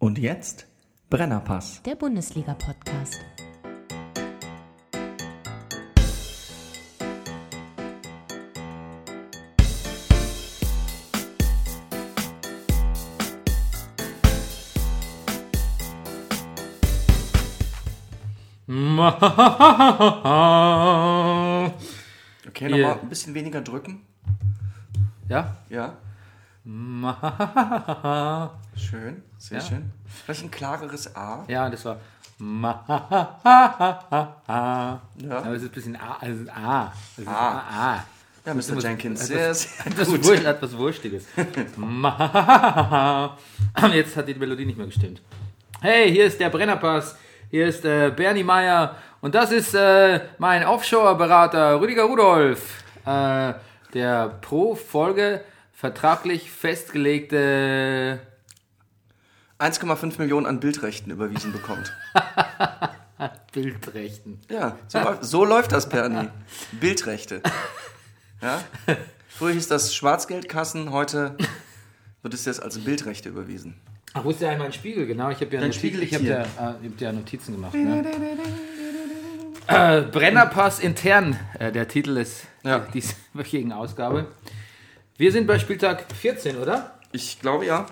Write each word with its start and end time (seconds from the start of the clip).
Und 0.00 0.18
jetzt 0.18 0.66
Brennerpass. 1.10 1.82
Der 1.82 1.94
Bundesliga-Podcast. 1.94 3.20
Okay, 22.48 22.70
nochmal 22.70 23.00
ein 23.00 23.08
bisschen 23.10 23.34
weniger 23.34 23.60
drücken. 23.60 24.00
Ja? 25.28 25.58
Ja. 25.68 25.98
Schön, 28.90 29.22
sehr 29.38 29.58
Ja. 29.60 29.64
schön. 29.64 29.90
Vielleicht 30.24 30.42
ein 30.44 30.50
klareres 30.50 31.14
A. 31.14 31.44
Ja, 31.48 31.70
das 31.70 31.84
war. 31.84 31.98
Ja, 32.40 32.84
Aber 34.48 35.54
es 35.54 35.62
ist 35.62 35.68
ein 35.68 35.72
bisschen 35.74 35.96
A. 35.96 36.16
Also 36.20 36.50
A. 36.50 36.92
Es 37.16 37.22
ist 37.22 37.28
A. 37.28 37.58
A. 37.58 38.04
Ja 38.46 38.54
Mr. 38.54 38.78
Jenkins. 38.80 39.26
Sehr, 39.26 39.54
sehr 39.60 39.86
Etwas, 39.86 40.08
gut. 40.08 40.24
Wurst, 40.24 40.44
etwas 40.44 40.76
Wurstiges. 40.76 41.26
Jetzt 43.92 44.16
hat 44.16 44.26
die 44.28 44.34
Melodie 44.34 44.64
nicht 44.64 44.78
mehr 44.78 44.86
gestimmt. 44.86 45.20
Hey, 45.82 46.10
hier 46.10 46.24
ist 46.24 46.40
der 46.40 46.48
Brennerpass. 46.50 47.16
Hier 47.50 47.66
ist 47.66 47.84
äh, 47.84 48.10
Bernie 48.14 48.44
Meyer. 48.44 48.96
Und 49.20 49.34
das 49.34 49.52
ist 49.52 49.74
äh, 49.74 50.20
mein 50.38 50.64
Offshore-Berater 50.64 51.78
Rüdiger 51.80 52.04
Rudolf. 52.04 52.82
Äh, 53.04 53.52
der 53.92 54.28
pro 54.40 54.74
Folge 54.74 55.42
vertraglich 55.74 56.50
festgelegte 56.50 58.20
1,5 59.60 60.18
Millionen 60.18 60.46
an 60.46 60.58
Bildrechten 60.60 61.10
überwiesen 61.10 61.52
bekommt. 61.52 61.92
Bildrechten. 63.52 64.40
Ja, 64.50 64.76
so, 64.88 64.98
läuft- 64.98 65.24
so 65.24 65.44
läuft 65.44 65.72
das, 65.72 65.88
Bernie. 65.88 66.28
Bildrechte. 66.72 67.42
Ja? 68.40 68.60
Früher 69.28 69.52
hieß 69.52 69.68
das 69.68 69.94
Schwarzgeldkassen, 69.94 70.90
heute 70.92 71.36
wird 72.22 72.32
es 72.34 72.44
jetzt 72.46 72.62
als 72.62 72.78
Bildrechte 72.78 73.28
überwiesen. 73.28 73.74
Ach, 74.14 74.24
wo 74.24 74.30
ist 74.30 74.40
ja 74.40 74.50
einmal 74.50 74.68
ein 74.68 74.72
Spiegel? 74.72 75.06
Genau, 75.06 75.30
ich 75.30 75.40
habe 75.40 75.54
ja, 75.54 75.60
Notiz- 75.60 75.76
Spiegel 75.76 76.02
ich 76.02 76.10
liegt 76.12 76.22
hab 76.22 76.28
ja, 76.58 76.70
äh, 76.70 76.74
ich 76.82 76.92
hab 76.92 77.00
ja 77.00 77.12
Notizen 77.12 77.52
gemacht. 77.54 77.74
Ne? 77.74 78.04
äh, 79.66 80.02
Brennerpass 80.02 80.80
intern, 80.80 81.38
äh, 81.58 81.70
der 81.70 81.86
Titel 81.86 82.16
ist 82.16 82.46
Ja. 82.64 82.78
dieser 82.94 83.14
wöchigen 83.34 83.72
Ausgabe. 83.72 84.26
Wir 85.16 85.30
sind 85.32 85.46
bei 85.46 85.58
Spieltag 85.58 86.06
14, 86.12 86.56
oder? 86.56 86.98
Ich 87.12 87.40
glaube 87.40 87.66
ja. 87.66 87.86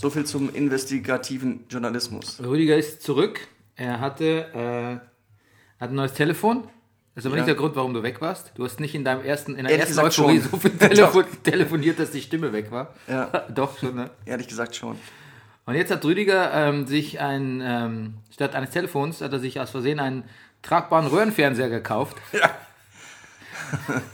So 0.00 0.08
viel 0.08 0.24
zum 0.24 0.48
investigativen 0.54 1.64
Journalismus. 1.68 2.40
Rüdiger 2.42 2.76
ist 2.76 3.02
zurück. 3.02 3.40
Er 3.76 4.00
hatte 4.00 4.24
äh, 4.54 5.80
hat 5.82 5.90
ein 5.90 5.94
neues 5.94 6.14
Telefon. 6.14 6.64
Das 7.14 7.24
ist 7.24 7.26
aber 7.26 7.36
Ja. 7.36 7.42
nicht 7.42 7.48
der 7.48 7.54
Grund, 7.56 7.76
warum 7.76 7.92
du 7.92 8.02
weg 8.02 8.20
warst. 8.22 8.52
Du 8.54 8.64
hast 8.64 8.80
nicht 8.80 8.94
in 8.94 9.04
deinem 9.04 9.22
ersten, 9.22 9.56
in 9.56 9.64
der 9.66 9.72
Ehrlich 9.78 9.88
ersten 9.96 10.00
Euphorie 10.22 10.38
so 10.38 10.56
viel 10.56 10.70
telefon 10.70 11.24
telefoniert, 11.42 11.98
dass 11.98 12.12
die 12.12 12.22
Stimme 12.22 12.50
weg 12.52 12.70
war. 12.70 12.94
Ja. 13.08 13.26
Doch 13.54 13.78
schon, 13.78 13.94
ne? 13.94 14.10
Ehrlich 14.24 14.48
gesagt 14.48 14.74
schon. 14.74 14.96
Und 15.66 15.74
jetzt 15.74 15.90
hat 15.90 16.02
Rüdiger 16.04 16.50
ähm, 16.54 16.86
sich 16.86 17.20
ein, 17.20 17.60
ähm, 17.62 18.14
statt 18.32 18.54
eines 18.54 18.70
Telefons, 18.70 19.20
hat 19.20 19.32
er 19.32 19.38
sich 19.38 19.60
aus 19.60 19.68
Versehen 19.70 20.00
einen 20.00 20.24
tragbaren 20.62 21.06
Röhrenfernseher 21.08 21.68
gekauft. 21.68 22.16
Ja. 22.32 22.50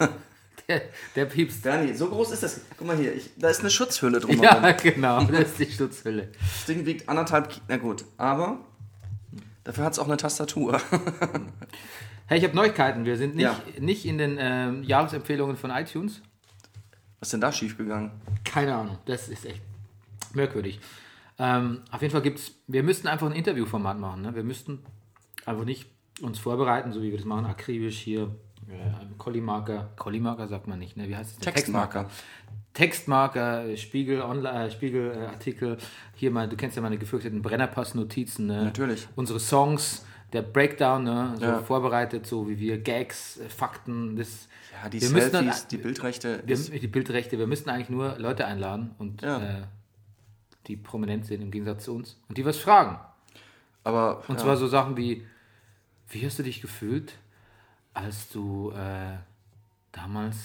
der, 0.69 0.83
der 1.14 1.25
piepst. 1.27 1.62
Bernie, 1.62 1.95
so 1.95 2.09
groß 2.09 2.33
ist 2.33 2.42
das. 2.42 2.61
Guck 2.77 2.86
mal 2.86 2.97
hier, 2.97 3.14
ich, 3.14 3.31
da 3.36 3.48
ist 3.48 3.61
eine 3.61 3.70
Schutzhülle 3.70 4.20
drumherum. 4.20 4.42
Ja, 4.64 4.73
genau, 4.73 5.23
das 5.31 5.41
ist 5.53 5.58
die 5.58 5.70
Schutzhülle. 5.73 6.28
Das 6.41 6.67
Ding 6.67 6.84
wiegt 6.86 7.08
anderthalb 7.08 7.48
Kilo. 7.50 7.64
Na 7.69 7.77
gut, 7.77 8.05
aber 8.17 8.58
dafür 9.64 9.84
hat 9.84 9.92
es 9.92 9.98
auch 9.98 10.06
eine 10.06 10.17
Tastatur. 10.17 10.81
Hey, 12.28 12.39
ich 12.39 12.45
habe 12.45 12.56
Neuigkeiten. 12.56 13.05
Wir 13.05 13.17
sind 13.17 13.36
nicht, 13.36 13.45
Ja. 13.45 13.56
nicht 13.78 14.05
in 14.05 14.19
den 14.19 14.36
ähm, 14.41 14.83
Jahresempfehlungen 14.83 15.57
von 15.57 15.70
iTunes. 15.70 16.23
Was 17.20 17.29
ist 17.29 17.35
denn 17.35 17.41
da 17.41 17.52
schiefgegangen? 17.52 18.11
Keine 18.45 18.74
Ahnung, 18.74 18.98
das 19.07 19.29
ist 19.29 19.46
echt 19.46 19.62
merkwürdig. 20.35 20.80
Ähm, 21.39 21.83
auf 21.92 22.02
jeden 22.02 22.11
Fall 22.11 22.23
gibt 22.23 22.41
es, 22.41 22.51
wir 22.67 22.83
müssten 22.83 23.07
einfach 23.07 23.29
ein 23.29 23.33
Interviewformat 23.33 24.01
machen. 24.01 24.23
Ne? 24.23 24.35
Wir 24.35 24.42
müssten 24.42 24.83
einfach 25.45 25.64
nicht 25.64 25.86
uns 26.20 26.41
vorbereiten, 26.41 26.92
so 26.92 27.01
wie 27.01 27.12
wir 27.12 27.17
das 27.18 27.27
machen, 27.27 27.46
akribisch 27.46 27.98
hier. 28.01 28.35
Äh, 28.69 29.05
Collimarker, 29.19 29.91
Collimarker 29.97 30.49
sagt 30.49 30.67
man 30.67 30.79
nicht, 30.79 30.97
ne? 30.97 31.09
wie 31.09 31.17
heißt 31.17 31.33
es? 31.33 31.39
Textmarker. 31.39 32.09
Textmarker, 32.75 33.65
äh, 33.69 33.77
Spiegel, 33.77 34.21
Online, 34.23 34.67
äh, 34.67 34.71
Spiegel 34.71 35.13
äh, 35.17 35.27
Artikel, 35.27 35.79
hier 36.15 36.31
mal, 36.31 36.49
du 36.49 36.57
kennst 36.57 36.77
ja 36.77 36.83
meine 36.83 36.99
gefürchteten 36.99 37.41
Brennerpass-Notizen, 37.43 38.47
ne? 38.47 38.65
Natürlich. 38.65 39.09
Unsere 39.17 39.41
Songs, 39.41 40.05
der 40.33 40.43
Breakdown, 40.43 41.05
ne? 41.05 41.35
so 41.39 41.45
Ja. 41.45 41.59
vorbereitet, 41.61 42.27
so 42.27 42.49
wie 42.49 42.59
wir, 42.59 42.79
Gags, 42.79 43.41
Fakten, 43.49 44.17
das. 44.17 44.49
Ja, 44.83 44.91
die 44.91 45.01
wir 45.01 45.09
müssen 45.11 45.33
dann- 45.33 45.45
Selfies, 45.45 45.67
die 45.69 45.79
Bildrechte. 45.79 46.43
wir, 46.45 46.57
die 46.57 46.87
Bildrechte, 46.89 47.39
wir 47.39 47.47
müssten 47.47 47.71
eigentlich 47.71 47.89
nur 47.89 48.19
Leute 48.19 48.45
einladen 48.45 48.91
und 48.98 49.23
Ja. 49.23 49.39
äh, 49.39 49.63
die 50.67 50.77
prominent 50.77 51.25
sind 51.25 51.41
im 51.41 51.51
Gegensatz 51.51 51.85
zu 51.85 51.95
uns 51.95 52.21
und 52.29 52.37
die 52.37 52.45
was 52.45 52.59
fragen. 52.59 52.98
aber 53.85 54.25
Und 54.29 54.35
ja. 54.37 54.43
zwar 54.45 54.57
so 54.59 54.67
Sachen 54.67 54.97
wie, 54.98 55.25
wie 56.11 56.27
hast 56.27 56.39
du 56.39 56.43
dich 56.43 56.61
gefühlt, 56.61 57.15
als 57.96 58.29
du 58.29 58.70
äh, 58.73 59.17
damals 59.92 60.36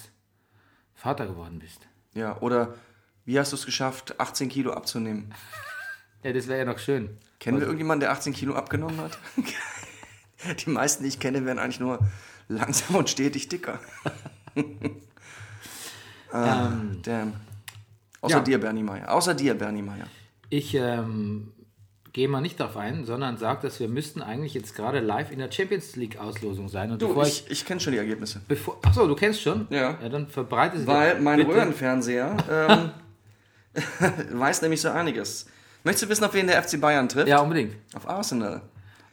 Vater 0.94 1.28
geworden 1.28 1.59
bist? 1.59 1.88
Ja, 2.13 2.39
oder 2.39 2.75
wie 3.25 3.38
hast 3.39 3.51
du 3.51 3.56
es 3.56 3.66
geschafft, 3.66 4.19
18 4.19 4.50
Kilo 4.50 4.73
abzunehmen? 4.73 5.34
Ja, 6.23 6.31
das 6.34 6.47
wäre 6.47 6.59
ja 6.59 6.66
noch 6.66 6.78
schön. 6.78 7.17
Kennen 7.40 7.57
wir 7.57 7.63
irgendjemanden, 7.66 8.01
der 8.01 8.11
18 8.11 8.34
Kilo 8.34 8.53
abgenommen 8.53 9.01
hat? 9.01 9.17
Die 10.63 10.69
meisten, 10.69 11.01
die 11.01 11.09
ich 11.09 11.19
kenne, 11.19 11.44
werden 11.47 11.57
eigentlich 11.57 11.79
nur 11.79 11.97
langsam 12.47 12.97
und 12.97 13.09
stetig 13.09 13.50
dicker. 13.50 13.79
ah, 16.31 16.67
Ähm, 16.67 17.00
damn. 17.01 17.34
Außer 18.22 18.35
ja. 18.35 18.44
dir, 18.44 18.59
Bernie 18.59 18.84
Meyer. 18.84 19.11
Außer 19.11 19.34
dir, 19.34 19.56
Bernie 19.56 19.81
Meyer. 19.81 20.06
Ich 20.51 20.75
ähm, 20.75 21.51
gehe 22.13 22.27
mal 22.27 22.41
nicht 22.41 22.59
darauf 22.59 22.75
ein, 22.77 23.05
sondern 23.05 23.38
sage, 23.38 23.61
dass 23.61 23.79
wir 23.79 23.88
müssten 23.88 24.22
eigentlich 24.22 24.53
jetzt 24.53 24.75
gerade 24.75 24.99
live 24.99 25.31
in 25.31 25.39
der 25.39 25.51
Champions 25.51 25.95
League 25.95 26.17
Auslosung 26.19 26.67
sein. 26.69 26.91
Und 26.91 27.01
Du, 27.01 27.07
bevor 27.07 27.25
ich, 27.25 27.45
ich 27.49 27.66
kenne 27.66 27.79
schon 27.79 27.94
die 27.94 27.99
Ergebnisse. 27.99 28.41
bevor, 28.47 28.77
achso, 28.83 29.07
du 29.07 29.16
kennst 29.16 29.41
schon? 29.41 29.67
Ja. 29.69 29.97
Ja, 30.01 30.09
dann 30.09 30.27
verbreite 30.27 30.79
sie 30.79 30.88
Weil 30.88 31.19
mein 31.22 31.38
bitte. 31.39 31.51
Röhrenfernseher 31.51 32.35
ähm, 32.49 32.89
weiß 34.39 34.61
nämlich 34.61 34.81
so 34.81 34.89
einiges. 34.89 35.45
Möchtest 35.83 36.05
du 36.05 36.09
wissen, 36.09 36.23
auf 36.25 36.33
wen 36.33 36.47
der 36.47 36.61
FC 36.61 36.79
Bayern 36.79 37.07
trifft? 37.09 37.27
Ja, 37.27 37.39
unbedingt. 37.39 37.75
Auf 37.95 38.07
Arsenal. 38.07 38.61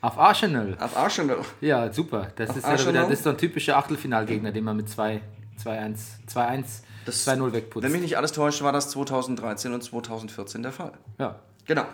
Auf 0.00 0.18
Arsenal. 0.18 0.76
Auf 0.80 0.96
Arsenal. 0.96 1.38
Ja, 1.60 1.92
super. 1.92 2.28
Das 2.36 2.50
ist, 2.56 2.62
ja 2.64 2.70
Arsenal? 2.70 2.94
wieder, 2.94 3.02
das 3.04 3.12
ist 3.18 3.24
so 3.24 3.30
ein 3.30 3.38
typischer 3.38 3.76
Achtelfinalgegner, 3.76 4.52
den 4.52 4.64
man 4.64 4.76
mit 4.76 4.88
2 4.88 5.20
2-1, 5.64 5.98
2-1, 6.32 6.64
Das- 7.04 7.26
2-0 7.26 7.52
wegputzt. 7.52 7.84
Wenn 7.84 7.90
mich 7.92 8.02
nicht 8.02 8.16
alles 8.16 8.30
täuscht, 8.32 8.62
war 8.62 8.70
das 8.72 8.90
2013 8.90 9.72
und 9.74 9.82
2014 9.82 10.62
der 10.62 10.72
Fall. 10.72 10.92
ja. 11.18 11.36
Genau. 11.66 11.84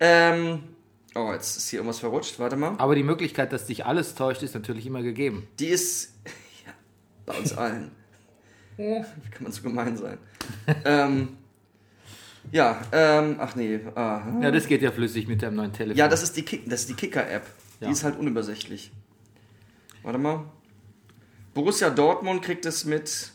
Ähm, 0.00 0.62
oh, 1.14 1.32
jetzt 1.32 1.56
ist 1.56 1.68
hier 1.68 1.78
irgendwas 1.78 2.00
verrutscht. 2.00 2.38
Warte 2.38 2.56
mal. 2.56 2.74
Aber 2.78 2.94
die 2.94 3.02
Möglichkeit, 3.02 3.52
dass 3.52 3.66
dich 3.66 3.84
alles 3.86 4.14
täuscht, 4.14 4.42
ist 4.42 4.54
natürlich 4.54 4.86
immer 4.86 5.02
gegeben. 5.02 5.46
Die 5.58 5.66
ist 5.66 6.14
ja, 6.66 6.72
bei 7.26 7.38
uns 7.38 7.56
allen. 7.56 7.90
Wie 8.76 9.02
kann 9.30 9.42
man 9.42 9.52
so 9.52 9.62
gemein 9.62 9.96
sein? 9.96 10.18
ähm, 10.84 11.36
ja, 12.50 12.80
ähm, 12.92 13.36
ach 13.38 13.54
nee. 13.56 13.80
Ah. 13.94 14.22
Ja, 14.40 14.50
das 14.50 14.66
geht 14.66 14.82
ja 14.82 14.90
flüssig 14.90 15.26
mit 15.26 15.42
deinem 15.42 15.56
neuen 15.56 15.72
Telefon. 15.72 15.96
Ja, 15.96 16.08
das 16.08 16.22
ist 16.22 16.36
die, 16.36 16.42
Kick, 16.42 16.68
das 16.68 16.80
ist 16.80 16.90
die 16.90 16.94
Kicker-App. 16.94 17.46
Ja. 17.80 17.86
Die 17.86 17.92
ist 17.92 18.04
halt 18.04 18.18
unübersichtlich. 18.18 18.92
Warte 20.02 20.18
mal. 20.18 20.44
Borussia 21.54 21.90
Dortmund 21.90 22.42
kriegt 22.42 22.66
es 22.66 22.84
mit. 22.84 23.30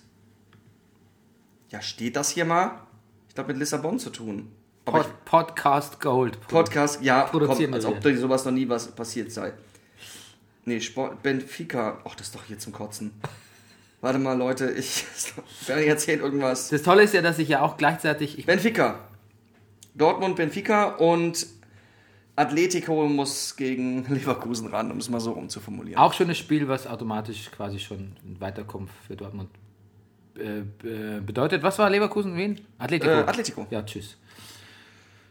Ja, 1.69 1.81
steht 1.81 2.16
das 2.16 2.31
hier 2.31 2.46
mal? 2.46 2.81
Ich 3.28 3.36
glaube, 3.36 3.50
mit 3.50 3.59
Lissabon 3.59 4.00
zu 4.00 4.09
tun. 4.09 4.52
Aber 4.90 5.02
ich, 5.02 5.26
Pod 5.26 5.48
Podcast 5.48 6.00
Gold. 6.00 6.40
Podcast, 6.48 7.02
ja, 7.02 7.24
Produzieren 7.24 7.72
komm, 7.72 7.74
als 7.75 7.86
ob 7.86 8.02
da 8.02 8.16
sowas 8.16 8.46
noch 8.46 8.52
nie 8.52 8.68
was 8.68 8.88
passiert 8.92 9.31
sei. 9.31 9.54
Nee, 10.66 10.81
Sport, 10.81 11.24
Benfica. 11.24 12.00
Ach, 12.06 12.16
das 12.16 12.28
ist 12.28 12.36
doch 12.36 12.44
hier 12.44 12.60
zum 12.60 12.74
Kotzen. 12.74 13.12
Warte 14.02 14.19
mal, 14.19 14.38
Leute, 14.38 14.72
ich 14.72 15.06
werde 15.68 15.86
erzählt 15.86 16.22
irgendwas. 16.22 16.69
Das 16.69 16.84
Tolle 16.84 17.04
ist 17.04 17.13
ja, 17.13 17.22
dass 17.22 17.40
ich 17.40 17.50
ja 17.50 17.62
auch 17.62 17.78
gleichzeitig. 17.78 18.38
Ich, 18.38 18.46
Benfica. 18.46 19.00
Dortmund, 19.96 20.36
Benfica 20.36 20.96
und 20.96 21.48
Atletico 22.36 23.08
muss 23.08 23.56
gegen 23.58 24.06
Leverkusen 24.10 24.68
ran, 24.69 24.92
um 24.92 24.98
es 24.98 25.10
mal 25.10 25.19
so 25.19 25.31
rumzuformulieren. 25.31 26.00
auch 26.02 26.13
schon 26.13 26.30
ein 26.30 26.36
Spiel, 26.36 26.68
was 26.68 26.88
automatisch 26.88 27.52
quasi 27.52 27.80
schon 27.80 28.16
ein 28.24 28.38
Weiterkommen 28.40 28.90
für 29.08 29.16
Dortmund 29.16 29.50
äh, 30.38 31.19
bedeutet. 31.19 31.63
Was 31.63 31.80
war 31.80 31.90
Leverkusen? 31.90 32.38
Wen? 32.38 32.62
Atletico. 32.78 33.12
Äh, 33.12 33.24
Atletico. 33.24 33.68
Ja, 33.69 33.84
tschüss. 33.84 34.16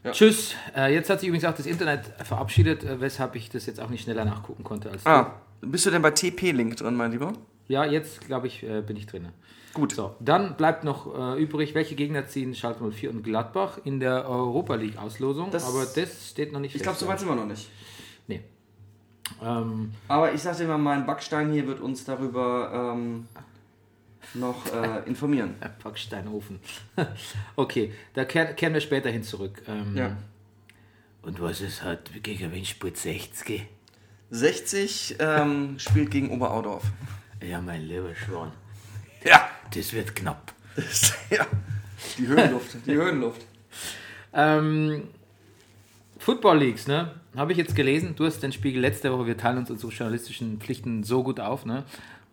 Ja. 0.09 0.13
Tschüss. 0.15 0.55
Äh, 0.77 0.95
jetzt 0.95 1.11
hat 1.11 1.21
sich 1.21 1.29
übrigens 1.29 1.45
auch 1.45 1.55
das 1.55 1.67
Internet 1.67 2.07
verabschiedet, 2.25 2.83
äh, 2.85 3.01
weshalb 3.01 3.37
ich 3.37 3.51
das 3.51 3.67
jetzt 3.67 3.79
auch 3.81 3.91
nicht 3.91 4.03
schneller 4.05 4.25
nachgucken 4.25 4.65
konnte 4.65 4.91
als 4.91 5.05
du. 5.05 5.11
Ah, 5.11 5.35
bist 5.61 5.85
du 5.87 5.91
denn 5.91 6.03
bei 6.03 6.11
TP-Link 6.11 6.77
drin, 6.77 6.95
mein 6.97 7.13
Lieber? 7.13 7.33
Ja, 7.69 7.85
jetzt 7.85 8.27
glaube 8.27 8.47
ich, 8.47 8.63
äh, 8.63 8.81
bin 8.81 8.97
ich 8.97 9.07
drin. 9.07 9.29
Gut. 9.75 9.93
So, 9.93 10.15
dann 10.21 10.57
bleibt 10.57 10.83
noch 10.85 11.35
äh, 11.37 11.43
übrig, 11.43 11.75
welche 11.75 11.95
Gegner 11.95 12.27
ziehen 12.27 12.55
Schalke 12.55 12.83
04 12.91 13.11
und 13.11 13.23
Gladbach 13.23 13.79
in 13.85 14.01
der 14.01 14.29
Europa 14.29 14.75
League 14.77 14.97
Auslosung. 14.99 15.51
Das- 15.51 15.69
aber 15.69 15.85
das 15.85 16.31
steht 16.31 16.53
noch 16.53 16.61
nicht 16.61 16.75
Ich 16.75 16.83
glaube, 16.83 16.97
so 16.99 17.07
weit 17.07 17.21
sind 17.21 17.29
wir 17.29 17.35
noch 17.37 17.45
nicht. 17.47 17.69
Nee. 18.27 18.41
Ähm, 19.43 19.93
Aber 20.09 20.33
ich 20.33 20.41
sagte 20.43 20.65
immer, 20.65 20.79
mein 20.79 21.05
Backstein 21.05 21.53
hier 21.53 21.67
wird 21.67 21.81
uns 21.81 22.05
darüber 22.05 22.95
ähm, 22.95 23.27
noch 24.35 24.67
äh, 24.73 25.07
informieren. 25.07 25.55
Backsteinofen. 25.83 26.61
okay, 27.57 27.93
da 28.15 28.25
kehren, 28.25 28.57
kehren 28.57 28.75
wir 28.75 28.81
später 28.81 29.11
hin 29.11 29.23
zurück. 29.23 29.63
Ähm, 29.67 29.97
Ja. 29.97 30.17
Und 31.23 31.43
was 31.43 31.61
ist 31.61 31.83
halt 31.83 32.23
gegen 32.23 32.53
wen 32.53 32.65
spielt 32.65 32.97
60? 32.97 33.67
60 34.31 35.17
ähm, 35.19 35.79
spielt 35.79 36.11
gegen 36.11 36.31
Oberaudorf. 36.31 36.85
Ja, 37.43 37.61
mein 37.61 37.83
lieber 37.87 38.15
Schwan. 38.15 38.53
Ja. 39.25 39.49
Das 39.75 39.93
wird 39.93 40.15
knapp. 40.15 40.53
ja. 41.31 41.47
Die 42.17 42.27
Höhenluft. 42.27 42.77
Die 42.87 42.93
Höhenluft. 42.95 43.45
Ähm, 44.33 45.09
Football 46.19 46.59
Leagues, 46.59 46.87
ne? 46.87 47.13
Habe 47.37 47.53
ich 47.53 47.59
jetzt 47.59 47.75
gelesen. 47.75 48.15
Du 48.17 48.25
hast 48.25 48.43
den 48.43 48.53
Spiegel 48.53 48.81
letzte 48.81 49.13
Woche. 49.13 49.27
Wir 49.27 49.37
teilen 49.37 49.59
uns 49.59 49.71
unsere 49.71 49.93
journalistischen 49.93 50.61
Pflichten 50.61 51.05
so 51.05 51.23
gut 51.23 51.41
auf, 51.41 51.65
ne? 51.67 51.85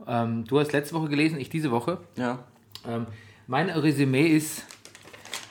Ähm, 0.08 0.46
du 0.46 0.60
hast 0.60 0.72
letzte 0.74 0.96
Woche 0.96 1.10
gelesen, 1.10 1.40
ich 1.40 1.50
diese 1.50 1.72
Woche. 1.72 2.00
Ja. 2.18 2.40
Ähm, 2.88 3.08
mein 3.48 3.70
Resümee 3.70 4.28
ist. 4.28 4.64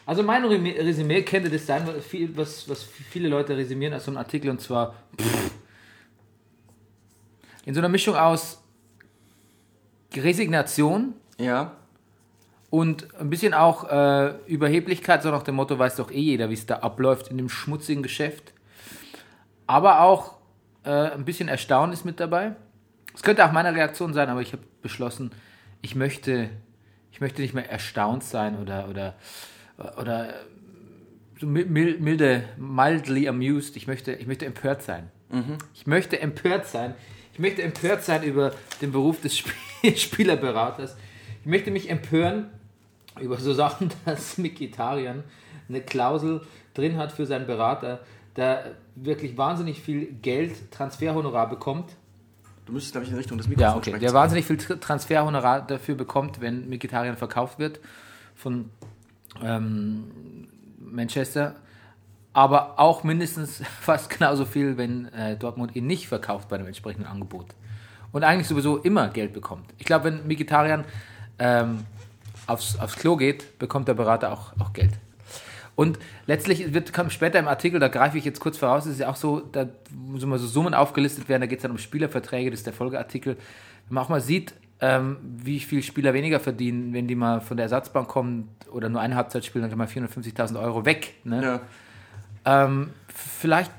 Also 0.06 0.23
mein 0.23 0.44
Resümee- 0.44 1.23
könnte 1.23 1.49
das 1.49 1.67
sein, 1.67 1.87
was, 1.87 2.05
viel, 2.05 2.37
was, 2.37 2.69
was 2.69 2.82
viele 2.82 3.29
Leute 3.29 3.56
resümieren 3.56 3.94
aus 3.94 4.05
so 4.05 4.11
einem 4.11 4.19
Artikel 4.19 4.50
und 4.50 4.61
zwar 4.61 4.94
in 7.64 7.73
so 7.75 7.81
einer 7.81 7.88
Mischung 7.88 8.14
aus 8.14 8.61
Resignation 10.14 11.14
Ja. 11.38 11.73
und 12.70 13.19
ein 13.19 13.31
bisschen 13.31 13.55
auch 13.55 13.91
äh, 13.91 14.35
Überheblichkeit, 14.46 15.23
so 15.23 15.31
nach 15.31 15.43
dem 15.43 15.55
Motto, 15.56 15.79
weiß 15.79 15.96
doch 15.96 16.11
eh 16.11 16.20
jeder, 16.20 16.50
wie 16.50 16.55
es 16.55 16.67
da 16.67 16.76
abläuft 16.81 17.29
in 17.29 17.38
dem 17.38 17.49
schmutzigen 17.49 18.02
Geschäft. 18.02 18.52
Aber 19.67 20.00
auch 20.02 20.37
äh, 20.85 20.91
ein 20.91 21.25
bisschen 21.25 21.49
Erstaunnis 21.49 22.05
mit 22.05 22.20
dabei. 22.20 22.55
Es 23.14 23.22
könnte 23.22 23.44
auch 23.46 23.52
meine 23.52 23.75
Reaktion 23.75 24.12
sein, 24.12 24.28
aber 24.28 24.43
ich 24.43 24.52
habe 24.52 24.62
beschlossen, 24.82 25.31
ich 25.82 25.94
möchte, 25.94 26.50
ich 27.12 27.20
möchte 27.20 27.43
nicht 27.43 27.55
mehr 27.55 27.70
erstaunt 27.70 28.25
sein 28.25 28.58
oder, 28.58 28.88
oder, 28.88 29.14
oder 30.00 30.31
äh, 30.31 30.32
so 31.40 31.46
mil- 31.46 31.66
mil- 31.66 31.99
milde, 32.00 32.44
mildly 32.56 33.28
amused. 33.28 33.76
Ich 33.76 33.87
möchte, 33.87 34.12
ich 34.12 34.26
möchte 34.26 34.46
empört 34.46 34.82
sein. 34.82 35.11
Ich 35.75 35.87
möchte 35.87 36.20
empört 36.20 36.66
sein. 36.66 36.94
Ich 37.32 37.40
möchte 37.40 37.62
empört 37.62 38.05
sein 38.05 38.22
über 38.22 38.52
den 38.81 38.93
Beruf 38.93 39.20
des 39.20 39.32
Sp 39.43 39.50
Spielerberaters. 39.96 40.96
Ich 41.40 41.46
möchte 41.46 41.70
mich 41.72 41.90
empören 41.90 42.50
über 43.20 43.37
so 43.38 43.52
Sachen, 43.52 43.90
dass 44.05 44.38
Mikitarian 44.38 45.25
eine 45.69 45.81
Klausel 45.81 46.40
drin 46.75 46.96
hat 46.96 47.10
für 47.12 47.26
seinen 47.26 47.46
Berater, 47.46 48.00
der 48.37 48.76
wirklich 48.94 49.37
wahnsinnig 49.37 49.81
viel 49.81 50.06
Geld, 50.22 50.70
Transferhonorar 50.70 51.49
bekommt. 51.49 51.90
Du 52.66 52.72
müsstest, 52.72 52.93
glaube 52.93 53.05
ich, 53.06 53.11
in 53.12 53.19
Richtung 53.19 53.37
des 53.38 53.46
Mikrofons 53.46 53.72
Ja, 53.72 53.76
okay. 53.76 53.90
sprechen. 53.90 54.00
Der 54.05 54.12
wahnsinnig 54.14 54.46
viel 54.46 54.56
Tr- 54.56 54.81
Transferhonorar 54.81 55.66
dafür 55.66 55.94
bekommt, 55.94 56.40
wenn 56.40 56.69
Mikitarian 56.69 57.16
verkauft 57.16 57.58
wird 57.58 57.81
von 58.34 58.70
ähm, 59.43 60.49
Manchester. 60.78 61.55
Aber 62.32 62.78
auch 62.81 63.05
mindestens 63.05 63.62
fast 63.81 64.11
genauso 64.11 64.44
viel, 64.44 64.76
wenn 64.76 65.12
äh, 65.12 65.37
Dortmund 65.37 65.76
ihn 65.76 65.87
nicht 65.87 66.08
verkauft 66.08 66.49
bei 66.49 66.56
dem 66.58 66.66
entsprechenden 66.66 67.06
Angebot. 67.06 67.46
Und 68.12 68.25
eigentlich 68.25 68.46
sowieso 68.49 68.78
immer 68.78 69.08
Geld 69.08 69.32
bekommt. 69.32 69.67
Ich 69.78 69.84
glaube, 69.87 70.05
wenn 70.05 70.26
Mikitarian 70.26 70.84
ähm, 71.38 71.81
aufs, 72.46 72.78
aufs 72.78 72.96
Klo 72.96 73.17
geht, 73.17 73.58
bekommt 73.58 73.88
der 73.88 73.94
Berater 73.94 74.32
auch, 74.32 74.52
auch 74.58 74.72
Geld. 74.72 74.93
Und 75.76 75.98
letztlich 76.26 76.72
wird 76.72 76.92
kommt 76.92 77.12
später 77.12 77.38
im 77.38 77.48
Artikel, 77.48 77.80
da 77.80 77.88
greife 77.88 78.16
ich 78.16 78.24
jetzt 78.24 78.38
kurz 78.40 78.56
voraus, 78.58 78.86
ist 78.86 79.00
ja 79.00 79.08
auch 79.08 79.16
so, 79.16 79.40
da 79.40 79.66
muss 79.92 80.22
immer 80.22 80.38
so 80.38 80.46
Summen 80.46 80.72
aufgelistet 80.74 81.28
werden, 81.28 81.40
da 81.40 81.46
geht 81.46 81.58
es 81.58 81.62
dann 81.62 81.72
um 81.72 81.78
Spielerverträge, 81.78 82.50
das 82.50 82.60
ist 82.60 82.66
der 82.66 82.72
Folgeartikel. 82.72 83.36
Wenn 83.88 83.94
man 83.94 84.04
auch 84.04 84.08
mal 84.08 84.20
sieht, 84.20 84.54
ähm, 84.80 85.16
wie 85.22 85.60
viel 85.60 85.82
Spieler 85.82 86.14
weniger 86.14 86.38
verdienen, 86.40 86.92
wenn 86.92 87.08
die 87.08 87.14
mal 87.16 87.40
von 87.40 87.56
der 87.56 87.64
Ersatzbank 87.64 88.06
kommen 88.08 88.48
oder 88.70 88.88
nur 88.88 89.00
eine 89.00 89.16
Halbzeit 89.16 89.44
spielen, 89.44 89.62
dann 89.62 89.70
kann 89.70 89.78
man 89.78 89.88
450.000 89.88 90.60
Euro 90.60 90.84
weg. 90.84 91.14
Ne? 91.24 91.42
Ja. 92.44 92.64
Ähm, 92.64 92.90
vielleicht, 93.08 93.70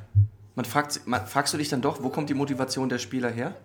Man 0.55 0.65
fragt, 0.65 1.05
man, 1.05 1.25
fragst 1.25 1.53
du 1.53 1.57
dich 1.57 1.69
dann 1.69 1.81
doch, 1.81 2.01
wo 2.01 2.09
kommt 2.09 2.29
die 2.29 2.33
Motivation 2.33 2.89
der 2.89 2.97
Spieler 2.99 3.29
her? 3.29 3.55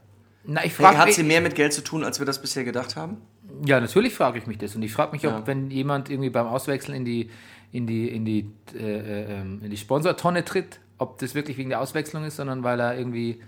na, 0.44 0.60
ich 0.64 0.76
Hey, 0.78 0.84
frage 0.86 0.98
hat 0.98 1.12
sie 1.12 1.22
mehr 1.22 1.40
mit 1.40 1.54
Geld 1.54 1.72
zu 1.72 1.82
tun, 1.82 2.02
als 2.04 2.18
wir 2.18 2.26
das 2.26 2.40
bisher 2.40 2.64
gedacht 2.64 2.96
haben? 2.96 3.18
Ja, 3.64 3.78
natürlich 3.80 4.14
frage 4.14 4.38
ich 4.38 4.46
mich 4.46 4.58
das. 4.58 4.74
Und 4.74 4.82
ich 4.82 4.92
frage 4.92 5.12
mich, 5.12 5.26
ob, 5.26 5.32
Ja. 5.32 5.46
wenn 5.46 5.70
jemand 5.70 6.08
irgendwie 6.10 6.30
beim 6.30 6.46
Auswechseln 6.46 6.96
in 6.96 7.04
die, 7.04 7.30
in 7.72 7.86
die, 7.86 8.08
in 8.08 8.24
die, 8.24 8.50
äh, 8.74 8.78
äh, 8.78 9.40
ähm, 9.40 9.60
in 9.62 9.70
die 9.70 9.76
Sponsortonne 9.76 10.44
tritt, 10.44 10.80
ob 10.98 11.18
das 11.18 11.34
wirklich 11.34 11.56
wegen 11.56 11.70
der 11.70 11.80
Auswechslung 11.80 12.24
ist, 12.24 12.36
sondern 12.36 12.62
weil 12.62 12.80
er 12.80 12.96
irgendwie, 12.98 13.40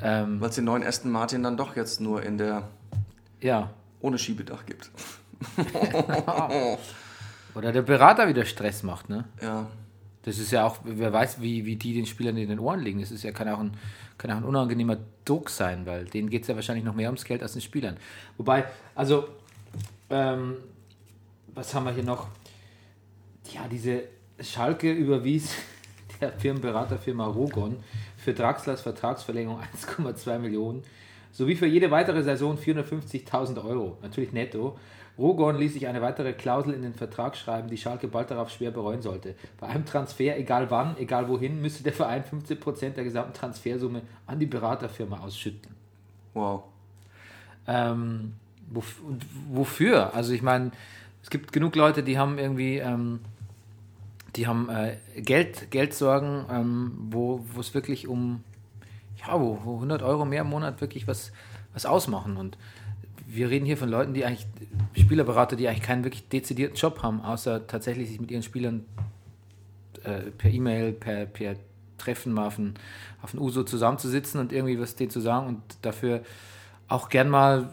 ähm, 0.00 0.40
Weil 0.40 0.48
es 0.48 0.56
den 0.56 0.64
neuen 0.64 0.82
Aston 0.82 1.12
Martin 1.12 1.42
dann 1.42 1.56
doch 1.56 1.76
jetzt 1.76 2.00
nur 2.00 2.22
in 2.22 2.38
der 2.38 2.68
ja, 3.40 3.70
ohne 4.00 4.18
Schiebedach 4.18 4.66
gibt. 4.66 4.90
oder 7.54 7.72
der 7.72 7.82
Berater 7.82 8.28
wieder 8.28 8.44
Stress 8.44 8.82
macht, 8.82 9.08
ne? 9.08 9.24
Ja. 9.40 9.66
Das 10.24 10.38
ist 10.38 10.52
ja 10.52 10.64
auch, 10.64 10.78
wer 10.84 11.12
weiß, 11.12 11.40
wie, 11.40 11.66
wie 11.66 11.74
die 11.74 11.94
den 11.94 12.06
Spielern 12.06 12.36
in 12.36 12.48
den 12.48 12.60
Ohren 12.60 12.80
liegen. 12.80 13.00
Das 13.00 13.10
ist 13.10 13.24
ja, 13.24 13.32
kann 13.32 13.48
auch 13.48 13.58
ein, 13.58 13.72
kann 14.18 14.30
auch 14.30 14.36
ein 14.36 14.44
unangenehmer 14.44 14.96
Druck 15.24 15.50
sein, 15.50 15.84
weil 15.84 16.04
denen 16.04 16.30
geht 16.30 16.42
es 16.42 16.48
ja 16.48 16.54
wahrscheinlich 16.54 16.84
noch 16.84 16.94
mehr 16.94 17.08
ums 17.08 17.24
Geld 17.24 17.42
als 17.42 17.54
den 17.54 17.62
Spielern. 17.62 17.96
Wobei, 18.36 18.64
also, 18.94 19.28
ähm, 20.10 20.58
was 21.54 21.74
haben 21.74 21.84
wir 21.84 21.92
hier 21.92 22.04
noch? 22.04 22.28
Ja, 23.52 23.68
diese 23.70 24.04
Schalke 24.40 24.90
überwies 24.92 25.54
der 26.20 26.32
Firmenberaterfirma 26.32 27.26
Rogon 27.26 27.76
für 28.16 28.32
Draxlers 28.32 28.80
Vertragsverlängerung 28.82 29.60
1,2 29.86 30.38
Millionen 30.38 30.82
sowie 31.32 31.56
für 31.56 31.66
jede 31.66 31.90
weitere 31.90 32.22
Saison 32.22 32.56
450.000 32.56 33.64
Euro, 33.64 33.98
natürlich 34.02 34.32
netto. 34.32 34.78
Rogon 35.18 35.56
ließ 35.56 35.74
sich 35.74 35.86
eine 35.86 36.00
weitere 36.00 36.32
Klausel 36.32 36.72
in 36.72 36.82
den 36.82 36.94
Vertrag 36.94 37.36
schreiben, 37.36 37.68
die 37.68 37.76
Schalke 37.76 38.08
bald 38.08 38.30
darauf 38.30 38.50
schwer 38.50 38.70
bereuen 38.70 39.02
sollte. 39.02 39.34
Bei 39.60 39.66
einem 39.66 39.84
Transfer, 39.84 40.38
egal 40.38 40.70
wann, 40.70 40.96
egal 40.98 41.28
wohin, 41.28 41.60
müsste 41.60 41.82
der 41.82 41.92
Verein 41.92 42.24
15% 42.24 42.90
der 42.90 43.04
gesamten 43.04 43.34
Transfersumme 43.34 44.02
an 44.26 44.38
die 44.38 44.46
Beraterfirma 44.46 45.20
ausschütten. 45.20 45.74
Wow. 46.32 46.62
Ähm, 47.66 48.34
wofür? 49.50 50.14
Also 50.14 50.32
ich 50.32 50.42
meine, 50.42 50.70
es 51.22 51.30
gibt 51.30 51.52
genug 51.52 51.76
Leute, 51.76 52.02
die 52.02 52.18
haben 52.18 52.38
irgendwie, 52.38 52.78
ähm, 52.78 53.20
die 54.36 54.46
haben 54.46 54.68
äh, 54.70 54.96
Geld, 55.16 55.70
Geldsorgen, 55.70 56.46
ähm, 56.50 56.92
wo 57.10 57.44
es 57.58 57.74
wirklich 57.74 58.08
um, 58.08 58.42
ja, 59.16 59.38
wo, 59.38 59.58
wo 59.64 59.74
100 59.74 60.02
Euro 60.02 60.24
mehr 60.24 60.42
im 60.42 60.48
Monat 60.48 60.80
wirklich 60.80 61.06
was, 61.06 61.32
was 61.74 61.86
ausmachen. 61.86 62.36
Und 62.36 62.56
wir 63.26 63.50
reden 63.50 63.66
hier 63.66 63.76
von 63.76 63.88
Leuten, 63.88 64.14
die 64.14 64.24
eigentlich, 64.24 64.46
Spielerberater, 64.94 65.56
die 65.56 65.68
eigentlich 65.68 65.82
keinen 65.82 66.04
wirklich 66.04 66.28
dezidierten 66.28 66.76
Job 66.76 67.02
haben, 67.02 67.20
außer 67.20 67.66
tatsächlich 67.66 68.08
sich 68.08 68.20
mit 68.20 68.30
ihren 68.30 68.42
Spielern 68.42 68.84
äh, 70.04 70.30
per 70.36 70.50
E-Mail, 70.50 70.92
per, 70.92 71.26
per 71.26 71.56
Treffen 71.98 72.32
mal 72.32 72.46
auf 72.46 72.58
ein, 72.58 72.74
auf 73.22 73.34
ein 73.34 73.38
Uso 73.38 73.62
zusammenzusitzen 73.62 74.40
und 74.40 74.52
irgendwie 74.52 74.80
was 74.80 74.96
denen 74.96 75.10
zu 75.10 75.20
sagen 75.20 75.46
und 75.46 75.60
dafür 75.82 76.22
auch 76.88 77.08
gern 77.08 77.28
mal, 77.28 77.72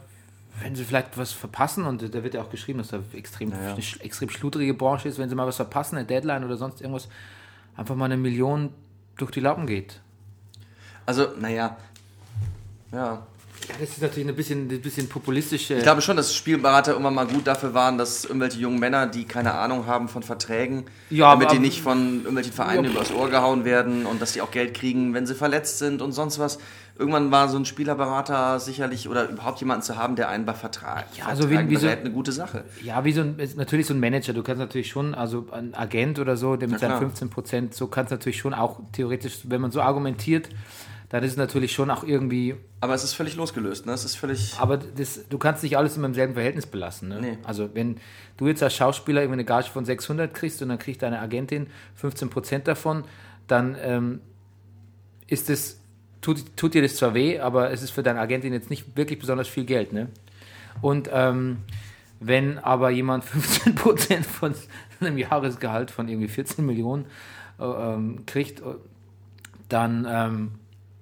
wenn 0.62 0.76
sie 0.76 0.84
vielleicht 0.84 1.18
was 1.18 1.32
verpassen, 1.32 1.86
und 1.86 2.02
da 2.14 2.24
wird 2.24 2.34
ja 2.34 2.42
auch 2.42 2.50
geschrieben, 2.50 2.80
dass 2.80 2.90
da 2.90 3.00
extrem, 3.14 3.52
Ja, 3.52 3.62
ja. 3.62 3.74
eine 3.74 3.82
sch- 3.82 4.02
extrem 4.02 4.30
schludrige 4.30 4.74
Branche 4.74 5.08
ist, 5.10 5.18
wenn 5.18 5.30
sie 5.30 5.36
mal 5.36 5.48
was 5.48 5.56
verpassen, 5.58 5.98
eine 5.98 6.06
Deadline 6.06 6.44
oder 6.44 6.58
sonst 6.58 6.82
irgendwas, 6.82 7.08
einfach 7.78 7.96
mal 7.96 8.06
eine 8.06 8.18
Million 8.18 8.74
durch 9.18 9.32
die 9.32 9.40
Lappen 9.40 9.66
geht. 9.68 10.00
Also, 11.06 11.28
naja. 11.40 11.78
Ja. 12.92 13.26
Ja, 13.68 13.76
das 13.80 13.90
ist 13.90 14.02
natürlich 14.02 14.28
ein 14.30 14.36
bisschen, 14.36 14.70
ein 14.72 14.82
bisschen 14.82 15.08
populistische. 15.10 15.76
Ich 15.76 15.84
glaube 15.84 16.02
schon, 16.02 16.18
dass 16.18 16.34
Spielberater 16.36 16.96
immer 16.96 17.12
mal 17.12 17.28
gut 17.28 17.46
dafür 17.46 17.74
waren, 17.74 17.98
dass 17.98 18.26
irgendwelche 18.26 18.60
jungen 18.60 18.80
Männer, 18.80 19.06
die 19.08 19.26
keine 19.26 19.54
Ahnung 19.54 19.86
haben 19.86 20.08
von 20.08 20.24
Verträgen, 20.24 20.86
Ja, 21.10 21.32
damit 21.32 21.48
aber- 21.48 21.56
die 21.56 21.62
nicht 21.62 21.82
von 21.82 22.18
irgendwelchen 22.20 22.54
Vereinen 22.54 22.86
Ja. 22.86 22.92
übers 22.92 23.12
Ohr 23.14 23.30
gehauen 23.30 23.66
werden 23.66 24.06
und 24.06 24.22
dass 24.22 24.34
die 24.34 24.42
auch 24.42 24.52
Geld 24.52 24.74
kriegen, 24.74 25.14
wenn 25.14 25.28
sie 25.28 25.36
verletzt 25.36 25.78
sind 25.80 26.02
und 26.02 26.14
sonst 26.14 26.40
was. 26.40 26.58
Irgendwann 26.98 27.32
war 27.32 27.48
so 27.48 27.58
ein 27.58 27.64
Spielerberater 27.66 28.60
sicherlich 28.60 29.08
oder 29.08 29.30
überhaupt 29.30 29.60
jemanden 29.62 29.84
zu 29.84 29.96
haben, 29.96 30.16
der 30.16 30.28
einen 30.30 30.46
bei 30.46 30.54
Vertrag 30.54 31.06
Ja, 31.18 31.28
also 31.28 31.50
wie- 31.50 31.70
wie 31.70 31.76
so- 31.78 31.88
eine 31.88 32.12
gute 32.12 32.32
Sache. 32.34 32.66
Ja, 32.84 33.06
wie 33.06 33.14
so 33.14 33.22
ein, 33.22 33.38
natürlich 33.56 33.88
so 33.88 33.94
ein 33.94 34.00
Manager. 34.00 34.34
Du 34.34 34.44
kannst 34.44 34.60
natürlich 34.60 34.90
schon, 34.90 35.16
also 35.16 35.48
ein 35.52 35.74
Agent 35.76 36.20
oder 36.20 36.36
so, 36.36 36.56
der 36.58 36.68
mit 36.68 36.80
seinen 36.80 36.90
klar. 36.90 37.00
15 37.00 37.30
Prozent, 37.30 37.74
so 37.74 37.88
kannst 37.88 38.12
natürlich 38.12 38.40
schon 38.40 38.54
auch 38.54 38.80
theoretisch, 38.92 39.40
wenn 39.46 39.62
man 39.62 39.72
so 39.72 39.82
argumentiert, 39.82 40.50
dann 41.10 41.24
ist 41.24 41.32
es 41.32 41.38
natürlich 41.38 41.74
schon 41.74 41.90
auch 41.90 42.04
irgendwie, 42.04 42.56
Aber 42.82 42.94
es 42.94 43.04
ist 43.04 43.14
völlig 43.14 43.36
losgelöst, 43.36 43.88
ne? 43.88 43.94
Es 43.94 44.06
ist 44.06 44.16
völlig. 44.16 44.56
aber 44.60 44.78
das, 44.78 45.28
du 45.28 45.40
kannst 45.40 45.64
nicht 45.64 45.76
alles 45.76 45.98
immer 45.98 46.06
im 46.06 46.14
selben 46.14 46.36
Verhältnis 46.36 46.68
belassen. 46.68 47.10
Ne? 47.10 47.20
Nee. 47.20 47.38
Also 47.44 47.72
wenn 47.74 47.98
du 48.38 48.48
jetzt 48.48 48.62
als 48.62 48.76
Schauspieler 48.76 49.22
irgendwie 49.22 49.40
eine 49.40 49.46
Gage 49.46 49.70
von 49.70 49.86
600 49.86 50.32
kriegst 50.34 50.62
und 50.62 50.70
dann 50.70 50.78
kriegt 50.78 51.02
deine 51.02 51.20
Agentin 51.20 51.68
15 51.96 52.30
Prozent 52.30 52.68
davon, 52.68 53.04
dann 53.48 53.76
ähm, 53.82 54.22
ist 55.26 55.50
es, 55.50 55.80
tut, 56.22 56.56
tut 56.56 56.76
dir 56.76 56.84
das 56.84 56.96
zwar 56.96 57.16
weh, 57.16 57.40
aber 57.40 57.72
es 57.72 57.82
ist 57.82 57.90
für 57.90 58.04
deine 58.04 58.20
Agentin 58.20 58.54
jetzt 58.54 58.70
nicht 58.70 58.96
wirklich 58.96 59.18
besonders 59.18 59.48
viel 59.48 59.66
Geld. 59.66 59.94
Ne? 59.94 60.10
Und 60.82 61.10
ähm, 61.12 61.58
wenn 62.20 62.60
aber 62.60 62.92
jemand 62.92 63.26
15% 63.26 64.24
von 64.24 64.54
einem 65.00 65.18
Jahresgehalt 65.18 65.90
von 65.90 66.08
irgendwie 66.08 66.28
14 66.28 66.64
Millionen 66.64 67.06
äh, 67.60 67.64
ähm, 67.64 68.28
kriegt, 68.28 68.60
äh, 68.60 68.76
dann 69.70 70.06
ähm, 70.08 70.52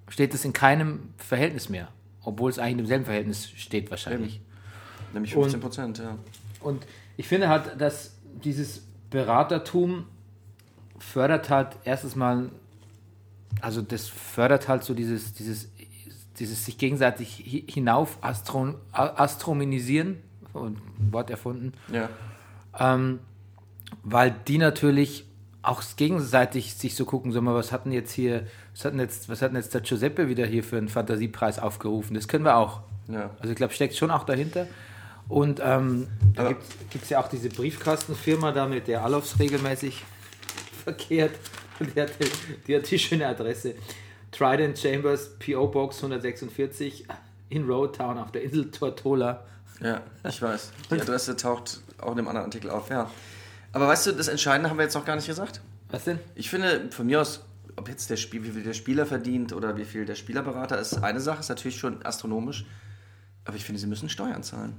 steht 0.08 0.34
es 0.34 0.44
in 0.44 0.52
keinem 0.52 1.10
Verhältnis 1.16 1.68
mehr. 1.68 1.88
Obwohl 2.22 2.50
es 2.50 2.58
eigentlich 2.58 2.80
im 2.80 2.86
selben 2.86 3.04
Verhältnis 3.04 3.48
steht 3.50 3.90
wahrscheinlich. 3.90 4.40
Nämlich 5.12 5.32
15 5.32 5.60
Prozent, 5.60 5.98
ja. 5.98 6.18
Und 6.60 6.86
ich 7.16 7.26
finde 7.28 7.48
halt, 7.48 7.80
dass 7.80 8.16
dieses 8.44 8.82
Beratertum 9.10 10.06
fördert 10.98 11.48
halt 11.50 11.76
erstens 11.84 12.16
mal, 12.16 12.50
also 13.60 13.82
das 13.82 14.08
fördert 14.08 14.68
halt 14.68 14.84
so 14.84 14.94
dieses, 14.94 15.32
dieses, 15.32 15.70
dieses 16.38 16.64
sich 16.64 16.78
gegenseitig 16.78 17.64
hinauf 17.68 18.18
astro, 18.20 18.74
astrominisieren, 18.92 20.18
ein 20.54 20.80
Wort 21.12 21.30
erfunden. 21.30 21.72
Ja. 21.92 22.08
Ähm, 22.78 23.20
weil 24.02 24.34
die 24.46 24.58
natürlich 24.58 25.24
auch 25.62 25.82
gegenseitig 25.96 26.74
sich 26.74 26.94
so 26.94 27.04
gucken, 27.04 27.32
sag 27.32 27.42
mal, 27.42 27.54
was 27.54 27.72
hatten 27.72 27.92
jetzt 27.92 28.12
hier, 28.12 28.46
was 28.78 28.84
hatten 28.84 29.00
jetzt, 29.00 29.28
was 29.28 29.42
hatten 29.42 29.56
jetzt 29.56 29.74
der 29.74 29.80
Giuseppe 29.80 30.28
wieder 30.28 30.46
hier 30.46 30.62
für 30.62 30.76
einen 30.76 30.88
Fantasiepreis 30.88 31.58
aufgerufen? 31.58 32.14
Das 32.14 32.28
können 32.28 32.44
wir 32.44 32.56
auch. 32.56 32.82
Ja. 33.08 33.30
Also 33.40 33.50
ich 33.50 33.56
glaube, 33.56 33.74
steckt 33.74 33.96
schon 33.96 34.12
auch 34.12 34.22
dahinter. 34.22 34.68
Und 35.28 35.60
ähm, 35.60 36.06
da 36.34 36.52
gibt 36.88 37.02
es 37.02 37.10
ja 37.10 37.20
auch 37.20 37.26
diese 37.26 37.48
Briefkastenfirma 37.48 38.52
da, 38.52 38.66
mit 38.66 38.86
der 38.86 39.02
Alofs 39.02 39.40
regelmäßig 39.40 40.04
verkehrt. 40.84 41.32
Und 41.80 41.96
die 41.96 42.00
hat, 42.00 42.10
die, 42.68 42.76
hat 42.76 42.88
die 42.88 42.98
schöne 43.00 43.26
Adresse. 43.26 43.74
Trident 44.30 44.78
Chambers, 44.78 45.30
P.O. 45.40 45.66
Box 45.66 45.96
146 45.96 47.06
in 47.48 47.66
Roadtown 47.66 48.16
auf 48.16 48.30
der 48.30 48.42
Insel 48.42 48.70
Tortola. 48.70 49.44
Ja, 49.80 50.02
ich 50.22 50.40
weiß. 50.40 50.70
Die 50.92 51.00
Adresse 51.00 51.34
taucht 51.34 51.80
auch 52.00 52.12
in 52.12 52.18
dem 52.18 52.28
anderen 52.28 52.46
Artikel 52.46 52.70
auf, 52.70 52.90
ja. 52.90 53.10
Aber 53.72 53.88
weißt 53.88 54.06
du, 54.06 54.12
das 54.12 54.28
Entscheidende 54.28 54.70
haben 54.70 54.78
wir 54.78 54.84
jetzt 54.84 54.94
noch 54.94 55.04
gar 55.04 55.16
nicht 55.16 55.26
gesagt. 55.26 55.62
Was 55.90 56.04
denn? 56.04 56.20
Ich 56.36 56.48
finde, 56.48 56.90
von 56.90 57.06
mir 57.06 57.20
aus, 57.20 57.42
ob 57.78 57.88
jetzt 57.88 58.10
der 58.10 58.16
Spiel, 58.16 58.44
wie 58.44 58.50
viel 58.50 58.62
der 58.62 58.74
Spieler 58.74 59.06
verdient 59.06 59.52
oder 59.52 59.76
wie 59.76 59.84
viel 59.84 60.04
der 60.04 60.14
Spielerberater 60.16 60.78
ist, 60.78 61.02
eine 61.02 61.20
Sache, 61.20 61.40
ist 61.40 61.48
natürlich 61.48 61.78
schon 61.78 62.04
astronomisch. 62.04 62.66
Aber 63.44 63.56
ich 63.56 63.64
finde, 63.64 63.80
sie 63.80 63.86
müssen 63.86 64.08
Steuern 64.08 64.42
zahlen. 64.42 64.76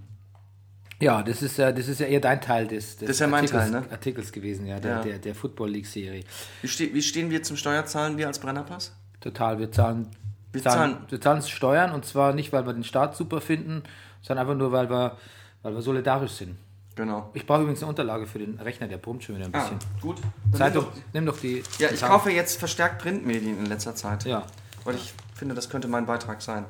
Ja, 1.02 1.24
das 1.24 1.42
ist 1.42 1.58
ja, 1.58 1.72
das 1.72 1.88
ist 1.88 2.00
ja 2.02 2.08
eher 2.08 2.20
dein 2.20 2.42
Teil 2.42 2.68
des, 2.68 2.98
des 2.98 3.08
Das 3.08 3.10
ist 3.12 3.20
ja 3.22 3.28
mein 3.28 3.46
Artikels, 3.46 3.72
Teil, 3.72 3.82
ne? 3.82 3.92
Artikels 3.92 4.32
gewesen, 4.34 4.66
ja, 4.66 4.80
der, 4.82 4.92
Ja. 4.98 5.02
der, 5.02 5.20
der 5.20 5.34
Football 5.34 5.70
League-Serie. 5.72 6.24
Wie, 6.62 6.68
ste 6.68 6.94
wie 6.94 7.02
stehen 7.02 7.32
wir 7.32 7.42
zum 7.42 7.56
Steuerzahlen, 7.56 8.18
wir 8.18 8.28
als 8.28 8.38
Brennerpass? 8.40 8.94
Total, 9.22 9.60
wir 9.60 9.72
zahlen, 9.72 10.08
Wir 10.52 10.62
zahlen, 10.62 10.92
zahlen- 10.94 11.06
wir 11.12 11.22
zahlen 11.22 11.42
Steuern 11.42 11.92
und 11.94 12.06
zwar 12.06 12.34
nicht, 12.34 12.52
weil 12.52 12.66
wir 12.66 12.74
den 12.74 12.84
Staat 12.84 13.16
super 13.16 13.40
finden, 13.40 13.84
sondern 14.22 14.46
einfach 14.46 14.58
nur, 14.60 14.72
weil 14.74 14.90
wir, 14.90 15.18
weil 15.62 15.74
wir 15.74 15.82
solidarisch 15.82 16.34
sind. 16.34 16.58
Genau. 17.00 17.30
Ich 17.34 17.46
brauche 17.48 17.62
übrigens 17.62 17.82
eine 17.82 17.88
Unterlage 17.92 18.28
für 18.28 18.40
den 18.40 18.60
Rechner, 18.60 18.86
der 18.90 18.98
brummt 18.98 19.24
schon 19.24 19.36
wieder 19.38 19.46
ein 19.46 19.56
Ah, 19.56 19.60
bisschen. 19.62 19.80
gut. 20.02 20.18
Nimm 20.52 20.74
doch- 20.74 20.92
nimm 21.14 21.26
doch 21.26 21.40
die. 21.40 21.64
Ja, 21.78 21.88
ich 21.90 22.00
Zeitung. 22.00 22.10
kaufe 22.10 22.30
jetzt 22.32 22.60
verstärkt 22.60 23.02
Printmedien 23.02 23.58
in 23.58 23.68
letzter 23.68 23.96
Zeit. 23.96 24.26
Ja, 24.26 24.44
Weil 24.84 24.96
ich 24.96 25.14
finde, 25.34 25.56
das 25.56 25.70
könnte 25.70 25.88
mein 25.88 26.06
Beitrag 26.06 26.42
sein. 26.42 26.66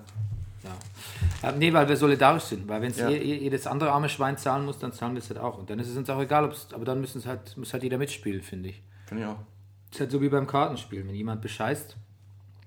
ja. 0.63 1.51
Nee, 1.53 1.73
weil 1.73 1.89
wir 1.89 1.97
solidarisch 1.97 2.43
sind. 2.43 2.67
Weil 2.67 2.79
wenn 2.83 2.91
es 2.91 2.99
Ja. 2.99 3.09
jedes 3.09 3.65
andere 3.65 3.91
arme 3.91 4.07
Schwein 4.07 4.37
zahlen 4.37 4.65
muss, 4.65 4.77
dann 4.77 4.93
zahlen 4.93 5.13
wir 5.13 5.19
es 5.19 5.29
halt 5.29 5.39
auch. 5.39 5.57
Und 5.57 5.67
dann 5.71 5.79
ist 5.79 5.87
es 5.89 5.97
uns 5.97 6.07
auch 6.11 6.21
egal, 6.21 6.43
ob's, 6.45 6.67
aber 6.73 6.85
dann 6.85 7.01
müssen 7.01 7.17
es 7.17 7.25
halt, 7.25 7.57
muss 7.57 7.73
halt 7.73 7.81
jeder 7.81 7.97
mitspielen, 7.97 8.43
finde 8.43 8.69
ich. 8.69 8.83
Finde 9.07 9.23
ich 9.23 9.29
auch. 9.29 9.37
ist 9.91 9.99
halt 9.99 10.11
so 10.11 10.21
wie 10.21 10.29
beim 10.29 10.45
Kartenspielen. 10.45 11.07
Wenn 11.07 11.15
jemand 11.15 11.41
bescheißt 11.41 11.97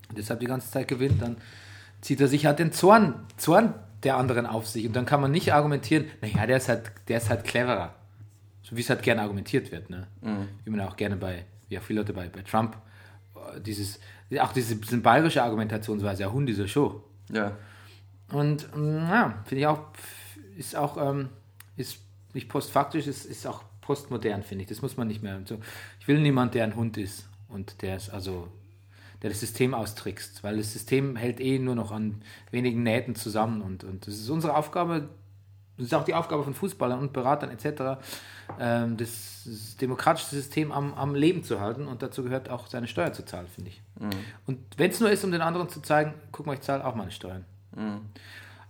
und 0.09 0.19
deshalb 0.19 0.41
die 0.41 0.47
ganze 0.47 0.69
Zeit 0.69 0.89
gewinnt, 0.89 1.23
dann 1.23 1.37
zieht 2.01 2.21
er 2.21 2.27
sich 2.27 2.45
halt 2.47 2.59
den 2.59 2.73
Zorn, 2.73 3.15
Zorn 3.37 3.75
der 4.05 4.17
anderen 4.17 4.47
auf 4.47 4.67
sich. 4.67 4.87
Und 4.87 4.95
dann 4.95 5.07
kann 5.07 5.21
man 5.21 5.31
nicht 5.31 5.53
argumentieren, 5.53 6.07
naja, 6.21 6.47
der 6.47 6.57
ist 6.57 6.69
halt, 6.69 6.93
der 7.09 7.19
ist 7.19 7.31
halt 7.31 7.45
cleverer. 7.45 7.95
So 8.63 8.77
wie 8.77 8.81
es 8.81 8.91
halt 8.91 9.03
gerne 9.03 9.23
argumentiert 9.23 9.73
wird. 9.73 9.91
Ne? 9.91 10.07
Wie 10.65 10.71
man 10.71 10.81
auch 10.81 10.97
gerne 10.97 11.17
bei, 11.17 11.45
wie 11.69 11.79
auch 11.79 11.83
viele 11.83 12.01
Leute 12.01 12.13
bei, 12.13 12.29
bei 12.29 12.43
Trump, 12.43 12.77
äh, 13.35 13.61
dieses, 13.61 14.01
auch 14.41 14.53
diese, 14.53 14.77
diese 14.77 14.99
bayerische 14.99 15.43
Argumentationsweise, 15.43 16.23
ja, 16.23 16.33
Hund 16.33 16.49
dieser 16.49 16.69
Show. 16.69 17.03
Ja. 17.31 17.57
Und 18.31 18.75
mm, 18.75 18.97
ja, 18.97 19.43
finde 19.45 19.61
ich 19.61 19.67
auch, 19.67 19.81
ist 20.57 20.77
auch, 20.77 20.97
ähm, 20.97 21.29
ist 21.77 21.99
nicht 22.33 22.49
postfaktisch, 22.49 23.07
ist, 23.07 23.25
ist 23.27 23.47
auch 23.47 23.63
postmodern, 23.81 24.43
finde 24.43 24.63
ich. 24.63 24.69
Das 24.69 24.83
muss 24.83 24.97
man 24.97 25.09
nicht 25.09 25.23
mehr. 25.23 25.41
So, 25.45 25.59
ich 26.01 26.09
will 26.09 26.21
niemand, 26.21 26.55
der 26.55 26.65
ein 26.65 26.77
Hund 26.77 26.97
ist 26.97 27.29
und 27.49 27.83
der 27.83 27.97
ist 27.97 28.11
also, 28.11 28.49
der 29.23 29.31
das 29.31 29.41
System 29.41 29.73
austrickst, 29.75 30.43
weil 30.43 30.57
das 30.57 30.73
System 30.73 31.17
hält 31.17 31.41
eh 31.41 31.59
nur 31.59 31.75
noch 31.75 31.93
an 31.93 32.23
wenigen 32.51 32.83
Nähten 32.83 33.15
zusammen 33.15 33.63
und, 33.63 33.85
und 33.85 34.07
das 34.07 34.15
ist 34.15 34.29
unsere 34.29 34.57
Aufgabe, 34.57 35.09
das 35.77 35.87
ist 35.87 35.95
auch 35.95 36.05
die 36.05 36.15
Aufgabe 36.15 36.43
von 36.43 36.55
Fußballern 36.55 36.99
und 36.99 37.13
Beratern 37.13 37.51
etc., 37.51 38.03
ähm, 38.59 38.97
das, 38.97 39.45
das 39.47 39.77
demokratische 39.77 40.35
System 40.35 40.73
am, 40.73 40.93
am 40.95 41.15
Leben 41.15 41.45
zu 41.45 41.61
halten 41.61 41.87
und 41.87 42.03
dazu 42.03 42.23
gehört 42.25 42.51
auch 42.51 42.67
seine 42.67 42.89
Steuer 42.89 43.13
zu 43.13 43.25
zahlen, 43.25 43.47
finde 43.47 43.71
ich. 43.71 43.81
Und 44.47 44.59
wenn 44.77 44.91
es 44.91 45.01
nur 45.01 45.11
ist, 45.11 45.25
um 45.25 45.31
den 45.31 45.41
anderen 45.41 45.69
zu 45.69 45.81
zeigen, 45.81 46.15
guck 46.33 46.47
mal, 46.47 46.55
ich 46.55 46.61
zahle 46.61 46.85
auch 46.85 46.95
meine 46.95 47.13
Steuern. 47.13 47.45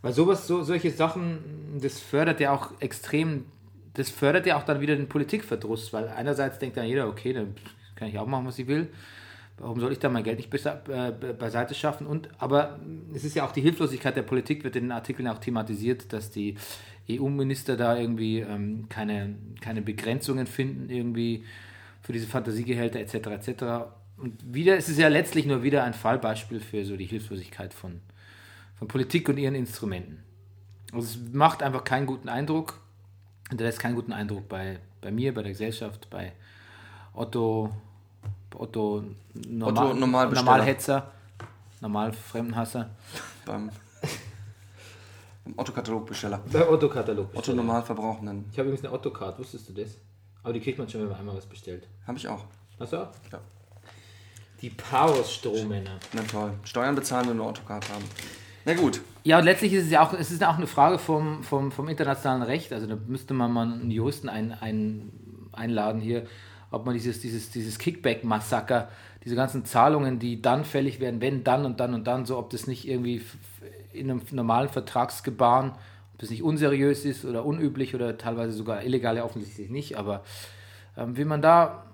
Weil 0.03 0.13
sowas, 0.13 0.47
so, 0.47 0.63
solche 0.63 0.91
Sachen, 0.91 1.79
das 1.81 2.01
fördert 2.01 2.41
ja 2.41 2.53
auch 2.53 2.73
extrem, 2.81 3.47
das 3.95 4.11
fördert 4.11 4.47
ja 4.47 4.59
auch 4.59 4.65
dann 4.65 4.81
wieder 4.81 4.97
den 4.97 5.09
Politikverdruss, 5.09 5.93
weil 5.93 6.09
einerseits 6.09 6.59
denkt 6.59 6.77
dann 6.77 6.87
jeder, 6.87 7.09
okay, 7.09 7.33
dann 7.33 7.55
kann 7.95 8.09
ich 8.09 8.19
auch 8.19 8.27
machen, 8.27 8.47
was 8.47 8.59
ich 8.59 8.67
will. 8.67 8.89
Warum 9.59 9.79
soll 9.81 9.93
ich 9.93 9.99
da 9.99 10.09
mein 10.09 10.25
Geld 10.25 10.39
nicht 10.39 10.53
besa- 10.53 10.81
äh, 10.89 11.13
be- 11.13 11.35
beiseite 11.35 11.75
schaffen? 11.75 12.07
Und, 12.07 12.29
aber 12.39 12.81
es 13.15 13.23
ist 13.25 13.37
ja 13.37 13.45
auch 13.47 13.53
die 13.53 13.61
Hilflosigkeit 13.61 14.17
der 14.17 14.23
Politik, 14.23 14.65
wird 14.65 14.77
in 14.77 14.85
den 14.85 14.93
Artikeln 14.93 15.29
auch 15.29 15.39
thematisiert, 15.39 16.13
dass 16.13 16.31
die 16.31 16.57
EU-Minister 17.11 17.77
da 17.77 17.97
irgendwie 17.97 18.41
ähm, 18.41 18.87
keine, 18.89 19.37
keine 19.61 19.83
Begrenzungen 19.83 20.47
finden, 20.47 20.89
irgendwie 20.91 21.45
für 22.01 22.13
diese 22.13 22.27
Fantasiegehälter 22.27 22.99
etc. 22.99 23.15
etc. 23.15 23.65
Und 24.17 24.55
wieder 24.55 24.77
es 24.77 24.89
ist 24.89 24.99
ja 24.99 25.09
letztlich 25.09 25.47
nur 25.47 25.63
wieder 25.63 25.85
ein 25.85 25.95
Fallbeispiel 25.95 26.61
für 26.61 26.85
so 26.85 26.97
die 26.97 27.05
Hilflosigkeit 27.07 27.75
von, 27.75 28.01
von 28.77 28.89
Politik 28.89 29.29
und 29.29 29.39
ihren 29.39 29.55
Instrumenten. 29.55 30.23
Also 30.93 31.07
es 31.07 31.33
macht 31.33 31.63
einfach 31.63 31.85
keinen 31.85 32.07
guten 32.07 32.29
Eindruck. 32.29 32.81
Hinterlässt 33.49 33.81
keinen 33.81 33.95
guten 33.95 34.13
Eindruck 34.13 34.49
bei, 34.49 34.79
bei 35.01 35.11
mir, 35.11 35.35
bei 35.35 35.43
der 35.43 35.53
Gesellschaft, 35.53 36.09
bei 36.11 36.33
Otto, 37.15 37.71
Otto, 38.55 39.05
normal, 39.49 39.87
Otto 39.87 39.95
Normalbesteller. 39.95 40.45
Normalhetzer, 40.45 41.13
Normalfremdenhasser. 41.81 42.91
Beim, 43.45 43.71
beim 45.45 45.55
Otto-Katalogbesteller. 45.57 46.41
Bei 46.53 46.69
Otto-Katalog. 46.69 47.29
Otto 47.35 47.53
Normalverbrauchenden. 47.53 48.47
Ich 48.53 48.59
habe 48.59 48.69
übrigens 48.69 48.85
eine 48.85 48.95
Otto-Card, 48.95 49.39
wusstest 49.39 49.69
du 49.69 49.73
das? 49.73 49.97
Aber 50.43 50.53
die 50.53 50.61
kriegt 50.61 50.79
man 50.79 50.89
schon, 50.89 51.03
wenn 51.03 51.09
man 51.09 51.19
einmal 51.19 51.37
was 51.37 51.47
bestellt. 51.47 51.87
Habe 52.07 52.19
ich 52.19 52.29
auch. 52.29 52.45
Hast 52.79 52.93
du 52.93 52.97
auch? 52.97 53.09
Ja. 53.31 53.41
Die 54.61 54.71
Powers-Strohmänner. 54.71 55.99
Na 56.13 56.23
toll. 56.23 56.53
Steuern 56.65 56.95
bezahlen, 56.95 57.29
wenn 57.29 57.37
wir 57.37 57.45
Autocard 57.45 57.89
haben. 57.91 58.05
Na 58.65 58.75
gut. 58.75 59.01
Ja, 59.25 59.39
und 59.39 59.45
letztlich 59.45 59.73
ist 59.73 59.87
es 59.87 59.91
ja 59.91 60.07
auch, 60.07 60.13
es 60.13 60.31
ist 60.31 60.41
ja 60.41 60.51
auch 60.51 60.57
eine 60.57 60.67
Frage 60.67 60.99
vom, 60.99 61.43
vom, 61.43 61.73
vom 61.73 61.89
internationalen 61.89 62.43
Recht. 62.43 62.73
Also 62.73 62.87
da 62.87 62.97
müsste 63.07 63.35
man 63.35 63.53
mal 63.53 63.67
einen 63.67 63.91
Juristen 63.91 64.29
ein, 64.29 64.53
ein, 64.53 65.11
einladen 65.53 66.01
hier, 66.01 66.27
ob 66.73 66.85
man 66.85 66.95
dieses, 66.95 67.21
dieses, 67.21 67.51
dieses 67.51 67.79
Kickback-Massaker, 67.79 68.89
diese 69.25 69.37
ganzen 69.37 69.65
Zahlungen, 69.65 70.19
die 70.19 70.43
dann 70.43 70.65
fällig 70.65 70.99
werden, 70.99 71.21
wenn 71.21 71.45
dann 71.45 71.65
und 71.65 71.79
dann 71.79 71.95
und 71.95 72.07
dann, 72.07 72.27
so 72.27 72.39
ob 72.39 72.51
das 72.51 72.67
nicht 72.67 72.89
irgendwie 72.89 73.23
in 73.93 74.11
einem 74.11 74.23
normalen 74.33 74.69
Vertragsgebaren, 74.69 75.71
ob 75.71 76.19
das 76.19 76.31
nicht 76.31 76.43
unseriös 76.43 77.05
ist 77.05 77.25
oder 77.25 77.45
unüblich 77.45 77.95
oder 77.95 78.19
teilweise 78.19 78.53
sogar 78.53 78.83
illegal, 78.83 79.17
ja 79.17 79.25
offensichtlich 79.25 79.71
nicht, 79.71 79.97
aber 79.97 80.25
ähm, 80.97 81.17
wie 81.17 81.25
man 81.25 81.41
da 81.43 81.85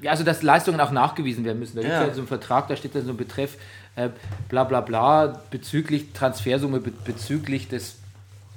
ja, 0.00 0.10
also 0.10 0.24
dass 0.24 0.42
Leistungen 0.42 0.80
auch 0.80 0.90
nachgewiesen 0.90 1.44
werden 1.44 1.58
müssen. 1.58 1.76
Da 1.76 1.82
gibt 1.82 1.94
es 1.94 2.00
Ja. 2.00 2.06
ja 2.08 2.12
so 2.12 2.20
einen 2.20 2.28
Vertrag, 2.28 2.68
da 2.68 2.76
steht 2.76 2.94
dann 2.94 3.04
so 3.04 3.12
ein 3.12 3.16
Betreff, 3.16 3.56
äh, 3.96 4.10
bla 4.48 4.64
bla 4.64 4.82
bla, 4.82 5.40
bezüglich 5.50 6.12
Transfersumme, 6.12 6.80
be 6.80 6.90
bezüglich 7.04 7.68
des, 7.68 7.96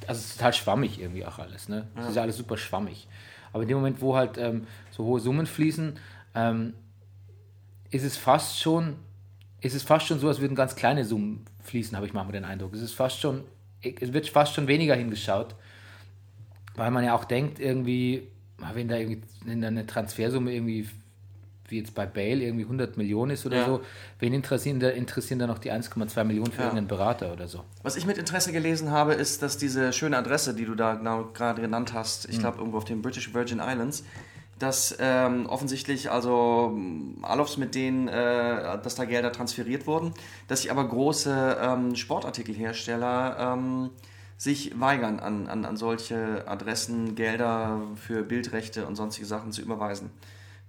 also 0.06 0.20
es 0.20 0.26
ist 0.32 0.38
total 0.38 0.54
schwammig 0.54 1.00
irgendwie 1.00 1.26
auch 1.26 1.40
alles, 1.40 1.70
ne? 1.70 1.88
Es 1.98 2.10
ist 2.10 2.16
ja 2.16 2.24
alles 2.24 2.38
super 2.38 2.58
schwammig. 2.58 3.08
Aber 3.54 3.64
in 3.64 3.70
dem 3.70 3.78
Moment, 3.78 4.02
wo 4.02 4.16
halt 4.16 4.38
ähm, 4.38 4.68
so 4.92 5.04
hohe 5.06 5.20
Summen 5.20 5.46
fließen, 5.46 5.98
ähm, 6.36 6.74
ist 7.92 8.04
es 8.04 8.18
fast 8.18 8.60
schon, 8.60 8.96
ist 9.62 9.76
es 9.76 9.84
fast 9.84 10.08
schon 10.08 10.20
so, 10.20 10.28
als 10.28 10.40
würden 10.40 10.56
ganz 10.56 10.76
kleine 10.76 11.06
Summen 11.06 11.46
fließen, 11.64 11.96
habe 11.96 12.06
ich 12.06 12.14
manchmal 12.14 12.34
den 12.34 12.46
Eindruck. 12.46 12.74
Es 12.74 12.82
ist 12.82 12.94
fast 12.94 13.20
schon, 13.20 13.44
es 13.82 14.14
wird 14.14 14.28
fast 14.30 14.54
schon 14.54 14.68
weniger 14.68 14.96
hingeschaut, 14.96 15.56
weil 16.76 16.92
man 16.92 17.04
ja 17.04 17.16
auch 17.16 17.26
denkt, 17.26 17.60
irgendwie, 17.60 18.28
wenn 18.74 18.88
da 18.88 18.98
irgendwie 18.98 19.24
eine 19.50 19.86
Transfersumme 19.86 20.54
irgendwie, 20.54 20.88
wie 21.72 21.80
jetzt 21.80 21.96
bei 21.96 22.06
Bale, 22.06 22.44
irgendwie 22.44 22.64
100 22.66 22.98
Millionen 22.98 23.32
ist 23.32 23.46
oder 23.46 23.58
Ja. 23.58 23.66
so, 23.66 23.82
wen 24.20 24.34
interessieren 24.34 24.80
da, 24.80 24.90
interessieren 24.90 25.40
da 25.40 25.48
noch 25.48 25.60
die 25.60 25.72
1,2 25.72 26.24
Millionen 26.24 26.52
für 26.52 26.60
Ja. 26.62 26.64
irgendeinen 26.68 26.88
Berater 26.88 27.32
oder 27.34 27.48
so? 27.48 27.64
Was 27.84 27.96
ich 27.96 28.06
mit 28.06 28.18
Interesse 28.18 28.52
gelesen 28.52 28.92
habe, 28.92 29.14
ist, 29.14 29.42
dass 29.42 29.58
diese 29.58 29.94
schöne 29.94 30.18
Adresse, 30.18 30.54
die 30.54 30.66
du 30.66 30.76
da 30.76 30.96
genau 30.96 31.26
gerade 31.34 31.62
genannt 31.62 31.94
hast, 31.94 32.28
ich 32.30 32.40
glaube 32.40 32.58
irgendwo 32.60 32.78
auf 32.78 32.86
den 32.86 33.02
British 33.02 33.34
Virgin 33.34 33.60
Islands, 33.60 34.04
dass 34.58 34.98
ähm, 35.00 35.46
offensichtlich 35.46 36.12
also 36.12 36.78
Alofs 37.22 37.56
mit 37.56 37.76
denen, 37.76 38.10
äh, 38.10 38.78
dass 38.84 38.96
da 38.96 39.06
Gelder 39.06 39.32
transferiert 39.32 39.88
wurden, 39.88 40.14
dass 40.50 40.62
sich 40.64 40.72
aber 40.72 40.86
große 40.86 41.58
ähm, 41.62 41.96
Sportartikelhersteller 41.96 43.38
ähm, 43.58 43.90
sich 44.38 44.80
weigern, 44.80 45.20
an, 45.20 45.48
an, 45.48 45.66
an 45.66 45.78
solche 45.78 46.46
Adressen 46.48 47.16
Gelder 47.16 47.82
für 47.96 48.24
Bildrechte 48.24 48.86
und 48.86 48.96
sonstige 48.96 49.28
Sachen 49.28 49.52
zu 49.52 49.62
überweisen. 49.62 50.10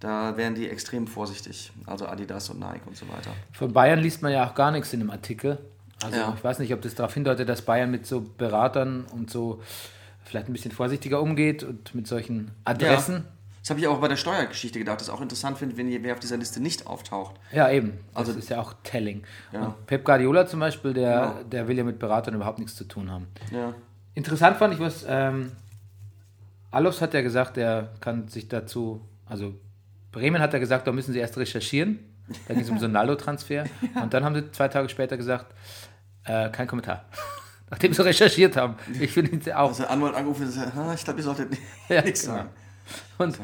Da 0.00 0.36
wären 0.36 0.54
die 0.54 0.68
extrem 0.68 1.06
vorsichtig, 1.06 1.72
also 1.86 2.06
Adidas 2.06 2.48
und 2.50 2.58
Nike 2.58 2.86
und 2.86 2.96
so 2.96 3.06
weiter. 3.08 3.32
Von 3.52 3.72
Bayern 3.72 3.98
liest 4.00 4.22
man 4.22 4.32
ja 4.32 4.48
auch 4.48 4.54
gar 4.54 4.70
nichts 4.70 4.92
in 4.94 5.00
dem 5.00 5.10
Artikel. 5.10 5.58
Also 6.02 6.16
Ja. 6.18 6.32
ich 6.36 6.42
weiß 6.42 6.58
nicht, 6.58 6.72
ob 6.72 6.80
das 6.80 6.94
darauf 6.94 7.12
hindeutet, 7.12 7.48
dass 7.48 7.62
Bayern 7.62 7.90
mit 7.90 8.06
so 8.06 8.22
Beratern 8.38 9.04
und 9.12 9.30
so 9.30 9.60
vielleicht 10.24 10.48
ein 10.48 10.52
bisschen 10.54 10.72
vorsichtiger 10.72 11.20
umgeht 11.20 11.62
und 11.62 11.94
mit 11.94 12.06
solchen 12.06 12.52
Adressen. 12.64 13.26
Das 13.60 13.68
habe 13.68 13.80
ich 13.80 13.86
auch 13.88 14.00
bei 14.00 14.08
der 14.08 14.16
Steuergeschichte 14.16 14.78
gedacht, 14.78 15.00
das 15.02 15.08
ist 15.08 15.12
auch 15.12 15.20
interessant 15.20 15.58
finde, 15.58 15.76
wenn 15.76 16.02
wer 16.02 16.14
auf 16.14 16.20
dieser 16.20 16.38
Liste 16.38 16.60
nicht 16.62 16.86
auftaucht. 16.86 17.34
Ja, 17.52 17.68
eben. 17.70 17.98
Das 18.14 18.28
Also- 18.28 18.38
ist 18.38 18.48
ja 18.48 18.58
auch 18.58 18.72
telling. 18.82 19.22
Ja. 19.52 19.66
Und 19.66 19.86
Pep 19.86 20.02
Guardiola 20.06 20.46
zum 20.46 20.60
Beispiel, 20.60 20.94
der, 20.94 21.20
Genau. 21.36 21.42
der 21.44 21.68
will 21.68 21.76
ja 21.76 21.84
mit 21.84 21.98
Beratern 21.98 22.32
überhaupt 22.34 22.58
nichts 22.58 22.74
zu 22.74 22.84
tun 22.84 23.10
haben. 23.10 23.26
Ja. 23.52 23.74
Interessant 24.14 24.56
fand 24.56 24.72
ich, 24.72 24.80
was 24.80 25.04
ähm, 25.06 25.52
Alofs 26.70 27.02
hat 27.02 27.12
ja 27.12 27.20
gesagt, 27.20 27.58
er 27.58 27.90
kann 28.00 28.28
sich 28.28 28.48
dazu, 28.48 29.02
also 29.26 29.52
Bremen 30.12 30.40
hat 30.40 30.52
ja 30.52 30.58
gesagt, 30.58 30.86
da 30.86 30.92
müssen 30.92 31.12
sie 31.12 31.18
erst 31.18 31.36
recherchieren. 31.38 31.98
Da 32.46 32.54
ging 32.54 32.62
es 32.62 32.70
um 32.70 32.78
so 32.78 32.84
einen 32.84 32.94
Naldo-Transfer. 32.94 33.64
Und 34.02 34.12
dann 34.14 34.24
haben 34.24 34.34
sie 34.34 34.50
zwei 34.52 34.68
Tage 34.68 34.88
später 34.88 35.16
gesagt, 35.16 35.54
äh, 36.24 36.48
kein 36.50 36.66
Kommentar. 36.66 37.04
Nachdem 37.70 37.92
sie 37.92 38.04
recherchiert 38.04 38.56
haben. 38.56 38.74
Ich 39.00 39.12
finde 39.12 39.30
ihn 39.30 39.52
auch. 39.52 39.68
Also 39.68 39.86
Anwalt 39.86 40.14
angerufen 40.14 40.44
und 40.44 40.50
sagt, 40.50 40.76
"Ah, 40.76 40.92
ich 40.94 41.04
glaube, 41.04 41.20
ihr 41.20 41.24
solltet 41.24 41.56
Ja, 41.88 42.02
nichts 42.02 42.22
genau. 42.22 42.34
sagen. 42.34 42.48
Und 43.18 43.38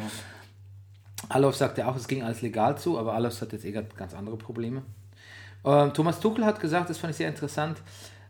Alof 1.29 1.57
sagte 1.57 1.87
auch, 1.87 1.97
es 1.97 2.09
ging 2.09 2.23
alles 2.23 2.43
legal 2.43 2.77
zu, 2.77 2.99
aber 2.99 3.15
Alof 3.15 3.41
hat 3.41 3.53
jetzt 3.53 3.65
eh 3.65 3.73
ganz 3.73 4.15
andere 4.15 4.37
Probleme. 4.37 4.83
Ähm, 5.65 5.93
Thomas 5.95 6.21
Tuchel 6.21 6.45
hat 6.45 6.61
gesagt, 6.61 6.91
das 6.91 6.99
fand 6.99 7.13
ich 7.13 7.17
sehr 7.17 7.29
interessant. 7.29 7.79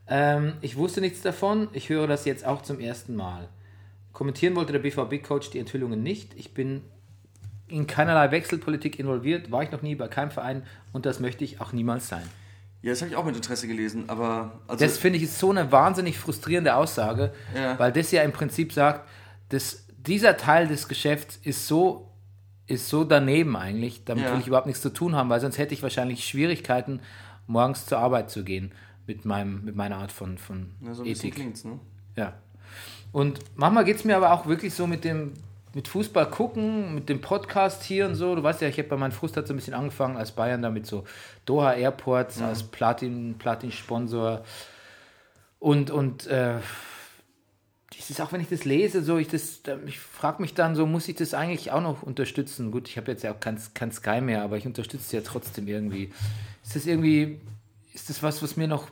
Ähm, 0.08 0.54
ich 0.60 0.76
wusste 0.76 1.00
nichts 1.00 1.20
davon, 1.22 1.68
ich 1.72 1.88
höre 1.88 2.06
das 2.06 2.24
jetzt 2.24 2.46
auch 2.46 2.62
zum 2.62 2.78
ersten 2.80 3.16
Mal. 3.16 3.48
Kommentieren 4.12 4.54
wollte 4.56 4.72
der 4.72 4.78
BVB-Coach 4.78 5.50
die 5.50 5.58
Enthüllungen 5.58 6.02
nicht. 6.02 6.32
Ich 6.36 6.54
bin 6.54 6.82
in 7.68 7.86
keinerlei 7.86 8.30
Wechselpolitik 8.30 8.98
involviert, 8.98 9.50
war 9.50 9.62
ich 9.62 9.70
noch 9.72 9.82
nie 9.82 9.94
bei 9.94 10.08
keinem 10.08 10.30
Verein 10.30 10.62
und 10.92 11.06
das 11.06 11.20
möchte 11.20 11.44
ich 11.44 11.60
auch 11.60 11.72
niemals 11.72 12.08
sein. 12.08 12.22
Ja, 12.82 12.90
das 12.92 13.00
habe 13.02 13.10
ich 13.10 13.16
auch 13.16 13.24
mit 13.24 13.34
Interesse 13.34 13.66
gelesen, 13.66 14.08
aber 14.08 14.60
also, 14.68 14.84
Das 14.84 14.98
finde 14.98 15.16
ich 15.18 15.24
ist 15.24 15.38
so 15.38 15.50
eine 15.50 15.72
wahnsinnig 15.72 16.18
frustrierende 16.18 16.76
Aussage, 16.76 17.32
Ja. 17.54 17.78
weil 17.78 17.90
das 17.92 18.12
ja 18.12 18.22
im 18.22 18.32
Prinzip 18.32 18.72
sagt, 18.72 19.08
dass 19.48 19.86
dieser 19.98 20.36
Teil 20.36 20.68
des 20.68 20.86
Geschäfts 20.86 21.36
ist 21.42 21.66
so, 21.66 22.12
ist 22.68 22.88
so 22.88 23.02
daneben 23.02 23.56
eigentlich, 23.56 24.04
damit 24.04 24.24
Ja. 24.24 24.32
will 24.34 24.40
ich 24.40 24.46
überhaupt 24.46 24.66
nichts 24.66 24.82
zu 24.82 24.90
tun 24.92 25.16
haben, 25.16 25.28
weil 25.30 25.40
sonst 25.40 25.58
hätte 25.58 25.74
ich 25.74 25.82
wahrscheinlich 25.82 26.24
Schwierigkeiten, 26.28 27.00
morgens 27.48 27.86
zur 27.86 27.98
Arbeit 27.98 28.30
zu 28.30 28.44
gehen 28.44 28.70
mit, 29.06 29.24
meinem, 29.24 29.64
mit 29.64 29.74
meiner 29.74 29.96
Art 29.96 30.12
von, 30.12 30.38
von 30.38 30.70
ja, 30.80 30.94
so 30.94 31.02
ein 31.02 31.08
Ethik. 31.08 31.34
klingt's, 31.34 31.64
ne? 31.64 31.80
Ja. 32.16 32.34
Und 33.12 33.40
manchmal 33.56 33.84
geht 33.84 33.96
es 33.96 34.04
mir 34.04 34.16
aber 34.16 34.32
auch 34.32 34.46
wirklich 34.46 34.74
so 34.74 34.86
mit 34.86 35.02
dem 35.04 35.32
mit 35.76 35.88
Fußball 35.88 36.30
gucken, 36.30 36.94
mit 36.94 37.10
dem 37.10 37.20
Podcast 37.20 37.84
hier 37.84 38.06
und 38.06 38.14
so. 38.14 38.34
Du 38.34 38.42
weißt 38.42 38.62
ja, 38.62 38.68
ich 38.68 38.78
habe 38.78 38.88
bei 38.88 38.96
meinem 38.96 39.12
Frust 39.12 39.36
hat 39.36 39.46
so 39.46 39.52
ein 39.52 39.56
bisschen 39.56 39.74
angefangen 39.74 40.16
als 40.16 40.32
Bayern 40.32 40.62
da 40.62 40.70
mit 40.70 40.86
so 40.86 41.04
Doha 41.44 41.74
Airports 41.74 42.40
als 42.40 42.62
Platin 42.62 43.36
Platin 43.38 43.70
Sponsor 43.70 44.42
und 45.58 45.90
und 45.90 46.26
äh, 46.28 46.54
das 47.94 48.08
ist 48.08 48.22
auch 48.22 48.32
wenn 48.32 48.40
ich 48.40 48.48
das 48.48 48.64
lese, 48.64 49.02
so 49.02 49.18
ich 49.18 49.28
das 49.28 49.60
ich 49.86 49.98
frage 49.98 50.40
mich 50.40 50.54
dann 50.54 50.74
so, 50.74 50.86
muss 50.86 51.08
ich 51.08 51.16
das 51.16 51.34
eigentlich 51.34 51.70
auch 51.72 51.82
noch 51.82 52.02
unterstützen? 52.02 52.70
Gut, 52.70 52.88
ich 52.88 52.96
habe 52.96 53.10
jetzt 53.12 53.22
ja 53.22 53.32
auch 53.32 53.40
kein, 53.40 53.60
kein 53.74 53.92
Sky 53.92 54.22
mehr, 54.22 54.42
aber 54.42 54.56
ich 54.56 54.64
unterstütze 54.64 55.04
es 55.04 55.12
ja 55.12 55.20
trotzdem 55.20 55.68
irgendwie. 55.68 56.10
Ist 56.64 56.74
das 56.74 56.86
irgendwie 56.86 57.42
ist 57.92 58.08
das 58.08 58.22
was, 58.22 58.42
was 58.42 58.56
mir 58.56 58.66
noch 58.66 58.88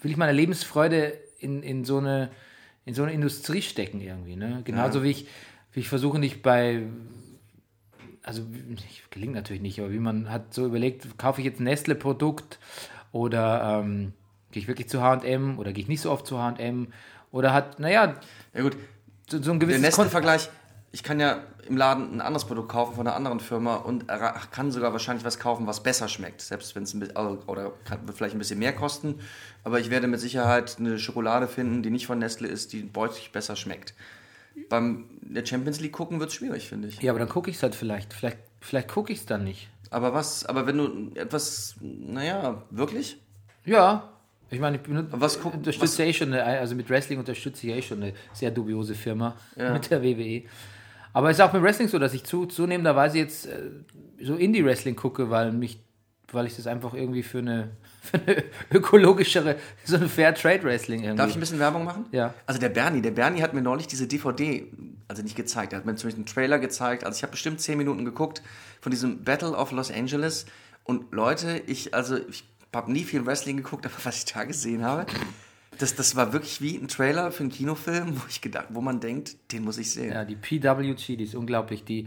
will 0.00 0.10
ich 0.10 0.16
meine 0.16 0.32
Lebensfreude 0.32 1.12
in, 1.40 1.62
in, 1.62 1.84
so 1.84 1.98
eine, 1.98 2.30
in 2.86 2.94
so 2.94 3.02
eine 3.02 3.12
Industrie 3.12 3.60
stecken 3.60 4.00
irgendwie. 4.00 4.34
Ne? 4.34 4.62
Genauso 4.64 5.00
Ja. 5.00 5.04
wie 5.04 5.10
ich, 5.10 5.26
ich 5.74 5.88
versuche 5.88 6.18
nicht 6.18 6.42
bei, 6.42 6.82
also 8.22 8.42
ich, 8.88 9.04
gelingt 9.10 9.34
natürlich 9.34 9.62
nicht, 9.62 9.78
aber 9.80 9.92
wie 9.92 9.98
man 9.98 10.30
hat 10.30 10.52
so 10.54 10.66
überlegt, 10.66 11.18
kaufe 11.18 11.40
ich 11.40 11.44
jetzt 11.46 11.60
ein 11.60 11.64
Nestle-Produkt 11.64 12.58
oder 13.12 13.80
ähm, 13.82 14.12
gehe 14.52 14.62
ich 14.62 14.68
wirklich 14.68 14.88
zu 14.88 15.00
H&M 15.02 15.58
oder 15.58 15.72
gehe 15.72 15.82
ich 15.82 15.88
nicht 15.88 16.00
so 16.00 16.10
oft 16.10 16.26
zu 16.26 16.38
H&M 16.38 16.92
oder 17.32 17.52
hat, 17.52 17.78
naja, 17.78 18.16
Ja 18.54 18.62
gut, 18.62 18.76
so, 19.28 19.40
so 19.42 19.52
ein 19.52 19.60
der 19.60 19.68
gewisses 19.68 19.94
Kon- 19.94 20.04
Nestle-Vergleich, 20.04 20.50
ich 20.92 21.04
kann 21.04 21.20
ja 21.20 21.44
im 21.68 21.76
Laden 21.76 22.16
ein 22.16 22.20
anderes 22.20 22.44
Produkt 22.46 22.68
kaufen 22.68 22.96
von 22.96 23.06
einer 23.06 23.14
anderen 23.14 23.38
Firma 23.38 23.76
und 23.76 24.06
kann 24.50 24.72
sogar 24.72 24.90
wahrscheinlich 24.92 25.24
was 25.24 25.38
kaufen, 25.38 25.68
was 25.68 25.84
besser 25.84 26.08
schmeckt. 26.08 26.40
Selbst 26.40 26.74
wenn 26.74 26.82
es 26.82 26.92
ein 26.94 26.98
bisschen, 26.98 27.16
also- 27.16 27.38
oder 27.46 27.70
kann, 27.84 28.00
vielleicht 28.12 28.34
ein 28.34 28.38
bisschen 28.38 28.58
mehr 28.58 28.72
kosten. 28.72 29.20
Aber 29.62 29.78
ich 29.78 29.88
werde 29.90 30.08
mit 30.08 30.18
Sicherheit 30.18 30.78
eine 30.80 30.98
Schokolade 30.98 31.46
finden, 31.46 31.84
die 31.84 31.90
nicht 31.90 32.08
von 32.08 32.18
Nestle 32.18 32.48
ist, 32.48 32.72
die 32.72 32.92
deutlich 32.92 33.30
besser 33.30 33.54
schmeckt. 33.54 33.94
Beim 34.68 35.06
der 35.22 35.44
Champions 35.46 35.80
League 35.80 35.92
gucken 35.92 36.20
wird 36.20 36.30
es 36.30 36.36
schwierig, 36.36 36.68
finde 36.68 36.88
ich. 36.88 37.00
Ja, 37.02 37.12
aber 37.12 37.18
dann 37.20 37.28
gucke 37.28 37.50
ich 37.50 37.56
es 37.56 37.62
halt 37.62 37.74
vielleicht. 37.74 38.12
Vielleicht, 38.12 38.38
vielleicht 38.60 38.88
gucke 38.88 39.12
ich 39.12 39.20
es 39.20 39.26
dann 39.26 39.44
nicht. 39.44 39.68
Aber 39.90 40.12
was, 40.14 40.44
aber 40.46 40.66
wenn 40.66 40.78
du 40.78 41.10
etwas, 41.14 41.76
naja, 41.80 42.62
wirklich? 42.70 43.16
Ja. 43.64 44.08
Ich 44.52 44.58
meine, 44.58 44.76
ich 44.76 44.82
benut- 44.82 45.06
Was 45.10 45.40
guck- 45.40 45.54
unterstütze 45.54 46.02
ja 46.02 46.08
eh 46.08 46.12
schon, 46.12 46.32
eine, 46.32 46.42
also 46.44 46.74
mit 46.74 46.90
Wrestling 46.90 47.18
unterstütze 47.20 47.66
ich 47.68 47.72
eh 47.74 47.82
schon 47.82 48.02
eine 48.02 48.12
sehr 48.32 48.50
dubiose 48.50 48.94
Firma 48.94 49.36
Ja. 49.56 49.72
mit 49.72 49.90
der 49.90 50.02
WWE. 50.02 50.42
Aber 51.12 51.30
es 51.30 51.38
ist 51.38 51.42
auch 51.42 51.52
mit 51.52 51.62
Wrestling 51.62 51.88
so, 51.88 51.98
dass 51.98 52.14
ich 52.14 52.24
zu, 52.24 52.46
zunehmenderweise 52.46 53.18
jetzt 53.18 53.46
äh, 53.46 53.70
so 54.22 54.34
Indie-Wrestling 54.36 54.96
gucke, 54.96 55.30
weil 55.30 55.52
mich, 55.52 55.80
weil 56.32 56.46
ich 56.46 56.56
das 56.56 56.66
einfach 56.66 56.94
irgendwie 56.94 57.22
für 57.22 57.38
eine, 57.38 57.70
für 58.02 58.18
eine 58.18 58.44
ökologischere, 58.72 59.56
so 59.84 59.96
ein 59.96 60.08
Fair 60.08 60.34
Trade 60.34 60.62
Wrestling 60.64 61.02
irgendwie. 61.02 61.18
Darf 61.18 61.30
ich 61.30 61.36
ein 61.36 61.40
bisschen 61.40 61.58
Werbung 61.58 61.84
machen? 61.84 62.06
Ja. 62.12 62.34
Also 62.46 62.60
der 62.60 62.68
Bernie, 62.68 63.02
der 63.02 63.10
Bernie 63.10 63.42
hat 63.42 63.54
mir 63.54 63.62
neulich 63.62 63.86
diese 63.86 64.06
DVD, 64.06 64.66
also 65.08 65.22
nicht 65.22 65.36
gezeigt, 65.36 65.72
er 65.72 65.78
hat 65.78 65.86
mir 65.86 65.96
zumindest 65.96 66.18
einen 66.18 66.26
Trailer 66.26 66.58
gezeigt. 66.58 67.04
Also 67.04 67.16
ich 67.16 67.22
habe 67.22 67.32
bestimmt 67.32 67.60
10 67.60 67.78
Minuten 67.78 68.04
geguckt 68.04 68.42
von 68.80 68.90
diesem 68.90 69.24
Battle 69.24 69.52
of 69.52 69.72
Los 69.72 69.90
Angeles. 69.90 70.46
Und 70.84 71.12
Leute, 71.12 71.62
ich, 71.66 71.94
also 71.94 72.16
ich 72.16 72.44
habe 72.74 72.92
nie 72.92 73.04
viel 73.04 73.26
Wrestling 73.26 73.56
geguckt, 73.56 73.86
aber 73.86 73.94
was 74.04 74.18
ich 74.18 74.32
da 74.32 74.44
gesehen 74.44 74.84
habe, 74.84 75.06
das, 75.78 75.94
das 75.94 76.14
war 76.14 76.32
wirklich 76.32 76.60
wie 76.60 76.76
ein 76.76 76.88
Trailer 76.88 77.32
für 77.32 77.42
einen 77.42 77.52
Kinofilm, 77.52 78.20
wo 78.20 78.26
ich 78.28 78.40
gedacht, 78.40 78.66
wo 78.70 78.80
man 78.80 79.00
denkt, 79.00 79.36
den 79.52 79.64
muss 79.64 79.78
ich 79.78 79.90
sehen. 79.90 80.12
Ja, 80.12 80.24
die 80.24 80.36
PWG, 80.36 81.16
die 81.16 81.24
ist 81.24 81.34
unglaublich. 81.34 81.84
Die, 81.84 82.06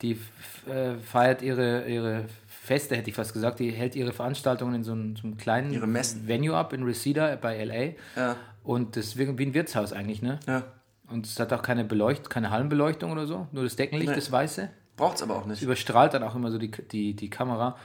die 0.00 0.18
äh, 0.66 0.96
feiert 0.96 1.42
ihre, 1.42 1.88
ihre 1.88 2.26
Feste, 2.64 2.94
hätte 2.94 3.10
ich 3.10 3.16
fast 3.16 3.32
gesagt. 3.32 3.58
Die 3.58 3.72
hält 3.72 3.96
ihre 3.96 4.12
Veranstaltungen 4.12 4.76
in 4.76 4.84
so 4.84 4.92
einem, 4.92 5.16
so 5.16 5.24
einem 5.24 5.36
kleinen 5.36 5.72
Ihre 5.72 5.88
Messen. 5.88 6.28
Venue 6.28 6.56
ab 6.56 6.72
in 6.72 6.84
Reseda 6.84 7.34
bei 7.34 7.64
LA. 7.64 7.94
Ja. 8.14 8.36
Und 8.62 8.94
das 8.96 9.06
ist 9.06 9.18
wie 9.18 9.24
ein 9.24 9.52
Wirtshaus 9.52 9.92
eigentlich, 9.92 10.22
ne? 10.22 10.38
Ja. 10.46 10.62
Und 11.08 11.26
es 11.26 11.40
hat 11.40 11.52
auch 11.52 11.62
keine 11.62 11.84
Beleucht 11.84 12.30
keine 12.30 12.50
Hallenbeleuchtung 12.50 13.10
oder 13.10 13.26
so, 13.26 13.48
nur 13.50 13.64
das 13.64 13.74
Deckenlicht, 13.74 14.10
Nee. 14.10 14.14
das 14.14 14.30
Weiße. 14.30 14.70
Braucht 14.96 15.16
es 15.16 15.22
aber 15.24 15.34
auch 15.38 15.46
nicht. 15.46 15.60
Überstrahlt 15.60 16.14
dann 16.14 16.22
auch 16.22 16.36
immer 16.36 16.52
so 16.52 16.58
die, 16.58 16.70
die, 16.70 17.14
die 17.14 17.30
Kamera. 17.30 17.76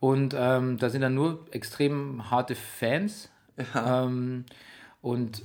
Und 0.00 0.34
ähm, 0.36 0.78
da 0.78 0.90
sind 0.90 1.02
dann 1.02 1.14
nur 1.14 1.46
extrem 1.52 2.28
harte 2.28 2.56
Fans. 2.56 3.30
Ähm, 3.76 4.46
und 5.00 5.42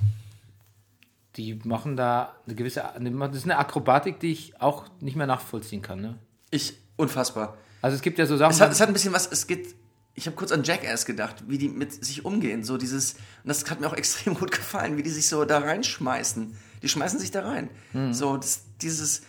die 1.36 1.60
machen 1.64 1.96
da 1.96 2.34
eine 2.48 2.56
gewisse, 2.56 2.82
das 3.00 3.36
ist 3.36 3.44
eine 3.44 3.60
Akrobatik, 3.60 4.20
die 4.20 4.32
ich 4.32 4.60
auch 4.60 4.86
nicht 5.00 5.16
mehr 5.16 5.28
nachvollziehen 5.28 5.84
kann. 5.84 6.02
Ne? 6.02 6.16
Ich, 6.50 6.74
unfassbar. 6.98 7.56
Also 7.82 7.96
es 7.96 8.02
gibt 8.02 8.18
ja 8.20 8.26
so 8.26 8.38
Sachen, 8.38 8.52
Es 8.52 8.62
hat, 8.62 8.72
es 8.72 8.82
hat 8.82 8.88
ein 8.88 8.94
bisschen 8.94 9.14
was, 9.14 9.28
es 9.32 9.48
geht, 9.48 9.76
ich 10.16 10.26
habe 10.26 10.36
kurz 10.36 10.52
an 10.52 10.64
Jackass 10.64 11.06
gedacht, 11.06 11.44
wie 11.48 11.58
die 11.58 11.70
mit 11.70 12.04
sich 12.04 12.26
umgehen, 12.26 12.64
so 12.64 12.78
dieses, 12.78 13.14
und 13.14 13.48
das 13.48 13.70
hat 13.70 13.80
mir 13.80 13.88
auch 13.88 13.94
extrem 13.98 14.34
gut 14.36 14.52
gefallen, 14.52 14.98
wie 14.98 15.04
die 15.04 15.10
sich 15.10 15.28
so 15.28 15.46
da 15.46 15.60
reinschmeißen. 15.60 16.56
Die 16.82 16.90
schmeißen 16.90 17.20
sich 17.20 17.32
da 17.32 17.42
rein. 17.46 17.70
So, 18.14 18.38
das, 18.38 18.62
dieses 18.82 19.24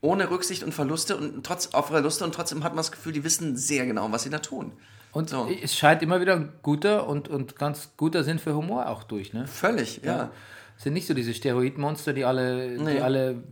ohne 0.00 0.30
Rücksicht 0.30 0.62
und 0.62 0.72
Verluste 0.72 1.16
und 1.16 1.44
trotz 1.44 1.68
auf 1.74 1.88
Verluste 1.88 2.24
und 2.24 2.34
trotzdem 2.34 2.62
hat 2.64 2.72
man 2.72 2.78
das 2.78 2.92
Gefühl, 2.92 3.12
die 3.12 3.24
wissen 3.24 3.56
sehr 3.56 3.86
genau, 3.86 4.10
was 4.12 4.22
sie 4.22 4.30
da 4.30 4.38
tun. 4.38 4.72
und 5.12 5.28
so. 5.30 5.48
es 5.62 5.76
scheint 5.76 6.02
immer 6.02 6.20
wieder 6.20 6.34
ein 6.34 6.52
guter 6.62 7.06
und, 7.06 7.28
und 7.28 7.56
ganz 7.56 7.90
guter 7.96 8.24
Sinn 8.24 8.38
für 8.38 8.54
Humor 8.54 8.88
auch 8.88 9.02
durch. 9.04 9.32
Ne? 9.32 9.46
Völlig, 9.46 10.00
ja. 10.02 10.24
Es 10.24 10.30
sind 10.76 10.92
nicht 10.94 11.06
so 11.06 11.14
diese 11.14 11.34
Steroidmonster, 11.34 12.12
die 12.12 12.24
alle, 12.24 12.76
Nee. 12.78 12.94
die 12.94 13.00
alle 13.00 13.42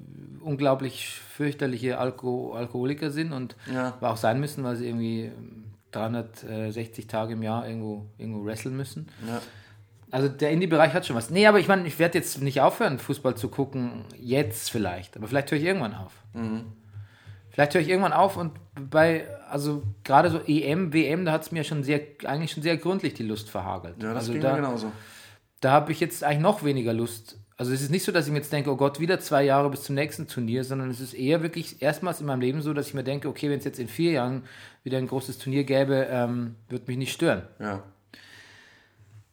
unglaublich 0.40 1.08
fürchterliche 1.36 1.98
Alko 1.98 2.52
Alkoholiker 2.54 3.10
sind 3.10 3.32
und 3.32 3.56
Ja. 3.72 3.96
auch 4.00 4.16
sein 4.16 4.40
müssen, 4.40 4.64
weil 4.64 4.76
sie 4.76 4.86
irgendwie 4.88 5.30
360 5.92 7.06
Tage 7.06 7.34
im 7.34 7.42
Jahr 7.42 7.66
irgendwo, 7.66 8.06
irgendwo 8.18 8.44
wresteln 8.44 8.76
müssen. 8.76 9.08
ja. 9.26 9.40
Also 10.10 10.28
der 10.28 10.50
Indie-Bereich 10.50 10.92
hat 10.92 11.06
schon 11.06 11.16
was. 11.16 11.30
Nee, 11.30 11.46
aber 11.46 11.58
ich 11.58 11.68
meine, 11.68 11.86
ich 11.88 11.98
werde 11.98 12.18
jetzt 12.18 12.42
nicht 12.42 12.60
aufhören, 12.60 12.98
Fußball 12.98 13.34
zu 13.34 13.48
gucken. 13.48 14.04
Jetzt 14.20 14.70
vielleicht. 14.70 15.16
Aber 15.16 15.26
vielleicht 15.26 15.50
höre 15.50 15.56
ich 15.56 15.64
irgendwann 15.64 15.94
auf. 15.94 16.12
Mhm. 16.34 16.64
Vielleicht 17.48 17.72
höre 17.72 17.80
ich 17.80 17.88
irgendwann 17.88 18.12
auf 18.12 18.36
und 18.36 18.52
bei, 18.90 19.24
also 19.48 19.82
gerade 20.04 20.28
so 20.28 20.38
EM, 20.46 20.92
WM, 20.92 21.24
da 21.24 21.32
hat 21.32 21.42
es 21.44 21.50
mir 21.52 21.64
schon 21.64 21.82
sehr, 21.82 22.00
eigentlich 22.26 22.50
schon 22.52 22.62
sehr 22.62 22.76
gründlich 22.76 23.14
die 23.14 23.22
Lust 23.22 23.48
verhagelt. 23.48 24.02
Ja, 24.02 24.10
das 24.12 24.24
also 24.24 24.32
ging 24.34 24.42
da, 24.42 24.50
mir 24.50 24.56
genauso. 24.56 24.92
Da 25.62 25.70
habe 25.70 25.92
ich 25.92 26.00
jetzt 26.00 26.22
eigentlich 26.24 26.40
noch 26.40 26.64
weniger 26.64 26.92
Lust. 26.92 27.38
Also 27.56 27.72
es 27.72 27.80
ist 27.80 27.90
nicht 27.90 28.04
so, 28.04 28.10
dass 28.10 28.26
ich 28.26 28.32
mir 28.32 28.38
jetzt 28.38 28.52
denke, 28.52 28.70
oh 28.70 28.76
Gott, 28.76 28.98
wieder 28.98 29.20
zwei 29.20 29.44
Jahre 29.44 29.70
bis 29.70 29.84
zum 29.84 29.94
nächsten 29.94 30.26
Turnier, 30.26 30.64
sondern 30.64 30.90
es 30.90 31.00
ist 31.00 31.14
eher 31.14 31.42
wirklich 31.42 31.80
erstmals 31.80 32.20
in 32.20 32.26
meinem 32.26 32.40
Leben 32.40 32.60
so, 32.60 32.74
dass 32.74 32.88
ich 32.88 32.94
mir 32.94 33.04
denke, 33.04 33.28
okay, 33.28 33.48
wenn 33.48 33.60
es 33.60 33.64
jetzt 33.64 33.78
in 33.78 33.86
vier 33.86 34.10
Jahren 34.12 34.42
wieder 34.82 34.98
ein 34.98 35.06
großes 35.06 35.38
Turnier 35.38 35.62
gäbe, 35.62 36.08
ähm, 36.10 36.56
wird 36.68 36.88
mich 36.88 36.96
nicht 36.96 37.12
stören. 37.12 37.42
Ja. 37.60 37.84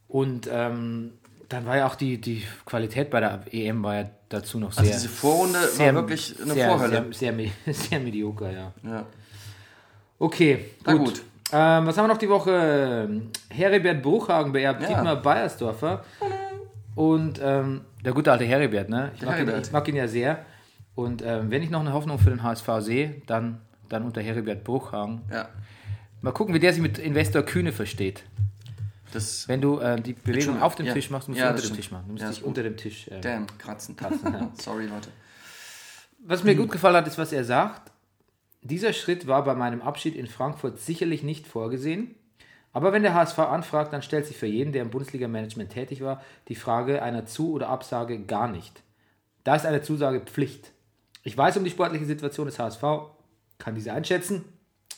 Und 0.08 0.48
ähm, 0.52 1.14
dann 1.50 1.66
war 1.66 1.78
ja 1.78 1.88
auch 1.88 1.96
die, 1.96 2.22
die 2.22 2.44
Qualität 2.66 3.10
bei 3.10 3.20
der 3.20 3.42
EM 3.52 3.82
war 3.82 3.96
ja 3.96 4.10
dazu 4.30 4.60
noch 4.60 4.72
sehr. 4.72 4.84
Also 4.84 4.94
diese 4.94 5.10
Vorrunde 5.10 5.68
sehr, 5.68 5.96
war 5.96 6.04
wirklich 6.04 6.40
eine 6.40 6.54
sehr, 6.54 6.70
Vorhölle. 6.70 7.06
Sehr, 7.12 7.34
sehr, 7.34 7.52
sehr, 7.66 7.74
sehr 7.74 8.00
medioker, 8.00 8.52
ja. 8.52 8.74
Ja. 8.84 9.06
Okay, 10.20 10.66
Na 10.86 10.94
gut. 10.94 11.24
Ähm, 11.52 11.88
was 11.88 11.98
haben 11.98 12.06
wir 12.06 12.10
noch 12.14 12.18
die 12.18 12.30
Woche? 12.30 13.10
Heribert 13.50 14.02
Bruchhagen 14.04 14.52
beerbt 14.52 14.82
Ja. 14.84 14.88
Dietmar 14.90 15.16
Beiersdorfer. 15.18 16.04
Und 16.96 17.40
ähm, 17.42 17.82
der 18.04 18.14
gute 18.14 18.32
alte 18.32 18.46
Heribert, 18.46 18.90
ne? 18.90 19.12
Ich 19.16 19.22
mag, 19.22 19.40
ihn, 19.40 19.46
Heribert. 19.46 19.68
ich 19.68 19.72
mag 19.74 19.88
ihn 19.88 19.96
ja 19.96 20.08
sehr. 20.08 20.46
Und 20.96 21.22
ähm, 21.24 21.50
wenn 21.50 21.64
ich 21.64 21.70
noch 21.70 21.80
eine 21.80 21.94
Hoffnung 21.94 22.20
für 22.20 22.30
den 22.30 22.44
HSV 22.44 22.68
sehe, 22.80 23.22
dann, 23.26 23.62
dann 23.88 24.04
unter 24.04 24.22
Heribert 24.22 24.64
Bruchhagen. 24.64 25.22
ja. 25.32 25.48
Mal 26.22 26.34
gucken, 26.34 26.54
wie 26.54 26.60
der 26.60 26.74
sich 26.74 26.82
mit 26.82 27.00
Investor 27.00 27.44
Kühne 27.44 27.72
versteht. 27.72 28.24
Das. 29.14 29.48
Wenn 29.48 29.62
du 29.62 29.80
äh, 29.80 30.02
die 30.02 30.12
Bewegung 30.12 30.62
auf 30.62 30.76
dem 30.76 30.86
ja. 30.88 30.94
Tisch 30.94 31.10
machst, 31.10 31.30
musst 31.30 31.40
Ja, 31.40 31.46
du 31.48 31.52
unter 31.54 31.62
dem 31.62 31.66
stimmt. 31.68 31.78
Tisch 31.80 31.92
machen. 31.92 32.04
Du 32.08 32.12
musst 32.12 32.24
Ja, 32.24 32.30
dich 32.30 32.44
unter 32.44 32.62
dem 32.64 32.76
Tisch. 32.76 33.08
Äh, 33.08 33.22
Damn, 33.22 33.48
kratzen. 33.58 33.96
ja. 34.02 34.50
Sorry, 34.62 34.88
Leute. 34.88 35.08
Was 36.26 36.44
mir 36.44 36.56
gut 36.56 36.70
gefallen 36.70 36.98
hat, 36.98 37.08
ist, 37.08 37.18
was 37.18 37.32
er 37.32 37.46
sagt. 37.46 37.90
Dieser 38.62 38.94
Schritt 38.94 39.28
war 39.28 39.44
bei 39.44 39.56
meinem 39.56 39.82
Abschied 39.82 40.16
in 40.16 40.28
Frankfurt 40.28 40.80
sicherlich 40.80 41.24
nicht 41.24 41.48
vorgesehen. 41.48 42.16
Aber 42.72 42.94
wenn 42.94 43.02
der 43.02 43.14
HSV 43.14 43.40
anfragt, 43.40 43.94
dann 43.94 44.02
stellt 44.02 44.26
sich 44.26 44.38
für 44.38 44.46
jeden, 44.46 44.74
der 44.74 44.84
im 44.84 44.92
Bundesliga-Management 44.92 45.72
tätig 45.72 46.02
war, 46.02 46.22
die 46.50 46.56
Frage 46.56 47.02
einer 47.02 47.26
Zu- 47.26 47.52
oder 47.52 47.70
Absage 47.70 48.20
gar 48.20 48.48
nicht. 48.48 48.84
Da 49.44 49.56
ist 49.56 49.66
eine 49.66 49.82
Zusage 49.82 50.22
Pflicht. 50.22 50.72
Ich 51.24 51.38
weiß 51.38 51.58
um 51.58 51.64
die 51.64 51.72
sportliche 51.72 52.06
Situation 52.06 52.46
des 52.46 52.60
HSV, 52.60 52.84
kann 53.58 53.76
diese 53.76 53.94
einschätzen. 53.94 54.46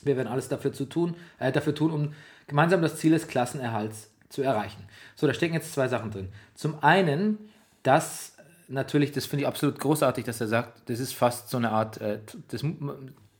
Wir 0.01 0.17
werden 0.17 0.27
alles 0.27 0.49
dafür, 0.49 0.73
zu 0.73 0.85
tun, 0.85 1.15
äh, 1.39 1.51
dafür 1.51 1.75
tun, 1.75 1.91
um 1.91 2.13
gemeinsam 2.47 2.81
das 2.81 2.97
Ziel 2.97 3.11
des 3.11 3.27
Klassenerhalts 3.27 4.09
zu 4.29 4.41
erreichen. 4.41 4.83
So, 5.15 5.27
da 5.27 5.33
stecken 5.33 5.53
jetzt 5.53 5.73
zwei 5.73 5.87
Sachen 5.87 6.11
drin. 6.11 6.29
Zum 6.55 6.83
einen, 6.83 7.37
dass 7.83 8.35
natürlich, 8.67 9.11
das 9.11 9.25
finde 9.25 9.43
ich 9.43 9.47
absolut 9.47 9.79
großartig, 9.79 10.25
dass 10.25 10.41
er 10.41 10.47
sagt, 10.47 10.89
das 10.89 10.99
ist 10.99 11.13
fast 11.13 11.49
so 11.49 11.57
eine 11.57 11.71
Art 11.71 11.99
äh, 12.01 12.19
das 12.49 12.63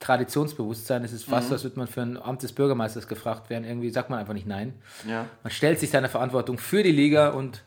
Traditionsbewusstsein. 0.02 1.04
Es 1.06 1.14
ist 1.14 1.24
fast 1.24 1.48
so, 1.48 1.54
als 1.54 1.64
würde 1.64 1.80
man 1.80 1.88
für 1.88 2.02
ein 2.02 2.18
Amt 2.22 2.44
des 2.44 2.52
Bürgermeisters 2.52 3.08
gefragt 3.08 3.50
werden. 3.50 3.64
Irgendwie 3.64 3.90
sagt 3.92 4.10
man 4.10 4.20
einfach 4.20 4.34
nicht 4.34 4.48
nein. 4.48 4.74
Ja. 5.08 5.28
Man 5.44 5.52
stellt 5.52 5.80
sich 5.80 5.90
seiner 5.92 6.10
Verantwortung 6.10 6.58
für 6.58 6.84
die 6.84 6.92
Liga 6.92 7.30
und 7.30 7.64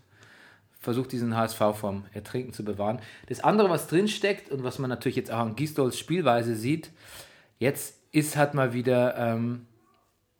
versucht 0.81 1.13
diesen 1.13 1.35
HSV 1.35 1.59
vom 1.75 2.05
Ertrinken 2.13 2.53
zu 2.53 2.65
bewahren. 2.65 3.01
Das 3.29 3.41
andere, 3.41 3.71
was 3.71 3.87
drinsteckt 3.87 4.51
und 4.51 4.65
was 4.65 4.79
man 4.79 4.91
natürlich 4.91 5.17
jetzt 5.17 5.31
auch 5.33 5.39
an 5.39 5.57
Gistols 5.57 5.99
Spielweise 5.99 6.55
sieht, 6.57 6.91
jetzt 7.59 8.01
ist 8.13 8.37
halt 8.37 8.53
mal 8.53 8.75
wieder, 8.75 9.17
ähm, 9.17 9.67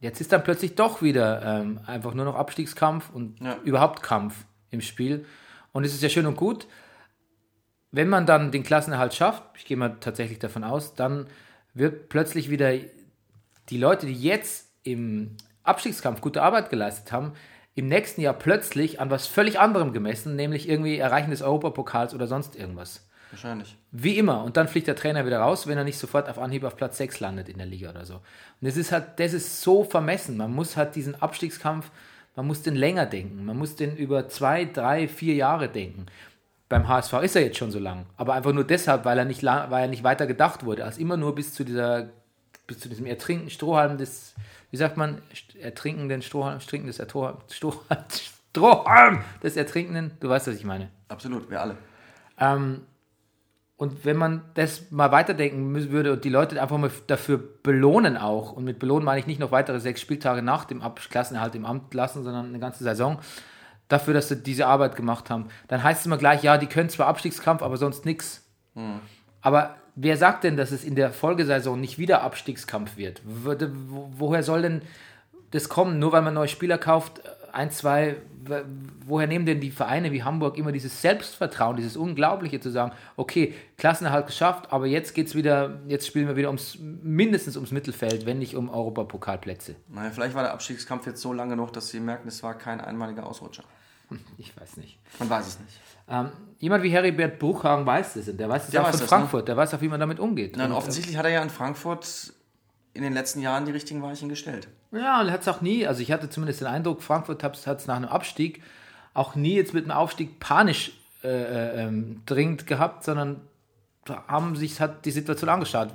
jetzt 0.01 0.21
ist 0.21 0.33
dann 0.33 0.45
plötzlich 0.45 0.75
doch 0.75 1.01
wieder 1.01 1.43
ähm, 1.43 1.81
einfach 1.87 2.13
nur 2.13 2.25
noch 2.27 2.35
Abstiegskampf 2.35 3.09
und 3.15 3.41
Ja. 3.41 3.57
überhaupt 3.65 4.03
Kampf 4.03 4.45
im 4.71 4.81
Spiel. 4.83 5.25
Und 5.73 5.85
es 5.85 5.95
ist 5.95 6.03
ja 6.03 6.09
schön 6.09 6.27
und 6.27 6.37
gut, 6.37 6.67
wenn 7.91 8.09
man 8.09 8.27
dann 8.27 8.51
den 8.51 8.65
Klassenerhalt 8.65 9.15
schafft, 9.15 9.45
ich 9.57 9.65
gehe 9.65 9.77
mal 9.77 9.97
tatsächlich 10.01 10.41
davon 10.41 10.65
aus, 10.65 10.95
dann 10.95 11.27
wird 11.75 12.09
plötzlich 12.09 12.51
wieder 12.51 12.73
die 13.69 13.79
Leute, 13.79 14.07
die 14.07 14.15
jetzt 14.15 14.69
im 14.83 15.37
Abstiegskampf 15.63 16.21
gute 16.21 16.43
Arbeit 16.43 16.71
geleistet 16.71 17.13
haben, 17.13 17.33
im 17.75 17.89
nächsten 17.89 18.21
Jahr 18.21 18.35
plötzlich 18.35 19.01
an 19.01 19.11
was 19.11 19.27
völlig 19.27 19.59
anderem 19.59 19.93
gemessen, 19.93 20.37
nämlich 20.37 20.69
irgendwie 20.69 20.99
Erreichen 20.99 21.31
des 21.31 21.43
Europapokals 21.43 22.15
oder 22.15 22.27
sonst 22.27 22.55
irgendwas. 22.55 23.07
Wahrscheinlich. 23.31 23.77
Wie 23.91 24.17
immer. 24.17 24.45
Und 24.45 24.57
dann 24.57 24.69
fliegt 24.69 24.87
der 24.87 24.95
Trainer 24.95 25.27
wieder 25.27 25.41
raus, 25.41 25.67
wenn 25.67 25.77
er 25.77 25.83
nicht 25.83 25.99
sofort 25.99 26.29
auf 26.29 26.39
Anhieb 26.39 26.63
auf 26.63 26.77
Platz 26.77 26.99
6 26.99 27.19
landet 27.19 27.49
in 27.49 27.59
der 27.59 27.67
Liga 27.67 27.91
oder 27.91 28.05
so. 28.05 28.15
Und 28.15 28.23
das 28.61 28.77
ist 28.77 28.93
halt, 28.93 29.19
das 29.19 29.33
ist 29.33 29.61
so 29.61 29.83
vermessen. 29.83 30.37
Man 30.37 30.53
muss 30.53 30.77
halt 30.77 30.95
diesen 30.95 31.21
Abstiegskampf, 31.21 31.91
man 32.37 32.47
muss 32.47 32.63
den 32.63 32.77
länger 32.77 33.07
denken. 33.07 33.45
Man 33.45 33.59
muss 33.59 33.75
den 33.75 33.97
über 33.97 34.29
zwei, 34.29 34.67
drei, 34.67 35.09
vier 35.09 35.35
Jahre 35.35 35.69
denken. 35.69 36.07
Beim 36.69 36.89
HSV 36.89 37.13
ist 37.23 37.37
er 37.37 37.43
jetzt 37.43 37.59
schon 37.59 37.71
so 37.71 37.79
lang. 37.79 38.07
Aber 38.17 38.35
einfach 38.35 38.53
nur 38.53 38.65
deshalb, 38.65 39.05
weil 39.05 39.19
er 39.19 39.25
nicht, 39.25 39.43
lang, 39.43 39.71
weil 39.71 39.83
er 39.83 39.89
nicht 39.89 40.05
weiter 40.05 40.27
gedacht 40.27 40.65
wurde, 40.65 40.85
als 40.85 40.99
immer 40.99 41.17
nur 41.17 41.35
bis 41.35 41.53
zu 41.55 41.65
dieser, 41.65 42.09
bis 42.67 42.81
zu 42.81 42.89
diesem 42.89 43.07
Ertrinken 43.07 43.51
Strohhalm 43.51 43.99
des, 43.99 44.35
wie 44.71 44.77
sagt 44.77 44.97
man, 44.97 45.21
ertrinkenden 45.61 46.23
Strohhalm, 46.23 46.59
Trinken 46.61 46.87
des 46.87 46.99
Ertor- 46.99 47.43
Strohhalm, 47.51 48.05
Strohhalm 48.51 49.25
des 49.43 49.57
Ertrinkenden. 49.57 50.13
Du 50.21 50.29
weißt, 50.29 50.47
was 50.47 50.55
ich 50.55 50.65
meine. 50.65 50.89
Absolut, 51.09 51.51
wir 51.51 51.61
alle. 51.61 51.77
Ähm, 52.39 52.83
und 53.77 54.05
wenn 54.05 54.17
man 54.17 54.43
das 54.55 54.91
mal 54.91 55.11
weiterdenken 55.11 55.91
würde 55.91 56.13
und 56.13 56.25
die 56.25 56.29
Leute 56.29 56.61
einfach 56.63 56.79
mal 56.79 56.91
dafür 57.09 57.43
belohnen 57.63 58.17
auch, 58.17 58.53
und 58.53 58.65
mit 58.65 58.79
belohnen 58.79 59.05
meine 59.05 59.19
ich 59.19 59.27
nicht 59.27 59.41
noch 59.41 59.51
weitere 59.51 59.81
sechs 59.81 60.01
Spieltage 60.01 60.43
nach 60.43 60.65
dem 60.65 60.81
Klassenerhalt 61.11 61.55
im 61.57 61.67
Amt 61.67 61.93
lassen, 61.93 62.23
sondern 62.23 62.47
eine 62.47 62.61
ganze 62.61 62.85
Saison, 62.85 63.19
dafür, 63.89 64.15
dass 64.15 64.29
sie 64.29 64.37
diese 64.37 64.67
Arbeit 64.67 64.97
gemacht 64.97 65.31
haben, 65.31 65.49
dann 65.69 65.83
heißt 65.83 66.01
es 66.01 66.07
immer 66.07 66.19
gleich, 66.19 66.43
ja, 66.43 66.59
die 66.59 66.67
können 66.67 66.89
zwar 66.89 67.07
Abstiegskampf, 67.07 67.63
aber 67.63 67.77
sonst 67.77 68.05
nichts. 68.05 68.43
Aber 69.41 69.77
wer 69.95 70.17
sagt 70.17 70.45
denn, 70.45 70.57
dass 70.57 70.71
es 70.71 70.85
in 70.85 70.95
der 70.95 71.13
Folgesaison 71.13 71.81
nicht 71.81 71.99
wieder 71.99 72.23
Abstiegskampf 72.23 72.97
wird? 72.97 73.23
Woher 73.25 74.43
soll 74.43 74.63
denn 74.63 74.83
das 75.51 75.69
kommen? 75.69 75.99
Nur 75.99 76.13
weil 76.13 76.23
man 76.23 76.35
neue 76.35 76.49
Spieler 76.49 76.79
kauft, 76.79 77.21
ein, 77.55 77.71
zwei, 77.71 78.17
woher 79.07 79.27
nehmen 79.27 79.47
denn 79.47 79.61
die 79.61 79.71
Vereine 79.71 80.13
wie 80.13 80.23
Hamburg 80.23 80.59
immer 80.59 80.73
dieses 80.73 81.01
Selbstvertrauen, 81.01 81.77
dieses 81.77 81.97
Unglaubliche 81.97 82.61
zu 82.61 82.71
sagen, 82.71 82.93
okay, 83.17 83.55
Klassenerhalt 83.77 84.27
geschafft, 84.27 84.73
aber 84.73 84.87
jetzt 84.87 85.15
geht's 85.15 85.35
wieder, 85.35 85.81
jetzt 85.87 86.07
spielen 86.07 86.27
wir 86.27 86.37
wieder 86.37 86.49
ums, 86.49 86.79
mindestens 86.81 87.57
ums 87.57 87.71
Mittelfeld, 87.71 88.27
wenn 88.27 88.39
nicht 88.39 88.57
um 88.57 88.69
Europapokalplätze. 88.69 89.77
Naja, 89.89 90.11
vielleicht 90.11 90.35
war 90.35 90.43
der 90.43 90.53
Abstiegskampf 90.53 91.07
jetzt 91.07 91.21
so 91.21 91.33
lange 91.33 91.57
noch, 91.57 91.71
dass 91.71 91.89
sie 91.89 92.01
merken, 92.01 92.29
es 92.29 92.43
war 92.43 92.55
kein 92.55 92.81
einmaliger 92.81 93.27
Ausrutscher. 93.27 93.65
Ich 94.39 94.55
weiß 94.57 94.77
nicht. 94.77 94.99
Man 95.19 95.31
weiß 95.31 95.47
es 95.47 95.59
nicht. 95.59 95.81
Ähm, 96.09 96.31
jemand 96.59 96.85
wie 96.85 96.91
Heribert 96.91 97.39
Bruchhagen 97.39 97.87
weiß 97.87 98.15
das 98.15 98.29
und 98.29 98.39
der 98.39 98.49
weiß 98.49 98.65
es 98.65 98.71
Der 98.71 98.83
auch 98.83 98.87
weiß 98.87 98.97
von 98.97 99.01
ne? 99.01 99.09
Frankfurt, 99.09 99.49
der 99.49 99.57
weiß 99.57 99.75
auch, 99.75 99.81
wie 99.81 99.89
man 99.89 99.99
damit 99.99 100.21
umgeht. 100.21 100.57
Nein, 100.57 100.71
offensichtlich 100.73 101.17
hat 101.17 101.25
er 101.25 101.33
ja 101.33 101.43
in 101.43 101.51
Frankfurt 101.51 102.35
in 102.93 103.03
den 103.03 103.13
letzten 103.13 103.41
Jahren 103.41 103.65
die 103.65 103.73
richtigen 103.73 104.03
Weichen 104.03 104.29
gestellt. 104.29 104.69
Ja, 104.95 105.21
und 105.21 105.31
hat 105.31 105.41
es 105.41 105.49
auch 105.49 105.61
nie, 105.61 105.87
also 105.87 106.01
ich 106.01 106.13
hatte 106.13 106.31
zumindest 106.31 106.61
den 106.61 106.69
Eindruck, 106.69 107.03
Frankfurt 107.03 107.43
hat 107.43 107.57
es 107.57 107.87
nach 107.87 107.97
einem 107.97 108.09
Abstieg 108.09 108.63
auch 109.13 109.35
nie 109.35 109.55
jetzt 109.55 109.75
mit 109.75 109.85
einem 109.85 109.93
Aufstieg 109.97 110.41
panisch 110.41 110.93
äh, 111.23 111.29
äh, 111.29 111.85
ähm, 111.85 112.23
dringend 112.27 112.67
gehabt, 112.67 113.05
sondern 113.05 113.41
haben 114.29 114.57
sich 114.57 114.81
hat 114.81 115.07
die 115.07 115.11
Situation 115.11 115.49
angeschaut. 115.49 115.89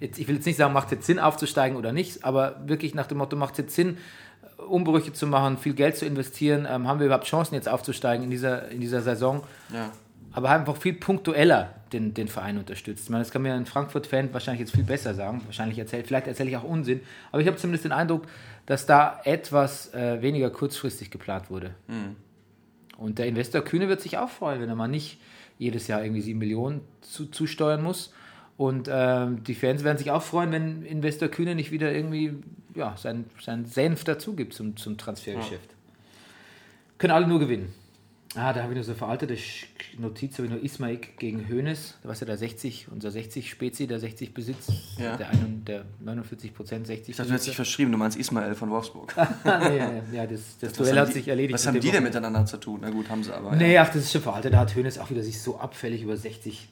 Jetzt, 0.00 0.18
ich 0.18 0.28
will 0.28 0.36
jetzt 0.36 0.44
nicht 0.44 0.56
sagen, 0.56 0.72
macht 0.72 0.86
es 0.86 0.92
jetzt 0.92 1.06
Sinn 1.06 1.18
aufzusteigen 1.18 1.76
oder 1.76 1.92
nicht, 1.92 2.24
aber 2.24 2.60
wirklich 2.66 2.94
nach 2.94 3.06
dem 3.06 3.18
Motto, 3.18 3.36
macht 3.36 3.52
es 3.52 3.58
jetzt 3.58 3.74
Sinn, 3.74 3.98
Umbrüche 4.68 5.12
zu 5.12 5.26
machen, 5.26 5.58
viel 5.58 5.74
Geld 5.74 5.96
zu 5.96 6.06
investieren, 6.06 6.66
ähm, 6.70 6.86
haben 6.86 7.00
wir 7.00 7.06
überhaupt 7.06 7.26
Chancen 7.26 7.54
jetzt 7.54 7.68
aufzusteigen 7.68 8.24
in 8.24 8.30
dieser, 8.30 8.68
in 8.68 8.80
dieser 8.80 9.00
Saison 9.00 9.42
Ja. 9.72 9.90
Aber 10.34 10.50
haben 10.50 10.60
einfach 10.60 10.76
viel 10.76 10.94
punktueller 10.94 11.74
den, 11.92 12.12
den 12.12 12.26
Verein 12.26 12.58
unterstützt. 12.58 13.04
Ich 13.04 13.10
meine, 13.10 13.22
das 13.22 13.30
kann 13.30 13.42
mir 13.42 13.54
ein 13.54 13.66
Frankfurt-Fan 13.66 14.32
wahrscheinlich 14.32 14.60
jetzt 14.60 14.74
viel 14.74 14.84
besser 14.84 15.14
sagen. 15.14 15.42
Wahrscheinlich 15.44 15.78
erzählt, 15.78 16.08
vielleicht 16.08 16.26
erzähle 16.26 16.50
ich 16.50 16.56
auch 16.56 16.64
Unsinn. 16.64 17.00
Aber 17.30 17.40
ich 17.40 17.46
habe 17.46 17.56
zumindest 17.56 17.84
den 17.84 17.92
Eindruck, 17.92 18.26
dass 18.66 18.84
da 18.84 19.20
etwas 19.24 19.94
äh, 19.94 20.20
weniger 20.20 20.50
kurzfristig 20.50 21.10
geplant 21.10 21.50
wurde. 21.50 21.74
Und 22.98 23.18
der 23.20 23.26
Investor 23.26 23.62
Kühne 23.62 23.88
wird 23.88 24.00
sich 24.00 24.18
auch 24.18 24.28
freuen, 24.28 24.60
wenn 24.60 24.68
er 24.68 24.74
mal 24.74 24.88
nicht 24.88 25.20
jedes 25.56 25.86
Jahr 25.86 26.02
irgendwie 26.02 26.20
7 26.20 26.36
Millionen 26.36 26.80
zu, 27.00 27.26
zusteuern 27.26 27.82
muss. 27.82 28.12
Und 28.56 28.88
ähm, 28.90 29.44
die 29.44 29.54
Fans 29.54 29.84
werden 29.84 29.98
sich 29.98 30.10
auch 30.10 30.22
freuen, 30.22 30.50
wenn 30.50 30.82
Investor 30.82 31.28
Kühne 31.28 31.54
nicht 31.54 31.70
wieder 31.70 31.92
irgendwie 31.92 32.34
ja, 32.74 32.96
sein, 32.96 33.26
sein 33.40 33.66
Senf 33.66 34.02
dazu 34.02 34.34
gibt 34.34 34.54
zum, 34.54 34.76
zum 34.76 34.98
Transfergeschäft. 34.98 35.70
Können 36.98 37.12
alle 37.12 37.28
nur 37.28 37.38
gewinnen. 37.38 37.72
Ah, 38.36 38.52
da 38.52 38.62
habe 38.62 38.72
ich 38.72 38.74
nur 38.76 38.84
so 38.84 38.90
eine 38.92 38.98
veraltete 38.98 39.36
Notiz, 39.98 40.34
habe 40.38 40.46
ich 40.46 40.52
nur 40.52 40.62
Ismail 40.62 40.98
gegen 41.18 41.46
Hönes. 41.48 41.94
Da 42.02 42.08
war 42.08 42.16
ja 42.16 42.26
der 42.26 42.36
60, 42.36 42.88
unser 42.90 43.10
60 43.12 43.48
Spezi, 43.48 43.86
der 43.86 44.00
60 44.00 44.34
Besitz, 44.34 44.66
Ja. 44.98 45.16
der, 45.16 45.30
ein, 45.30 45.64
der 45.64 45.84
49 46.00 46.52
Prozent 46.52 46.86
60 46.86 47.10
Ich 47.10 47.16
dachte, 47.16 47.28
du 47.28 47.32
hättest 47.34 47.48
dich 47.48 47.56
verschrieben, 47.56 47.92
du 47.92 47.98
meinst 47.98 48.16
Ismael 48.18 48.54
von 48.56 48.70
Wolfsburg. 48.70 49.14
nee, 49.44 49.76
ja, 49.78 50.02
ja, 50.12 50.26
das, 50.26 50.58
das 50.60 50.72
Duell 50.72 50.98
hat 50.98 51.08
die- 51.10 51.12
sich 51.12 51.28
erledigt. 51.28 51.54
Was 51.54 51.66
haben 51.66 51.78
die 51.78 51.90
denn 51.90 52.02
miteinander 52.02 52.44
zu 52.46 52.56
tun? 52.56 52.80
Na 52.82 52.90
gut, 52.90 53.08
haben 53.08 53.22
sie 53.22 53.32
aber. 53.32 53.54
Nee, 53.54 53.74
ja. 53.74 53.82
ach, 53.82 53.88
das 53.88 53.98
ist 53.98 54.12
schon 54.12 54.22
veraltet. 54.22 54.52
Da 54.52 54.58
hat 54.58 54.74
Hönes 54.74 54.98
auch 54.98 55.10
wieder 55.10 55.22
sich 55.22 55.40
so 55.40 55.58
abfällig 55.58 56.02
über 56.02 56.16
60 56.16 56.68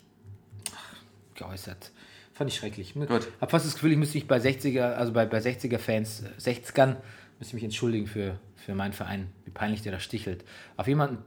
geäußert. 1.34 1.92
Fand 2.34 2.50
ich 2.50 2.56
schrecklich. 2.56 2.94
Ich 2.96 3.08
Gut. 3.08 3.28
habe 3.40 3.50
fast 3.50 3.66
das 3.66 3.74
Gefühl, 3.74 3.92
ich 3.92 3.98
müsste 3.98 4.16
mich 4.16 4.26
bei 4.26 4.38
60er, 4.38 4.94
also 4.94 5.12
bei, 5.12 5.26
bei 5.26 5.38
60er-Fans, 5.38 6.22
äh, 6.22 6.40
60ern, 6.40 6.96
müsste 7.38 7.50
ich 7.50 7.54
mich 7.54 7.64
entschuldigen 7.64 8.06
für, 8.06 8.38
für 8.56 8.74
meinen 8.74 8.92
Verein, 8.92 9.28
wie 9.44 9.50
peinlich 9.50 9.82
der 9.82 9.92
da 9.92 10.00
stichelt. 10.00 10.44
Auf 10.76 10.88
jemanden 10.88 11.18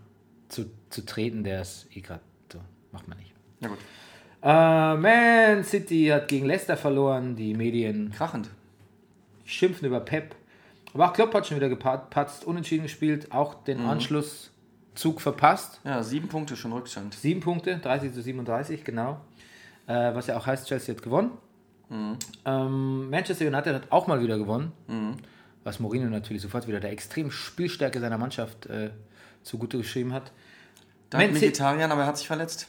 zu, 0.49 0.65
zu 0.89 1.05
treten, 1.05 1.43
der 1.43 1.61
es 1.61 1.87
eh 1.93 2.01
gerade 2.01 2.21
so 2.51 2.59
macht 2.91 3.07
man 3.07 3.17
nicht. 3.17 3.33
Na 3.59 3.67
gut. 3.69 3.77
Äh, 4.41 4.95
Man 5.55 5.63
City 5.63 6.07
hat 6.07 6.27
gegen 6.27 6.45
Leicester 6.45 6.77
verloren. 6.77 7.35
Die 7.35 7.53
Medien 7.53 8.11
Krachend. 8.11 8.49
schimpfen 9.43 9.87
über 9.87 9.99
Pep. 9.99 10.35
Aber 10.93 11.09
auch 11.09 11.13
Klopp 11.13 11.33
hat 11.33 11.47
schon 11.47 11.57
wieder 11.57 11.67
gepatzt, 11.69 12.45
unentschieden 12.45 12.83
gespielt, 12.83 13.31
auch 13.33 13.55
den 13.65 13.81
Anschlusszug 13.81 15.19
verpasst. 15.19 15.81
Ja, 15.83 16.01
sieben 16.03 16.29
Punkte 16.29 16.55
schon 16.55 16.71
Rückstand. 16.71 17.13
Sieben 17.15 17.41
Punkte, 17.41 17.77
30 17.79 18.13
zu 18.13 18.21
37, 18.21 18.85
genau. 18.85 19.19
Äh, 19.87 20.15
was 20.15 20.27
ja 20.27 20.37
auch 20.37 20.45
heißt, 20.45 20.67
Chelsea 20.67 20.95
hat 20.95 21.01
gewonnen. 21.01 21.31
Ähm, 22.45 23.09
Manchester 23.09 23.45
United 23.45 23.75
hat 23.75 23.91
auch 23.91 24.07
mal 24.07 24.21
wieder 24.21 24.37
gewonnen. 24.37 24.71
was 25.63 25.79
Mourinho 25.79 26.09
natürlich 26.09 26.41
sofort 26.41 26.67
wieder 26.67 26.79
der 26.79 26.91
extremen 26.91 27.29
Spielstärke 27.31 27.99
seiner 27.99 28.17
Mannschaft 28.17 28.67
äh, 28.67 28.91
zugute 29.45 29.77
geschrieben 29.77 30.11
hat. 30.13 30.31
Dank 31.09 31.23
City- 31.23 31.35
Mkhitaryan, 31.47 31.91
aber 31.91 32.01
er 32.01 32.07
hat 32.07 32.17
sich 32.17 32.27
verletzt. 32.27 32.67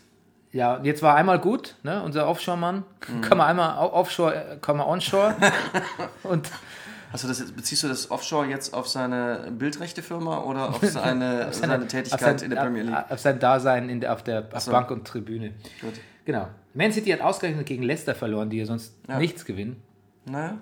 Ja, 0.52 0.80
jetzt 0.82 1.02
war 1.02 1.16
einmal 1.16 1.38
gut, 1.40 1.74
ne? 1.82 2.02
unser 2.02 2.28
Offshore-Mann. 2.28 2.84
Mhm. 3.08 3.20
Kann 3.20 3.36
man 3.38 3.48
einmal 3.48 3.76
offshore, 3.78 4.34
äh, 4.34 4.56
kann 4.60 4.76
man 4.76 4.86
onshore. 4.86 5.34
Und 6.22 6.48
Hast 7.12 7.24
du 7.24 7.28
das 7.28 7.38
jetzt, 7.38 7.56
beziehst 7.56 7.82
du 7.82 7.88
das 7.88 8.10
Offshore 8.10 8.46
jetzt 8.46 8.74
auf 8.74 8.88
seine 8.88 9.50
Bildrechte-Firma 9.50 10.42
oder 10.42 10.68
auf 10.70 10.80
seine, 10.82 11.48
seine, 11.52 11.86
Tätigkeit 11.86 12.12
auf 12.14 12.20
sein, 12.20 12.38
in 12.38 12.50
der 12.50 12.60
Premier 12.62 12.82
League? 12.82 12.94
Auf, 12.96 13.10
auf 13.12 13.20
sein 13.20 13.38
Dasein 13.38 13.88
in 13.88 14.00
der, 14.00 14.12
auf 14.12 14.22
der 14.24 14.48
auf 14.52 14.62
so. 14.62 14.70
Bank 14.72 14.90
und 14.90 15.06
Tribüne. 15.06 15.52
Gut. 15.80 15.94
Genau. 16.24 16.48
Man 16.74 16.92
City 16.92 17.10
hat 17.10 17.20
ausgerechnet 17.20 17.66
gegen 17.66 17.82
Leicester 17.84 18.14
verloren, 18.14 18.50
die 18.50 18.58
ja 18.58 18.66
sonst 18.66 18.94
Ja. 19.08 19.18
nichts 19.18 19.44
gewinnen. 19.44 19.80
Naja. 20.24 20.58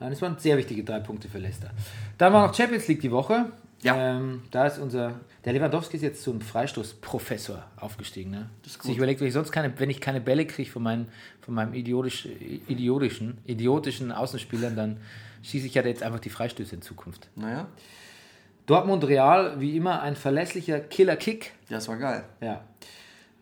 Ja, 0.00 0.10
Das 0.10 0.20
waren 0.22 0.38
sehr 0.38 0.56
wichtige 0.58 0.84
drei 0.84 1.00
Punkte 1.00 1.28
für 1.28 1.38
Leicester. 1.38 1.70
Dann 2.18 2.32
war 2.32 2.46
noch 2.46 2.54
Champions 2.54 2.86
League 2.88 3.00
die 3.00 3.10
Woche. 3.10 3.46
Ja. 3.82 3.96
Ähm, 3.96 4.42
da 4.50 4.66
ist 4.66 4.78
unser. 4.78 5.14
Der 5.44 5.54
Lewandowski 5.54 5.96
ist 5.96 6.02
jetzt 6.02 6.22
zum 6.22 6.40
Freistoßprofessor 6.40 7.64
aufgestiegen. 7.76 8.30
Ne? 8.30 8.50
Das 8.62 8.72
ist 8.72 8.82
Sich 8.82 8.90
gut. 8.90 8.96
überlegt, 8.98 9.20
wenn 9.20 9.28
ich 9.28 9.32
sonst 9.34 9.52
keine, 9.52 9.78
wenn 9.78 9.88
ich 9.88 10.00
keine 10.00 10.20
Bälle 10.20 10.46
kriege 10.46 10.70
von, 10.70 10.82
meinen, 10.82 11.08
von 11.40 11.54
meinem 11.54 11.72
idiotisch, 11.72 12.26
idiotischen, 12.68 13.38
idiotischen 13.46 14.12
Außenspielern, 14.12 14.76
dann 14.76 14.98
schieße 15.42 15.66
ich 15.66 15.74
ja 15.74 15.82
jetzt 15.82 16.02
einfach 16.02 16.20
die 16.20 16.28
Freistöße 16.28 16.74
in 16.74 16.82
Zukunft. 16.82 17.28
Naja. 17.36 17.68
Dortmund 18.66 19.04
Real, 19.04 19.58
wie 19.60 19.76
immer, 19.76 20.02
ein 20.02 20.14
verlässlicher 20.14 20.78
Killer-Kick. 20.78 21.52
Ja, 21.70 21.76
das 21.76 21.88
war 21.88 21.96
geil. 21.96 22.24
Ja. 22.40 22.64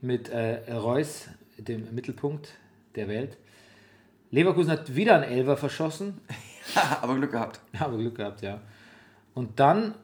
Mit 0.00 0.28
äh, 0.28 0.72
Reus, 0.72 1.28
dem 1.58 1.92
Mittelpunkt 1.94 2.54
der 2.94 3.08
Welt. 3.08 3.36
Leverkusen 4.30 4.70
hat 4.70 4.94
wieder 4.94 5.16
einen 5.16 5.24
Elfer 5.24 5.56
verschossen. 5.56 6.20
aber 7.02 7.16
Glück 7.16 7.32
gehabt. 7.32 7.60
Ja, 7.72 7.86
aber 7.86 7.98
Glück 7.98 8.14
gehabt, 8.14 8.42
ja. 8.42 8.60
Und 9.34 9.58
dann 9.58 9.94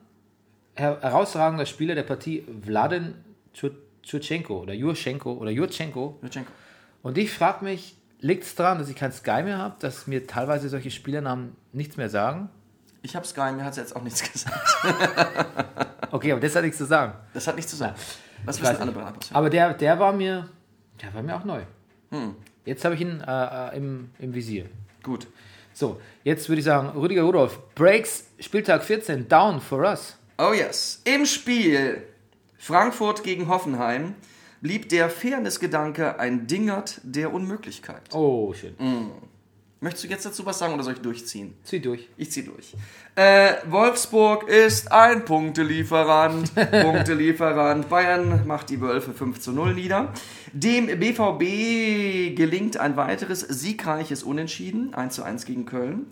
her 0.74 0.98
herausragender 1.00 1.66
Spieler 1.66 1.94
der 1.94 2.02
Partie, 2.02 2.44
Vladen 2.62 3.14
Tschutschenko 4.02 4.60
oder 4.60 4.74
Jurchenko 4.74 5.32
oder 5.32 5.50
Jurchenko. 5.50 6.18
Jutschenko. 6.22 6.50
Und 7.02 7.18
ich 7.18 7.30
frage 7.30 7.64
mich, 7.64 7.96
liegt 8.20 8.44
es 8.44 8.54
daran, 8.54 8.78
dass 8.78 8.88
ich 8.88 8.96
kein 8.96 9.12
Sky 9.12 9.42
mehr 9.42 9.58
habe, 9.58 9.76
dass 9.80 10.06
mir 10.06 10.26
teilweise 10.26 10.68
solche 10.68 10.90
Spielernamen 10.90 11.56
nichts 11.72 11.96
mehr 11.96 12.08
sagen? 12.08 12.48
Ich 13.02 13.14
habe 13.14 13.26
Sky, 13.26 13.52
mir 13.52 13.64
hat 13.64 13.76
jetzt 13.76 13.94
auch 13.94 14.02
nichts 14.02 14.22
gesagt. 14.32 14.76
Okay, 16.10 16.32
aber 16.32 16.40
das 16.40 16.56
hat 16.56 16.62
nichts 16.62 16.78
zu 16.78 16.86
sagen. 16.86 17.12
Das 17.34 17.46
hat 17.46 17.56
nichts 17.56 17.70
zu 17.70 17.76
sagen. 17.76 17.94
Was 18.44 18.56
Ich 18.56 18.62
wissen 18.62 18.80
alle 18.80 18.92
passiert? 18.92 19.34
Aber 19.34 19.50
der, 19.50 19.74
der 19.74 19.98
war 19.98 20.12
mir, 20.12 20.48
der 21.02 21.12
war 21.12 21.22
mir 21.22 21.36
auch 21.36 21.44
neu. 21.44 21.62
Hm. 22.10 22.34
Jetzt 22.64 22.84
habe 22.84 22.94
ich 22.94 23.00
ihn 23.00 23.20
äh, 23.20 23.68
äh, 23.72 23.76
im, 23.76 24.10
im 24.18 24.34
Visier. 24.34 24.66
Gut. 25.02 25.26
So, 25.72 26.00
jetzt 26.22 26.48
würde 26.48 26.60
ich 26.60 26.64
sagen, 26.64 26.96
Rüdiger 26.98 27.22
Rudolf, 27.22 27.58
Breaks, 27.74 28.28
Spieltag 28.38 28.84
14, 28.84 29.28
down 29.28 29.60
for 29.60 29.80
us. 29.80 30.16
Oh 30.36 30.52
yes. 30.52 31.00
Im 31.04 31.26
Spiel 31.26 32.02
Frankfurt 32.58 33.22
gegen 33.22 33.48
Hoffenheim 33.48 34.16
blieb 34.60 34.88
der 34.88 35.08
Fairness-Gedanke 35.08 36.18
ein 36.18 36.48
Dingert 36.48 37.00
der 37.04 37.32
Unmöglichkeit. 37.32 38.02
Oh, 38.12 38.52
schön. 38.52 38.74
Möchtest 39.80 40.04
du 40.04 40.08
jetzt 40.08 40.26
dazu 40.26 40.44
was 40.44 40.58
sagen 40.58 40.74
oder 40.74 40.82
soll 40.82 40.94
ich 40.94 41.00
durchziehen? 41.00 41.54
Zieh 41.62 41.78
durch. 41.78 42.08
Ich 42.16 42.32
zieh 42.32 42.42
durch. 42.42 42.74
Äh, 43.14 43.56
Wolfsburg 43.68 44.48
ist 44.48 44.90
ein 44.90 45.24
Punktelieferant. 45.24 46.52
Punktelieferant. 46.70 47.88
Bayern 47.88 48.44
macht 48.46 48.70
die 48.70 48.80
Wölfe 48.80 49.12
5 49.12 49.38
zu 49.38 49.52
0 49.52 49.74
nieder. 49.74 50.12
Dem 50.52 50.86
BVB 50.86 52.34
gelingt 52.34 52.78
ein 52.78 52.96
weiteres 52.96 53.40
siegreiches 53.40 54.24
Unentschieden. 54.24 54.94
1 54.94 55.14
zu 55.14 55.22
1 55.22 55.44
gegen 55.44 55.66
Köln. 55.66 56.06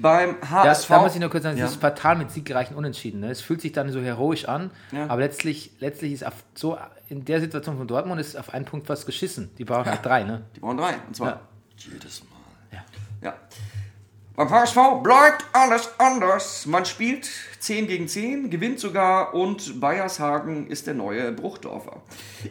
Beim 0.00 0.36
Da, 0.40 0.50
HSV. 0.64 0.88
da 0.88 1.00
muss 1.02 1.14
ich 1.14 1.20
nur 1.20 1.30
kurz 1.30 1.42
sagen, 1.44 1.56
Ja. 1.58 1.64
es 1.64 1.72
ist 1.72 1.80
fatal 1.80 2.16
mit 2.16 2.30
siegreichen 2.30 2.76
Unentschieden. 2.76 3.20
Ne? 3.20 3.30
Es 3.30 3.40
fühlt 3.40 3.60
sich 3.60 3.72
dann 3.72 3.90
so 3.90 4.00
heroisch 4.00 4.44
an, 4.46 4.70
Ja. 4.92 5.06
aber 5.08 5.20
letztlich, 5.22 5.72
letztlich 5.80 6.12
ist 6.12 6.26
auf 6.26 6.34
so 6.54 6.78
in 7.08 7.24
der 7.24 7.40
Situation 7.40 7.76
von 7.78 7.86
Dortmund 7.86 8.20
ist 8.20 8.36
auf 8.36 8.52
einen 8.52 8.64
Punkt 8.64 8.86
fast 8.88 9.06
geschissen. 9.06 9.50
Die 9.58 9.64
brauchen 9.64 9.86
halt 9.90 10.04
drei, 10.04 10.24
ne? 10.24 10.42
Die 10.56 10.60
brauchen 10.60 10.76
drei. 10.76 10.94
Und 11.06 11.14
zwar 11.16 11.28
Ja. 11.28 11.40
jedes 11.76 12.22
Mal. 12.24 12.30
Ja. 12.72 12.84
Ja. 13.22 13.34
Beim 14.36 14.50
HSV 14.50 15.02
bleibt 15.02 15.46
alles 15.54 15.88
anders. 15.96 16.66
Man 16.66 16.84
spielt 16.84 17.26
10 17.60 17.86
gegen 17.86 18.06
10, 18.06 18.50
gewinnt 18.50 18.78
sogar 18.78 19.32
und 19.32 19.80
Bayershagen 19.80 20.66
ist 20.66 20.86
der 20.86 20.92
neue 20.92 21.32
Bruchdorfer. 21.32 22.02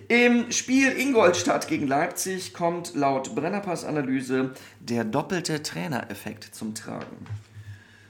Im 0.08 0.52
Spiel 0.52 0.92
Ingolstadt 0.98 1.68
gegen 1.68 1.86
Leipzig 1.86 2.56
kommt 2.56 2.96
laut 2.96 3.36
Brennerpass-Analyse 3.36 4.56
der 4.80 5.04
doppelte 5.04 5.62
Trainereffekt 5.62 6.56
zum 6.56 6.74
Tragen. 6.74 7.28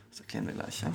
Das 0.09 0.21
erklären 0.21 0.47
wir 0.47 0.53
gleich, 0.53 0.81
ja? 0.81 0.91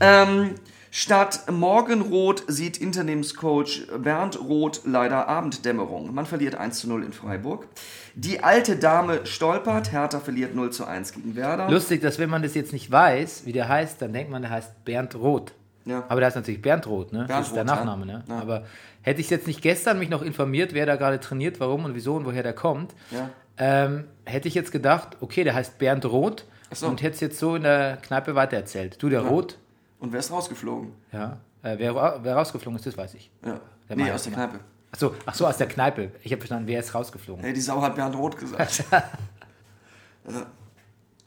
Ähm, 0.00 0.54
statt 0.90 1.50
Morgenrot 1.50 2.44
sieht 2.48 2.78
Interimscoach 2.78 3.86
Bernd 3.98 4.40
Roth 4.40 4.82
leider 4.84 5.28
Abenddämmerung. 5.28 6.14
Man 6.14 6.26
verliert 6.26 6.54
1 6.54 6.78
zu 6.80 6.88
0 6.88 7.04
in 7.04 7.12
Freiburg. 7.12 7.66
Die 8.14 8.42
alte 8.42 8.76
Dame 8.76 9.26
stolpert, 9.26 9.92
Hertha 9.92 10.20
verliert 10.20 10.54
0 10.54 10.70
zu 10.70 10.84
1 10.86 11.12
gegen 11.12 11.36
Werder. 11.36 11.70
Lustig, 11.70 12.00
dass 12.02 12.18
wenn 12.18 12.30
man 12.30 12.42
das 12.42 12.54
jetzt 12.54 12.72
nicht 12.72 12.90
weiß, 12.90 13.42
wie 13.44 13.52
der 13.52 13.68
heißt, 13.68 14.00
dann 14.02 14.12
denkt 14.12 14.30
man, 14.30 14.42
der 14.42 14.50
heißt 14.50 14.84
Bernd 14.84 15.14
Roth. 15.14 15.52
Ja. 15.84 16.04
Aber 16.08 16.20
der 16.20 16.26
heißt 16.26 16.36
natürlich 16.36 16.60
Bernd 16.60 16.86
Roth, 16.86 17.12
ne? 17.12 17.20
Bernd 17.20 17.30
das 17.30 17.46
ist 17.48 17.54
der 17.56 17.62
Roth, 17.62 17.68
ja. 17.70 17.76
Nachname, 17.76 18.06
ne? 18.06 18.24
Ja. 18.28 18.38
Aber 18.40 18.64
hätte 19.02 19.20
ich 19.20 19.30
jetzt 19.30 19.46
nicht 19.46 19.62
gestern 19.62 19.98
mich 19.98 20.10
noch 20.10 20.22
informiert, 20.22 20.74
wer 20.74 20.84
da 20.86 20.96
gerade 20.96 21.20
trainiert, 21.20 21.60
warum 21.60 21.84
und 21.84 21.94
wieso 21.94 22.14
und 22.16 22.26
woher 22.26 22.42
der 22.42 22.52
kommt, 22.52 22.92
Ja. 23.10 23.30
ähm, 23.56 24.04
hätte 24.24 24.48
ich 24.48 24.54
jetzt 24.54 24.72
gedacht, 24.72 25.16
okay, 25.20 25.44
der 25.44 25.54
heißt 25.54 25.78
Bernd 25.78 26.04
Roth 26.04 26.44
so. 26.72 26.86
und 26.88 27.00
hätte 27.02 27.14
es 27.14 27.20
jetzt 27.20 27.38
so 27.38 27.54
in 27.56 27.62
der 27.62 27.96
Kneipe 28.02 28.34
weitererzählt. 28.34 29.02
Du, 29.02 29.08
der 29.08 29.20
Roth, 29.22 29.56
Und 30.00 30.12
wer 30.12 30.20
ist 30.20 30.30
rausgeflogen? 30.30 30.92
ja, 31.12 31.38
äh, 31.62 31.76
wer, 31.78 31.94
wer 32.22 32.36
rausgeflogen 32.36 32.76
ist, 32.78 32.86
das 32.86 32.96
weiß 32.96 33.14
ich. 33.14 33.30
Ja. 33.44 33.60
Der 33.88 33.96
nee, 33.96 34.10
aus 34.12 34.22
der 34.24 34.32
genau. 34.32 34.46
Kneipe. 34.48 34.64
Ach 34.92 34.98
so, 34.98 35.14
ach 35.26 35.34
so, 35.34 35.46
aus 35.46 35.56
der 35.56 35.66
Kneipe. 35.68 36.12
Ich 36.22 36.30
habe 36.32 36.40
verstanden, 36.40 36.66
wer 36.68 36.80
ist 36.80 36.94
rausgeflogen. 36.94 37.42
Hey, 37.44 37.52
die 37.52 37.60
Sau 37.60 37.82
hat 37.82 37.94
Bernd 37.96 38.14
Roth 38.16 38.36
gesagt. 38.38 38.84
also, 40.24 40.42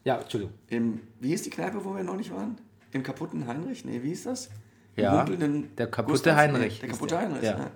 Ja, 0.04 0.18
Entschuldigung. 0.18 0.54
im, 0.68 1.02
wie 1.20 1.30
hieß 1.30 1.44
die 1.44 1.50
Kneipe, 1.50 1.84
wo 1.84 1.96
wir 1.96 2.04
noch 2.04 2.16
nicht 2.16 2.34
waren? 2.34 2.58
Im 2.92 3.04
kaputten 3.04 3.46
Heinrich? 3.48 3.86
Nee, 3.86 4.02
wie 4.04 4.10
hieß 4.10 4.24
das? 4.24 4.50
Im 4.96 5.04
Ja, 5.04 5.24
der 5.26 5.88
kaputte 5.88 6.14
Gustav? 6.14 6.36
Heinrich 6.38 6.76
Nee, 6.76 6.80
der 6.82 6.90
ist 6.90 6.96
kaputte 6.96 7.16
der. 7.16 7.20
Heinrich, 7.24 7.44
Ja. 7.44 7.58
ja. 7.58 7.72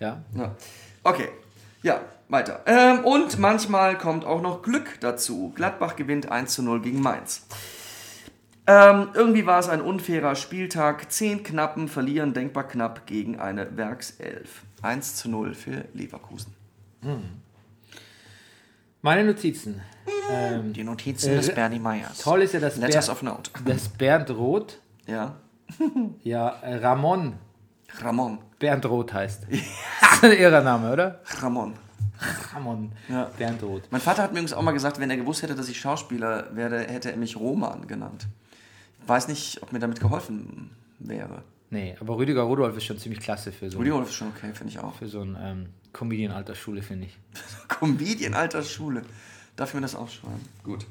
Ja, 0.00 0.22
Ja. 0.34 0.54
Okay. 1.02 1.28
Ja, 1.82 2.00
weiter. 2.28 2.60
Ähm, 2.66 3.04
und 3.04 3.38
manchmal 3.40 3.98
kommt 3.98 4.24
auch 4.24 4.40
noch 4.40 4.62
Glück 4.62 5.00
dazu. 5.00 5.50
Gladbach 5.56 5.96
gewinnt 5.96 6.30
1 6.30 6.54
zu 6.54 6.62
0 6.62 6.80
gegen 6.80 7.00
Mainz. 7.00 7.46
Ähm, 8.66 9.08
irgendwie 9.14 9.44
war 9.46 9.58
es 9.58 9.68
ein 9.68 9.80
unfairer 9.80 10.36
Spieltag. 10.36 11.10
Zehn 11.10 11.42
Knappen 11.42 11.88
verlieren 11.88 12.32
denkbar 12.32 12.68
knapp 12.68 13.06
gegen 13.06 13.40
eine 13.40 13.76
Werkself. 13.76 14.62
1 14.82 15.16
zu 15.16 15.28
0 15.30 15.54
für 15.54 15.84
Leverkusen. 15.94 16.54
meine 19.02 19.24
Notizen. 19.24 19.82
Ähm, 20.30 20.72
Die 20.72 20.84
Notizen 20.84 21.32
Äh, 21.32 21.36
des 21.36 21.54
Bernie 21.54 21.78
Meyers. 21.80 22.18
toll 22.18 22.42
ist 22.42 22.54
ja, 22.54 22.60
dass, 22.60 22.76
Letters 22.76 23.06
Ber 23.06 23.12
of 23.12 23.22
Note. 23.22 23.50
dass 23.64 23.88
Bernd 23.88 24.30
Roth, 24.30 24.78
Ja. 25.06 25.36
ja, 26.22 26.48
äh, 26.62 26.76
Ramon 26.76 27.34
Ramon. 28.00 28.38
Bernd 28.58 28.86
Roth 28.86 29.12
heißt. 29.12 29.46
Das 30.00 30.12
ist 30.18 30.24
ein 30.24 30.32
irrer 30.38 30.60
Name, 30.62 30.92
oder? 30.92 31.20
Ramon. 31.40 31.74
Ramon 32.54 32.92
Ja. 33.08 33.28
Bernd 33.36 33.62
Roth. 33.62 33.82
Mein 33.90 34.00
Vater 34.00 34.22
hat 34.22 34.30
mir 34.32 34.38
übrigens 34.38 34.52
auch 34.52 34.62
mal 34.62 34.70
gesagt, 34.72 35.00
wenn 35.00 35.10
er 35.10 35.16
gewusst 35.16 35.42
hätte, 35.42 35.54
dass 35.56 35.68
ich 35.68 35.80
Schauspieler 35.80 36.54
werde, 36.54 36.78
hätte 36.80 37.10
er 37.10 37.16
mich 37.16 37.36
Roman 37.36 37.86
genannt. 37.88 38.26
Weiß 39.06 39.28
nicht, 39.28 39.62
ob 39.62 39.72
mir 39.72 39.78
damit 39.78 40.00
geholfen 40.00 40.70
wäre. 40.98 41.42
Nee, 41.70 41.96
aber 42.00 42.16
Rüdiger 42.18 42.42
Rudolf 42.42 42.76
ist 42.76 42.84
schon 42.84 42.98
ziemlich 42.98 43.20
klasse 43.20 43.50
für 43.50 43.70
so, 43.70 43.78
Rudi 43.78 43.92
Wolf 43.92 44.08
ist 44.08 44.14
schon 44.14 44.28
okay, 44.28 44.52
finde 44.52 44.72
ich 44.72 44.78
auch. 44.78 44.94
für 44.94 45.08
so 45.08 45.22
ein 45.22 45.36
ähm, 45.40 45.66
Comedian-Altersschule, 45.94 46.82
finde 46.82 47.06
ich. 47.06 47.18
Comedian 47.68 48.34
alter 48.34 48.62
Schule. 48.62 49.02
Darf 49.56 49.70
ich 49.70 49.74
mir 49.74 49.80
das 49.80 49.94
aufschreiben? 49.94 50.40
Gut. 50.62 50.86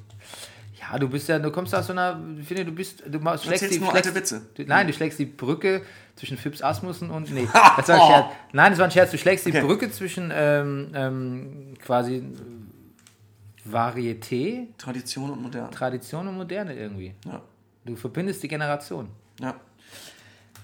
Ja, 0.79 0.97
du 0.97 1.07
bist 1.07 1.27
ja, 1.29 1.37
du 1.37 1.51
kommst 1.51 1.75
aus 1.75 1.85
so 1.85 1.93
einer, 1.93 2.19
ich 2.39 2.47
finde, 2.47 2.65
du 2.65 2.71
bist, 2.71 3.03
du 3.07 3.19
machst, 3.19 3.43
schlägst 3.43 3.61
erzählst 3.61 3.75
die, 3.75 3.83
nur 3.83 3.91
schlägst, 3.91 4.07
alte 4.07 4.19
Witze. 4.19 4.41
Du, 4.55 4.63
nein, 4.63 4.87
du 4.87 4.93
schlägst 4.93 5.19
die 5.19 5.25
Brücke 5.25 5.83
zwischen 6.15 6.37
Fips 6.37 6.63
Asmussen 6.63 7.11
und, 7.11 7.31
nee, 7.31 7.47
das 7.77 7.87
war 7.87 7.95
ein 8.01 8.07
Scherz. 8.11 8.25
Nein, 8.51 8.71
das 8.71 8.79
war 8.79 8.85
ein 8.85 8.91
Scherz. 8.91 9.11
Du 9.11 9.17
schlägst 9.19 9.45
die 9.45 9.49
Okay. 9.51 9.61
Brücke 9.61 9.91
zwischen 9.91 10.31
ähm, 10.33 10.89
ähm, 10.95 11.73
quasi 11.79 12.23
Varieté, 13.69 14.67
Tradition 14.77 15.29
und 15.31 15.41
modern. 15.43 15.69
Tradition 15.71 16.27
und 16.27 16.37
Moderne 16.37 16.73
irgendwie. 16.75 17.13
Ja. 17.25 17.41
Du 17.85 17.95
verbindest 17.95 18.43
die 18.43 18.47
Generation. 18.47 19.09
Ja. 19.39 19.55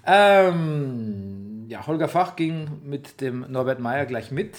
Ähm, 0.06 1.66
ja, 1.68 1.86
Holger 1.86 2.08
Fach 2.08 2.36
ging 2.36 2.82
mit 2.84 3.20
dem 3.20 3.46
Norbert 3.52 3.80
Meyer 3.80 4.06
gleich 4.06 4.32
mit, 4.32 4.56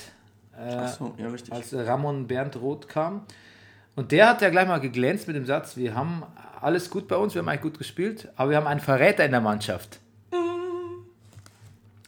äh, 0.52 0.76
Ach 0.76 0.88
so, 0.88 1.14
ja, 1.16 1.28
richtig. 1.28 1.52
als 1.54 1.72
Ramon 1.74 2.26
Bernd 2.26 2.56
Roth 2.56 2.88
kam. 2.88 3.22
Und 3.96 4.12
der 4.12 4.28
hat 4.28 4.42
ja 4.42 4.50
gleich 4.50 4.68
mal 4.68 4.78
geglänzt 4.78 5.26
mit 5.26 5.36
dem 5.36 5.46
Satz, 5.46 5.76
wir 5.76 5.94
haben 5.94 6.22
alles 6.60 6.90
gut 6.90 7.08
bei 7.08 7.16
uns, 7.16 7.34
wir 7.34 7.40
haben 7.40 7.48
eigentlich 7.48 7.62
gut 7.62 7.78
gespielt, 7.78 8.28
aber 8.36 8.50
wir 8.50 8.56
haben 8.58 8.66
einen 8.66 8.80
Verräter 8.80 9.24
in 9.24 9.30
der 9.30 9.40
Mannschaft. 9.40 10.00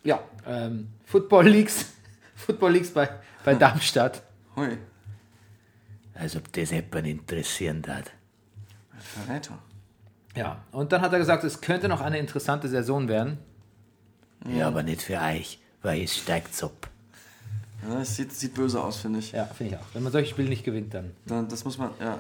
Ja, 0.03 0.21
ähm, 0.47 0.89
Football 1.05 1.49
Leagues, 1.49 1.93
Football 2.35 2.73
Leagues 2.73 2.91
bei, 2.93 3.09
bei 3.45 3.55
Darmstadt. 3.55 4.23
Hui. 4.57 4.77
Als 6.15 6.37
ob 6.37 6.53
das 6.53 6.71
jemand 6.71 7.07
interessieren 7.07 7.83
hat. 7.89 8.11
Verräter. 8.99 9.59
Ja, 10.37 10.59
und 10.73 10.93
dann 10.93 11.01
hat 11.03 11.13
er 11.13 11.19
gesagt, 11.19 11.43
es 11.45 11.61
könnte 11.61 11.89
noch 11.89 12.01
eine 12.01 12.19
interessante 12.19 12.69
Saison 12.69 13.09
werden. 13.09 13.39
Ja, 14.49 14.69
aber 14.69 14.83
nicht 14.83 15.03
für 15.03 15.19
euch, 15.21 15.59
weil 15.83 16.03
es 16.03 16.17
steigt 16.17 16.63
ab. 16.63 16.89
Ja, 17.89 17.99
das 17.99 18.15
sieht, 18.17 18.33
sieht 18.33 18.55
böse 18.55 18.81
aus, 18.83 18.99
finde 18.99 19.19
ich. 19.19 19.33
Ja, 19.33 19.45
finde 19.47 19.75
ich 19.75 19.81
auch. 19.81 19.87
Wenn 19.93 20.03
man 20.03 20.13
solche 20.13 20.31
Spiele 20.31 20.49
nicht 20.49 20.65
gewinnt, 20.65 20.95
dann. 20.95 21.13
Dann, 21.27 21.49
das 21.49 21.65
muss 21.65 21.79
man, 21.79 21.91
ja. 22.01 22.19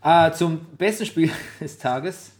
Ah, 0.00 0.32
zum 0.32 0.60
besten 0.76 1.06
Spiel 1.06 1.30
des 1.60 1.78
Tages. 1.78 2.32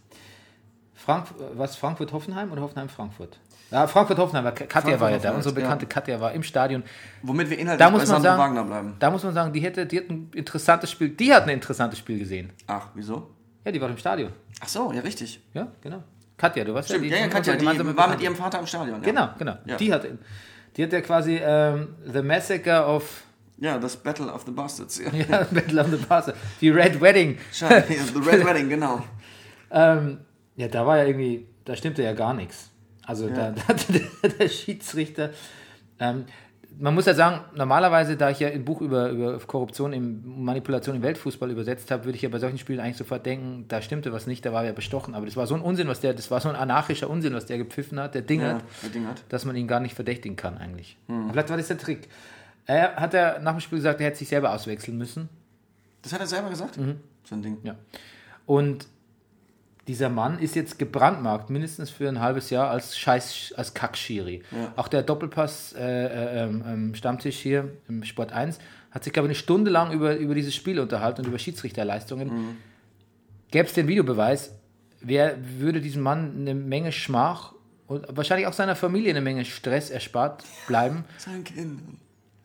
Frank 0.95 1.29
was, 1.55 1.77
Frankfurt-Hoffenheim 1.77 2.51
oder 2.51 2.63
Hoffenheim-Frankfurt? 2.63 3.39
Ja, 3.71 3.87
Frankfurt-Hoffenheim, 3.87 4.45
weil 4.45 4.53
Katja 4.53 4.99
war 4.99 5.11
ja 5.11 5.19
da. 5.19 5.33
Unsere 5.33 5.55
bekannte 5.55 5.85
ja. 5.85 5.89
Katja 5.89 6.21
war 6.21 6.33
im 6.33 6.43
Stadion. 6.43 6.83
Womit 7.23 7.51
wir 7.51 7.59
inhaltlich 7.59 7.85
Da 7.87 7.91
muss 7.91 8.05
bei 8.07 8.13
man 8.13 8.23
sagen- 8.23 8.39
Wagner 8.41 8.65
bleiben. 8.65 8.95
Da 8.99 9.11
muss 9.11 9.23
man 9.23 9.35
sagen, 9.35 9.53
die 9.53 9.61
hätte, 9.61 9.87
die 9.87 9.99
hat 9.99 10.09
ein 10.11 10.31
interessantes 10.35 10.91
Spiel. 10.91 11.11
Die 11.11 11.33
hat 11.33 11.45
ein 11.45 11.49
interessantes 11.51 11.99
Spiel 11.99 12.19
gesehen. 12.19 12.51
Ach, 12.67 12.89
wieso? 12.95 13.31
Ja, 13.67 13.73
die 13.73 13.81
war 13.81 13.91
im 13.91 13.97
Stadion. 13.97 14.31
Ach 14.61 14.69
so, 14.69 14.93
ja, 14.93 15.01
richtig. 15.01 15.41
Ja, 15.53 15.67
genau. 15.81 16.05
Katja, 16.37 16.63
du 16.63 16.73
warst 16.73 16.89
Stimmt, 16.89 17.07
ja 17.07 17.17
ja, 17.17 17.17
ja, 17.17 17.25
unsere 17.25 17.57
Katja, 17.57 17.73
die 17.73 17.97
war 17.97 18.09
mit 18.09 18.21
ihrem 18.21 18.37
Vater 18.37 18.61
im 18.61 18.67
Stadion. 18.67 19.03
Ja. 19.03 19.05
Genau, 19.05 19.29
genau. 19.37 19.57
Ja. 19.67 19.77
Die 19.77 19.93
hat, 19.93 20.07
die 20.77 20.85
hat 20.85 20.93
ja 20.93 21.01
quasi 21.01 21.41
ähm, 21.43 21.97
The 22.07 22.23
Massacre 22.23 22.87
of 22.87 23.25
Ja, 23.59 23.77
das 23.79 23.97
Battle 23.97 24.33
of 24.33 24.45
the 24.47 24.53
Bastards. 24.53 25.01
Ja. 25.01 25.11
ja, 25.13 25.45
Battle 25.51 25.81
of 25.81 25.89
the 25.91 25.97
Bastards. 25.97 26.39
Die 26.61 26.71
Red 26.71 27.01
Wedding. 27.01 27.39
Schade, 27.53 27.87
ja, 27.89 28.05
The 28.05 28.31
Red 28.31 28.47
Wedding, 28.47 28.69
genau. 28.69 29.03
Ähm, 29.69 30.21
ja, 30.55 30.69
da 30.69 30.87
war 30.87 30.99
ja 30.99 31.05
irgendwie, 31.07 31.49
da 31.65 31.75
stimmte 31.75 32.01
ja 32.05 32.13
gar 32.13 32.35
nichts. 32.35 32.71
Also 33.05 33.29
da, 33.29 33.51
da 33.51 33.67
hatte 33.67 33.93
der, 33.95 34.31
der 34.31 34.49
Schiedsrichter. 34.49 35.31
Ähm, 35.99 36.27
man 36.79 36.95
muss 36.95 37.07
ja 37.07 37.15
sagen, 37.15 37.41
normalerweise, 37.55 38.17
da 38.17 38.31
ich 38.31 38.41
ja 38.41 38.49
ein 38.49 38.65
Buch 38.65 38.81
über, 38.81 39.11
über 39.11 39.39
Korruption, 39.39 39.93
im, 39.93 40.45
Manipulation 40.45 40.97
im 40.97 41.03
Weltfußball 41.03 41.51
übersetzt 41.51 41.91
habe, 41.91 42.05
würde 42.05 42.17
ich 42.17 42.23
ja 42.23 42.29
bei 42.29 42.39
solchen 42.39 42.59
Spielen 42.59 42.81
eigentlich 42.81 42.99
sofort 42.99 43.25
denken, 43.25 43.65
da 43.69 43.81
stimmte 43.81 44.13
was 44.13 44.27
nicht, 44.27 44.45
da 44.45 44.53
war 44.53 44.65
er 44.65 44.73
bestochen. 44.73 45.15
Aber 45.15 45.25
das 45.27 45.37
war 45.37 45.47
so 45.47 45.55
ein 45.55 45.61
Unsinn, 45.63 45.89
was 45.89 46.01
der, 46.01 46.13
das 46.15 46.31
war 46.31 46.41
so 46.41 46.49
ein 46.49 46.57
anarchischer 46.57 47.09
Unsinn, 47.09 47.35
was 47.35 47.47
der 47.47 47.59
gepfiffen 47.59 47.99
hat, 47.99 48.15
der 48.15 48.23
Ding 48.23 48.41
Ja, 48.41 48.55
hat, 48.55 48.63
der 48.95 49.09
hat. 49.09 49.25
dass 49.31 49.45
man 49.45 49.57
ihn 49.57 49.67
gar 49.69 49.81
nicht 49.81 49.95
verdächtigen 49.95 50.37
kann 50.37 50.59
eigentlich. 50.59 50.97
Vielleicht 51.31 51.49
war 51.51 51.57
das 51.57 51.69
der 51.69 51.79
Trick. 51.79 52.09
Er 52.67 52.97
hat 52.97 53.15
er 53.15 53.39
nach 53.39 53.53
dem 53.53 53.61
Spiel 53.61 53.79
gesagt, 53.79 54.01
er 54.01 54.07
hätte 54.09 54.19
sich 54.19 54.29
selber 54.29 54.53
auswechseln 54.53 54.99
müssen. 54.99 55.29
Das 56.03 56.13
hat 56.13 56.21
er 56.21 56.27
selber 56.27 56.51
gesagt? 56.51 56.75
So 56.75 57.35
ein 57.35 57.43
Ding. 57.43 57.59
Mhm. 57.63 57.67
Ja. 57.67 57.75
Und 58.45 58.87
dieser 59.89 60.09
Mann 60.09 60.39
ist 60.39 60.57
jetzt 60.57 60.79
gebrandmarkt, 60.79 61.49
mindestens 61.49 61.91
für 61.91 62.09
ein 62.09 62.21
halbes 62.21 62.51
Jahr 62.51 62.71
als 62.71 62.99
Scheiß, 62.99 63.55
als 63.57 63.73
Kackschiri. 63.73 64.43
Ja. 64.51 64.73
Auch 64.77 64.89
der 64.89 65.03
Doppelpass 65.03 65.75
äh, 65.79 65.83
äh, 65.83 66.45
ähm, 66.45 66.65
ähm, 66.67 66.95
Stammtisch 66.95 67.39
hier 67.39 67.71
im 67.89 68.03
Sport 68.03 68.33
1 68.33 68.59
hat 68.91 69.05
sich, 69.05 69.13
glaube 69.13 69.29
ich, 69.29 69.31
eine 69.31 69.37
Stunde 69.37 69.71
lang 69.71 69.93
über, 69.93 70.17
über 70.17 70.35
dieses 70.35 70.55
Spiel 70.55 70.81
unterhalten 70.81 71.21
und 71.21 71.29
über 71.29 71.39
Schiedsrichterleistungen. 71.39 72.29
Mhm. 72.29 72.57
Gäbe 73.51 73.67
es 73.67 73.75
den 73.75 73.87
Videobeweis, 73.87 74.53
wer 75.01 75.37
würde 75.59 75.81
diesem 75.81 76.03
Mann 76.03 76.35
eine 76.37 76.55
Menge 76.55 76.91
Schmach 76.91 77.53
und 77.87 78.07
wahrscheinlich 78.11 78.49
auch 78.49 78.53
seiner 78.53 78.75
Familie 78.75 79.11
eine 79.11 79.21
Menge 79.21 79.45
Stress 79.45 79.91
erspart 79.91 80.43
bleiben. 80.67 81.05
Sein 81.19 81.45
Kind. 81.45 81.81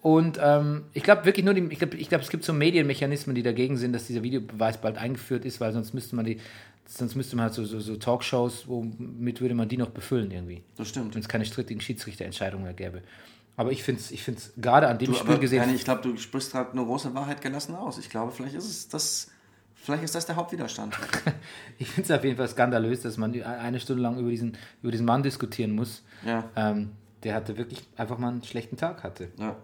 Und 0.01 0.39
ähm, 0.41 0.85
ich 0.93 1.03
glaube 1.03 1.25
wirklich 1.25 1.45
nur, 1.45 1.53
die, 1.53 1.61
ich 1.71 1.77
glaube, 1.77 1.95
ich 1.95 2.09
glaub, 2.09 2.21
es 2.21 2.29
gibt 2.29 2.43
so 2.43 2.53
Medienmechanismen, 2.53 3.35
die 3.35 3.43
dagegen 3.43 3.77
sind, 3.77 3.93
dass 3.93 4.07
dieser 4.07 4.23
Videobeweis 4.23 4.77
bald 4.77 4.97
eingeführt 4.97 5.45
ist, 5.45 5.61
weil 5.61 5.73
sonst 5.73 5.93
müsste 5.93 6.15
man 6.15 6.25
die, 6.25 6.39
sonst 6.97 7.15
müsste 7.15 7.35
man 7.35 7.43
halt 7.45 7.53
so, 7.53 7.63
so, 7.65 7.79
so 7.79 7.95
Talkshows, 7.95 8.67
womit 8.67 9.41
würde 9.41 9.55
man 9.55 9.67
die 9.69 9.77
noch 9.77 9.89
befüllen 9.89 10.31
irgendwie, 10.31 10.63
Das 10.77 10.89
stimmt. 10.89 11.13
wenn 11.15 11.21
es 11.21 11.27
keine 11.29 11.45
strittigen 11.45 11.81
Schiedsrichterentscheidungen 11.81 12.63
mehr 12.65 12.73
gäbe. 12.73 13.01
Aber 13.57 13.71
ich 13.71 13.83
finde 13.83 14.01
es 14.01 14.11
ich 14.11 14.23
find's 14.23 14.53
gerade 14.57 14.87
an 14.87 14.97
dem 14.97 15.11
Du, 15.11 15.13
Spiel 15.17 15.37
gesehen, 15.37 15.73
ich 15.75 15.83
glaube, 15.83 16.01
du 16.01 16.17
sprichst 16.17 16.51
gerade 16.53 16.71
eine 16.71 16.83
große 16.83 17.13
Wahrheit 17.13 17.41
gelassen 17.41 17.75
aus. 17.75 17.97
Ich 17.97 18.09
glaube, 18.09 18.31
vielleicht 18.31 18.55
ist 18.55 18.65
es 18.69 18.87
das, 18.89 19.29
vielleicht 19.75 20.03
ist 20.03 20.15
das 20.15 20.25
der 20.25 20.35
Hauptwiderstand. 20.37 20.97
ich 21.77 21.87
finde 21.89 22.11
es 22.13 22.17
auf 22.17 22.23
jeden 22.23 22.37
Fall 22.37 22.47
skandalös, 22.47 23.01
dass 23.01 23.17
man 23.17 23.39
eine 23.43 23.79
Stunde 23.79 24.01
lang 24.03 24.17
über 24.17 24.29
diesen, 24.29 24.57
über 24.81 24.91
diesen 24.91 25.05
Mann 25.05 25.21
diskutieren 25.23 25.71
muss, 25.71 26.03
Ja, 26.25 26.45
ähm, 26.55 26.91
der 27.23 27.35
hatte 27.35 27.57
wirklich 27.57 27.83
einfach 27.97 28.17
mal 28.17 28.29
einen 28.29 28.43
schlechten 28.43 28.77
Tag 28.77 29.03
hatte. 29.03 29.29
ja. 29.37 29.55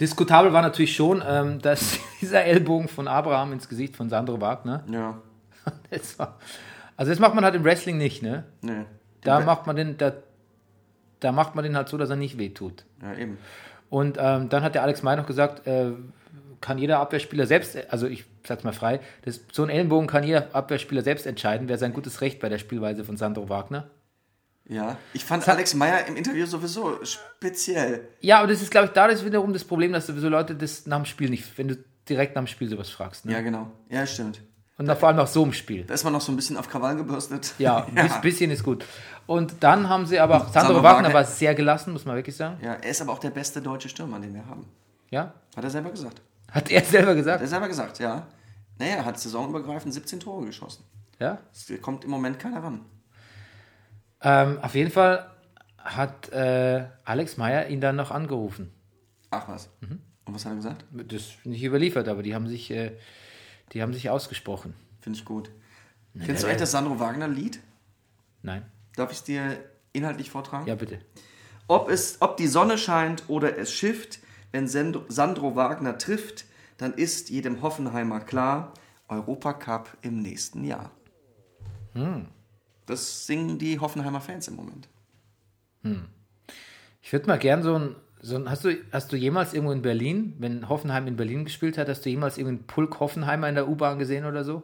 Diskutabel 0.00 0.52
war 0.54 0.62
natürlich 0.62 0.94
schon, 0.96 1.22
ähm, 1.26 1.58
dass 1.60 1.98
dieser 2.22 2.44
Ellbogen 2.44 2.88
von 2.88 3.06
Abraham 3.06 3.52
ins 3.52 3.68
Gesicht 3.68 3.96
von 3.96 4.08
Sandro 4.08 4.40
Wagner, 4.40 4.82
Ja, 4.90 5.20
war, 6.18 6.38
also 6.96 7.10
das 7.10 7.18
macht 7.18 7.34
man 7.34 7.44
halt 7.44 7.54
im 7.54 7.64
Wrestling 7.64 7.98
nicht, 7.98 8.22
ne? 8.22 8.44
nee. 8.62 8.84
Da 9.22 9.40
macht 9.40 9.66
man 9.66 9.76
den, 9.76 9.98
da, 9.98 10.14
da 11.20 11.32
macht 11.32 11.54
man 11.54 11.64
den 11.64 11.76
halt 11.76 11.88
so, 11.88 11.98
dass 11.98 12.08
er 12.08 12.16
nicht 12.16 12.38
wehtut. 12.38 12.84
Ja, 13.02 13.14
eben. 13.14 13.38
Und 13.90 14.16
ähm, 14.18 14.48
dann 14.48 14.62
hat 14.62 14.74
der 14.74 14.82
Alex 14.82 15.02
May 15.02 15.16
noch 15.16 15.26
gesagt, 15.26 15.66
äh, 15.66 15.92
kann 16.60 16.78
jeder 16.78 17.00
Abwehrspieler 17.00 17.46
selbst, 17.46 17.76
also 17.90 18.06
ich 18.06 18.24
sag's 18.46 18.64
mal 18.64 18.72
frei, 18.72 19.00
das, 19.22 19.40
so 19.52 19.62
ein 19.62 19.70
Ellenbogen 19.70 20.06
kann 20.06 20.24
jeder 20.24 20.54
Abwehrspieler 20.54 21.02
selbst 21.02 21.26
entscheiden, 21.26 21.68
wäre 21.68 21.78
sein 21.78 21.92
gutes 21.92 22.20
Recht 22.20 22.40
bei 22.40 22.48
der 22.48 22.58
Spielweise 22.58 23.04
von 23.04 23.16
Sandro 23.16 23.48
Wagner. 23.48 23.90
Ja, 24.68 24.98
ich 25.12 25.24
fand 25.24 25.48
Alex 25.48 25.74
Meyer 25.74 26.06
im 26.06 26.16
Interview 26.16 26.46
sowieso 26.46 27.04
speziell. 27.04 28.08
Ja, 28.20 28.38
aber 28.38 28.48
das 28.48 28.62
ist, 28.62 28.70
glaube 28.70 28.86
ich, 28.86 28.92
da 28.92 29.06
ist 29.06 29.24
wiederum 29.24 29.52
das 29.52 29.64
Problem, 29.64 29.92
dass 29.92 30.06
sowieso 30.06 30.28
Leute 30.28 30.54
das 30.54 30.86
nach 30.86 30.98
dem 30.98 31.06
Spiel 31.06 31.28
nicht, 31.28 31.58
wenn 31.58 31.68
du 31.68 31.76
direkt 32.08 32.36
nach 32.36 32.42
dem 32.42 32.46
Spiel 32.46 32.68
sowas 32.68 32.88
fragst. 32.88 33.24
Ne? 33.26 33.32
Ja, 33.32 33.40
genau. 33.40 33.72
Ja, 33.88 34.06
stimmt. 34.06 34.40
Und 34.80 34.86
nach, 34.86 34.96
vor 34.96 35.08
allem 35.08 35.18
nach 35.18 35.26
so 35.26 35.42
einem 35.42 35.52
Spiel. 35.52 35.84
Da 35.84 35.92
ist 35.94 36.04
man 36.04 36.12
noch 36.14 36.20
so 36.22 36.32
ein 36.32 36.36
bisschen 36.36 36.56
auf 36.56 36.68
Krawall 36.68 36.96
gebürstet. 36.96 37.54
Ja, 37.58 37.84
ein 37.94 37.94
bis- 37.94 38.20
bisschen 38.22 38.50
ist 38.50 38.62
gut. 38.64 38.84
Und 39.26 39.62
dann 39.62 39.88
haben 39.88 40.06
sie 40.06 40.18
aber 40.18 40.38
Sandro, 40.40 40.52
Sandro 40.52 40.74
Wagner 40.82 41.02
Wagner- 41.08 41.14
war 41.14 41.24
sehr 41.24 41.54
gelassen, 41.54 41.92
muss 41.92 42.04
man 42.06 42.16
wirklich 42.16 42.34
sagen. 42.34 42.58
Ja, 42.64 42.72
er 42.74 42.90
ist 42.90 43.00
aber 43.02 43.12
auch 43.12 43.18
der 43.18 43.30
beste 43.30 43.60
deutsche 43.60 43.88
Stürmer, 43.90 44.18
den 44.18 44.32
wir 44.34 44.46
haben. 44.46 44.66
Ja, 45.10 45.34
Hat 45.54 45.64
er 45.64 45.70
selber 45.70 45.90
gesagt. 45.90 46.22
hat 46.50 46.70
er 46.70 46.82
selber 46.82 47.10
Hat 47.10 47.16
gesagt. 47.16 47.40
er 47.42 47.46
selber 47.48 47.68
gesagt, 47.68 47.98
ja. 47.98 48.26
Naja, 48.78 48.94
er 48.96 49.04
hat 49.04 49.20
saisonübergreifend 49.20 49.92
17 49.92 50.18
Tore 50.20 50.46
geschossen. 50.46 50.82
Ja. 51.18 51.38
Es 51.52 51.70
kommt 51.82 52.04
im 52.04 52.10
Moment 52.10 52.38
keiner 52.38 52.62
ran. 52.62 52.80
Ähm, 54.22 54.58
auf 54.62 54.74
jeden 54.74 54.90
Fall 54.90 55.30
hat 55.78 56.30
äh, 56.30 56.86
Alex 57.04 57.36
Meyer 57.36 57.68
ihn 57.68 57.80
dann 57.80 57.96
noch 57.96 58.10
angerufen. 58.10 58.72
Ach 59.30 59.46
was. 59.48 59.68
Mhm. 59.80 60.00
Und 60.24 60.34
was 60.34 60.44
hat 60.44 60.52
er 60.52 60.56
gesagt? 60.56 60.84
Das 60.92 61.12
ist 61.22 61.44
nicht 61.46 61.62
überliefert, 61.64 62.08
aber 62.08 62.22
die 62.22 62.34
haben 62.34 62.46
sich, 62.46 62.70
äh, 62.70 62.92
die 63.72 63.82
haben 63.82 63.92
sich 63.92 64.10
ausgesprochen. 64.10 64.74
Finde 65.00 65.18
ich 65.18 65.24
gut. 65.24 65.50
Kennst 66.24 66.42
du 66.42 66.46
eigentlich 66.46 66.60
das 66.60 66.72
Sandro 66.72 66.98
Wagner-Lied? 66.98 67.60
Nein. 68.42 68.64
Darf 68.96 69.12
ich 69.12 69.18
es 69.18 69.24
dir 69.24 69.58
inhaltlich 69.92 70.30
vortragen? 70.30 70.66
Ja, 70.66 70.74
bitte. 70.74 71.00
Ob, 71.68 71.88
es, 71.88 72.20
ob 72.20 72.36
die 72.36 72.48
Sonne 72.48 72.78
scheint 72.78 73.24
oder 73.28 73.56
es 73.56 73.72
schifft, 73.72 74.18
wenn 74.50 74.66
Sandro, 74.66 75.54
Wagner 75.54 75.98
trifft, 75.98 76.46
dann 76.78 76.94
ist 76.94 77.30
jedem 77.30 77.62
Hoffenheimer 77.62 78.20
klar, 78.20 78.74
Europacup 79.08 79.96
im 80.02 80.20
nächsten 80.20 80.64
Jahr. 80.64 80.90
Hm. 81.92 82.26
Das 82.86 83.26
singen 83.26 83.58
die 83.58 83.78
Hoffenheimer 83.78 84.20
Fans 84.20 84.48
im 84.48 84.56
Moment. 84.56 84.88
Ich 87.02 87.12
würde 87.12 87.26
mal 87.26 87.38
gern 87.38 87.62
so 87.62 87.76
ein, 87.76 87.96
so 88.22 88.48
hast, 88.48 88.64
du, 88.64 88.76
hast 88.92 89.12
du 89.12 89.16
jemals 89.16 89.54
irgendwo 89.54 89.72
in 89.72 89.82
Berlin, 89.82 90.34
wenn 90.38 90.68
Hoffenheim 90.68 91.06
in 91.06 91.16
Berlin 91.16 91.44
gespielt 91.44 91.78
hat, 91.78 91.88
hast 91.88 92.04
du 92.04 92.10
jemals 92.10 92.38
irgendeinen 92.38 92.66
Pulk 92.66 93.00
Hoffenheimer 93.00 93.48
in 93.48 93.54
der 93.54 93.68
U-Bahn 93.68 93.98
gesehen 93.98 94.24
oder 94.26 94.44
so? 94.44 94.62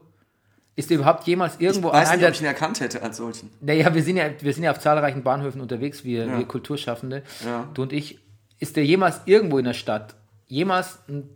Ist 0.74 0.90
der 0.90 0.98
überhaupt 0.98 1.26
jemals 1.26 1.58
irgendwo 1.58 1.88
ich 1.88 1.94
weiß 1.94 2.16
nicht, 2.16 2.24
ob 2.26 2.32
ich 2.32 2.40
ihn 2.40 2.46
erkannt 2.46 2.80
hätte 2.80 3.02
als 3.02 3.16
solchen. 3.16 3.48
Naja, 3.62 3.94
wir 3.94 4.02
sind 4.02 4.18
ja, 4.18 4.26
wir 4.38 4.52
sind 4.52 4.62
ja 4.64 4.72
auf 4.72 4.78
zahlreichen 4.78 5.22
Bahnhöfen 5.22 5.60
unterwegs, 5.62 6.04
wir, 6.04 6.26
Ja. 6.26 6.38
wir 6.38 6.44
Kulturschaffende. 6.46 7.22
Ja. 7.44 7.66
Du 7.72 7.82
und 7.82 7.92
ich. 7.94 8.18
Ist 8.58 8.76
der 8.76 8.84
jemals 8.84 9.20
irgendwo 9.26 9.58
in 9.58 9.64
der 9.66 9.72
Stadt, 9.74 10.14
jemals 10.46 10.98
ein 11.08 11.28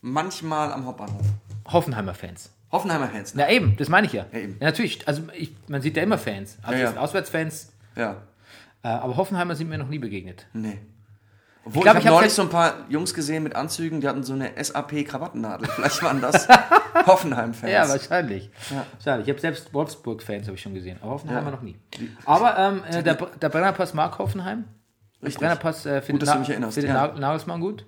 Manchmal 0.00 0.72
am 0.72 0.86
Hauptbahnhof. 0.86 1.22
Hoffenheimer 1.66 2.14
Fans? 2.14 2.52
Hoffenheimer 2.70 3.08
Fans, 3.08 3.34
ne? 3.34 3.42
Na 3.44 3.50
eben, 3.52 3.76
das 3.76 3.88
meine 3.88 4.06
ich 4.06 4.12
ja. 4.12 4.26
Ja, 4.32 4.38
eben. 4.38 4.56
natürlich, 4.60 5.06
also 5.08 5.22
ich, 5.36 5.52
man 5.68 5.82
sieht 5.82 5.96
ja 5.96 6.02
immer 6.02 6.18
Fans. 6.18 6.58
Also 6.62 6.80
Ja, 6.82 6.92
ja. 6.92 7.00
Auswärtsfans, 7.00 7.72
Ja. 7.96 8.22
äh, 8.82 8.88
aber 8.88 9.16
Hoffenheimer 9.16 9.54
sind 9.56 9.68
mir 9.68 9.78
noch 9.78 9.88
nie 9.88 9.98
begegnet. 9.98 10.46
Nee. 10.52 10.78
Obwohl, 11.68 11.82
ich, 11.82 11.88
habe 11.88 11.98
ich 12.00 12.06
hab 12.06 12.12
neulich 12.14 12.32
so 12.32 12.42
ein 12.42 12.48
paar 12.48 12.74
Jungs 12.88 13.12
gesehen 13.14 13.42
mit 13.42 13.54
Anzügen, 13.54 14.00
die 14.00 14.08
hatten 14.08 14.22
so 14.22 14.32
eine 14.32 14.50
SAP-Krawattennadel. 14.62 15.68
Vielleicht 15.68 16.02
waren 16.02 16.20
das 16.20 16.48
Hoffenheim-Fans. 17.06 17.72
Ja, 17.72 17.88
wahrscheinlich. 17.88 18.50
Ja. 18.70 18.84
wahrscheinlich. 18.92 19.28
Ich 19.28 19.32
habe 19.32 19.40
selbst 19.40 19.72
Wolfsburg-Fans 19.74 20.46
habe 20.46 20.56
ich 20.56 20.62
schon 20.62 20.74
gesehen, 20.74 20.98
aber 21.02 21.12
Hoffenheimer 21.12 21.46
Ja. 21.46 21.50
noch 21.50 21.62
nie. 21.62 21.78
Aber 22.24 22.58
ähm, 22.58 22.82
äh, 22.90 23.02
der, 23.02 23.14
der 23.14 23.48
Brennerpass 23.48 23.94
mag 23.94 24.18
Hoffenheim. 24.18 24.64
Der 25.20 25.26
Richtig. 25.28 25.40
Brennerpass 25.40 25.86
äh, 25.86 26.00
findet, 26.00 26.22
du 26.22 26.26
Na- 26.26 26.42
findet 26.70 26.84
ja. 26.84 27.08
Na- 27.08 27.18
Nagelsmann 27.18 27.60
gut. 27.60 27.84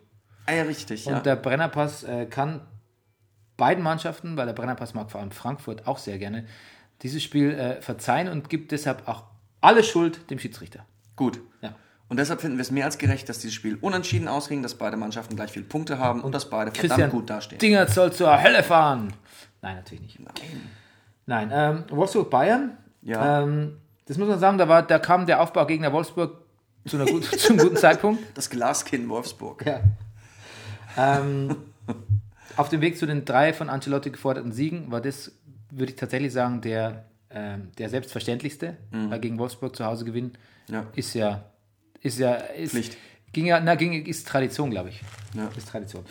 Ah, 0.47 0.53
ja, 0.53 0.63
richtig. 0.65 1.07
Und 1.07 1.25
der 1.27 1.37
Brennerpass 1.37 2.03
äh, 2.05 2.27
kann 2.27 2.63
beiden 3.57 3.85
Mannschaften, 3.85 4.37
weil 4.37 4.47
der 4.47 4.53
Brennerpass 4.53 4.95
mag 4.95 5.11
vor 5.11 5.21
allem 5.21 5.31
Frankfurt 5.31 5.87
auch 5.87 5.99
sehr 5.99 6.19
gerne, 6.19 6.47
dieses 7.03 7.23
Spiel 7.23 7.53
äh, 7.53 7.81
verzeihen 7.81 8.29
und 8.29 8.49
gibt 8.49 8.73
deshalb 8.73 9.07
auch 9.09 9.25
alle 9.61 9.83
Schuld 9.85 10.31
dem 10.31 10.39
Schiedsrichter. 10.39 10.85
Gut. 11.17 11.41
Ja. 11.63 11.75
Und 12.11 12.19
deshalb 12.19 12.41
finden 12.43 12.59
wir 12.59 12.63
es 12.63 12.71
mehr 12.71 12.85
als 12.85 12.99
gerecht, 12.99 13.29
dass 13.29 13.39
dieses 13.39 13.55
Spiel 13.55 13.79
unentschieden 13.81 14.29
ausging, 14.29 14.63
dass 14.63 14.75
beide 14.75 14.97
Mannschaften 14.97 15.37
gleich 15.37 15.53
viele 15.53 15.65
Punkte 15.65 15.99
haben 15.99 16.21
und 16.21 16.35
dass 16.35 16.51
beide 16.51 16.71
verdammt 16.73 16.91
Christian 16.91 17.11
gut 17.11 17.31
dastehen. 17.31 17.59
Dingert 17.61 17.91
soll 17.91 18.13
zur 18.13 18.43
Hölle 18.43 18.63
fahren. 18.63 19.13
Nein, 19.63 19.77
natürlich 19.77 20.03
nicht. 20.03 20.19
Nein, 21.27 21.51
ähm, 21.53 21.85
Wolfsburg-Bayern. 21.89 22.77
Ja. 23.03 23.43
Ähm, 23.43 23.77
das 24.07 24.19
muss 24.19 24.29
man 24.29 24.39
sagen, 24.41 24.59
da, 24.59 24.69
war, 24.69 24.83
da 24.83 24.99
kam 24.99 25.25
der 25.25 25.41
Aufbaugegner 25.41 25.93
Wolfsburg 25.93 26.37
zu, 26.85 26.97
einer 26.97 27.07
gut, 27.07 27.25
zu 27.39 27.51
einem 27.53 27.59
guten 27.59 27.77
Zeitpunkt. 27.77 28.21
Das 28.35 28.51
Glaskinn 28.51 29.09
Wolfsburg. 29.09 29.65
Ja. 29.65 29.81
Ähm, 30.99 31.55
auf 32.57 32.69
dem 32.69 32.81
Weg 32.81 32.99
zu 32.99 33.07
den 33.07 33.25
drei 33.25 33.53
von 33.53 33.69
Ancelotti 33.71 34.11
geforderten 34.11 34.51
Siegen 34.53 34.91
war 34.91 35.01
das, 35.01 35.33
würde 35.71 35.93
ich 35.93 35.97
tatsächlich 35.97 36.33
sagen, 36.33 36.61
der 36.61 37.05
ähm, 37.33 37.71
der 37.79 37.89
selbstverständlichste, 37.89 38.77
weil 38.91 39.21
gegen 39.21 39.39
Wolfsburg 39.39 39.77
zu 39.77 39.85
Hause 39.85 40.05
gewinnen, 40.05 40.33
Mhm. 40.69 40.75
Ja. 40.75 40.87
ist 40.95 41.15
ja, 41.15 41.45
ist 42.03 42.19
ja, 42.19 42.35
ist, 42.35 42.73
Pflicht. 42.73 42.97
Ging 43.33 43.47
ja, 43.47 43.61
na, 43.61 43.75
ging, 43.75 44.05
ist 44.07 44.27
Tradition, 44.27 44.71
glaube 44.71 44.89
ich. 44.89 45.01
Ja. 45.35 45.49
Ist 45.57 45.69
Tradition. 45.69 46.05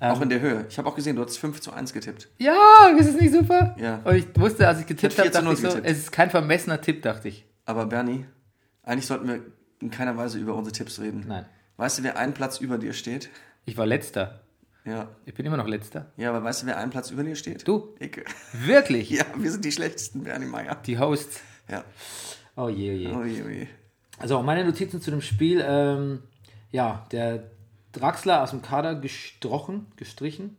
Auch 0.00 0.20
in 0.20 0.30
der 0.30 0.40
Höhe. 0.40 0.66
Ich 0.68 0.78
habe 0.78 0.88
auch 0.88 0.96
gesehen, 0.96 1.14
du 1.14 1.24
hast 1.24 1.36
5 1.38 1.60
zu 1.60 1.72
1 1.72 1.92
getippt. 1.92 2.28
Ja, 2.38 2.88
ist 2.98 3.06
es 3.06 3.20
nicht 3.20 3.32
super? 3.32 3.76
Ja. 3.78 4.00
Und 4.02 4.16
ich 4.16 4.26
wusste, 4.36 4.66
als 4.66 4.80
ich 4.80 4.86
getippt 4.86 5.16
habe, 5.16 5.30
4 5.30 5.32
zu 5.32 5.42
dachte 5.42 5.54
ich 5.54 5.62
0 5.62 5.70
so, 5.70 5.76
getippt. 5.76 5.86
es 5.86 5.98
ist 5.98 6.12
kein 6.12 6.30
vermessener 6.30 6.80
Tipp, 6.80 7.02
dachte 7.02 7.28
ich. 7.28 7.46
Aber 7.66 7.86
Bernie, 7.86 8.26
eigentlich 8.82 9.06
sollten 9.06 9.28
wir 9.28 9.40
in 9.80 9.92
keiner 9.92 10.16
Weise 10.16 10.38
über 10.38 10.54
unsere 10.54 10.74
Tipps 10.74 10.98
reden. 10.98 11.24
Nein. 11.28 11.46
Weißt 11.76 11.98
du, 11.98 12.02
wer 12.02 12.16
einen 12.16 12.34
Platz 12.34 12.60
über 12.60 12.78
dir 12.78 12.92
steht? 12.94 13.30
Ich 13.64 13.76
war 13.76 13.86
letzter. 13.86 14.40
Ja. 14.84 15.08
Ich 15.24 15.34
bin 15.34 15.46
immer 15.46 15.56
noch 15.56 15.68
letzter. 15.68 16.10
Ja, 16.16 16.30
aber 16.30 16.42
weißt 16.42 16.62
du, 16.62 16.66
wer 16.66 16.78
einen 16.78 16.90
Platz 16.90 17.12
über 17.12 17.22
dir 17.22 17.36
steht? 17.36 17.66
Du? 17.68 17.94
Ich. 18.00 18.20
Wirklich? 18.52 19.10
Ja, 19.22 19.24
wir 19.36 19.52
sind 19.52 19.64
die 19.64 19.72
schlechtesten, 19.72 20.24
Bernie 20.24 20.46
Meyer. 20.46 20.76
Die 20.84 20.98
Hosts. 20.98 21.40
Ja. 21.68 21.84
Oh 22.56 22.68
je, 22.68 22.90
oh 22.90 23.22
je. 23.24 23.40
Ui, 23.40 23.42
ui. 23.42 23.68
Also 24.18 24.42
meine 24.42 24.64
Notizen 24.64 25.00
zu 25.00 25.10
dem 25.10 25.22
Spiel. 25.22 25.62
Ähm, 25.66 26.22
ja, 26.70 27.06
der 27.12 27.44
Draxler 27.92 28.42
aus 28.42 28.50
dem 28.50 28.62
Kader 28.62 28.94
gestrochen, 28.94 29.86
gestrichen. 29.96 30.56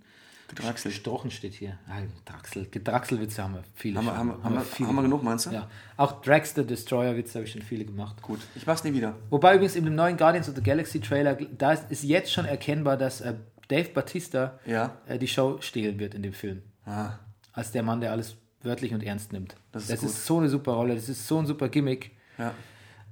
Gedraxelt. 0.49 0.93
Gestrochen 0.93 1.31
steht 1.31 1.53
hier. 1.53 1.79
Ah, 1.87 2.01
Draxel. 2.25 2.67
Gedraxelwitze 2.69 3.41
haben 3.41 3.55
wir 3.55 3.63
viele. 3.73 3.97
Haben 3.97 4.05
wir, 4.05 4.15
haben, 4.17 4.27
wir- 4.27 4.43
haben, 4.43 4.53
wir, 4.55 4.61
viele. 4.61 4.89
haben 4.89 4.95
wir 4.97 5.01
genug, 5.01 5.23
meinst 5.23 5.47
du? 5.47 5.51
Ja. 5.51 5.67
Auch 5.97 6.21
Drax 6.21 6.53
the 6.53 6.63
Destroyer 6.65 7.15
Witze 7.15 7.35
habe 7.35 7.45
ich 7.45 7.51
schon 7.53 7.63
viele 7.63 7.85
gemacht. 7.85 8.21
Gut, 8.21 8.39
ich 8.53 8.67
mach's 8.67 8.83
nie 8.83 8.93
wieder. 8.93 9.15
Wobei 9.31 9.55
übrigens 9.55 9.75
in 9.75 9.85
dem 9.85 9.95
neuen 9.95 10.15
Guardians 10.17 10.47
of 10.49 10.55
the 10.55 10.61
Galaxy 10.61 10.99
Trailer, 10.99 11.35
da 11.57 11.71
ist, 11.73 11.89
ist 11.89 12.03
jetzt 12.03 12.31
schon 12.31 12.45
erkennbar, 12.45 12.97
dass 12.97 13.21
äh, 13.21 13.33
Dave 13.67 13.89
Batista 13.89 14.59
Ja. 14.67 14.95
äh, 15.07 15.17
die 15.17 15.27
Show 15.27 15.57
stehlen 15.61 15.97
wird 15.97 16.13
in 16.13 16.21
dem 16.21 16.33
Film. 16.33 16.61
Ah, 16.85 17.13
Als 17.53 17.71
der 17.71 17.81
Mann, 17.81 18.01
der 18.01 18.11
alles 18.11 18.35
wörtlich 18.61 18.93
und 18.93 19.01
ernst 19.01 19.33
nimmt. 19.33 19.55
Das 19.71 19.83
ist 19.83 19.91
das 19.91 20.03
ist 20.03 20.25
so 20.27 20.37
eine 20.37 20.49
super 20.49 20.73
Rolle, 20.73 20.93
das 20.93 21.09
ist 21.09 21.27
so 21.27 21.39
ein 21.39 21.47
super 21.47 21.69
Gimmick. 21.69 22.11
ja. 22.37 22.53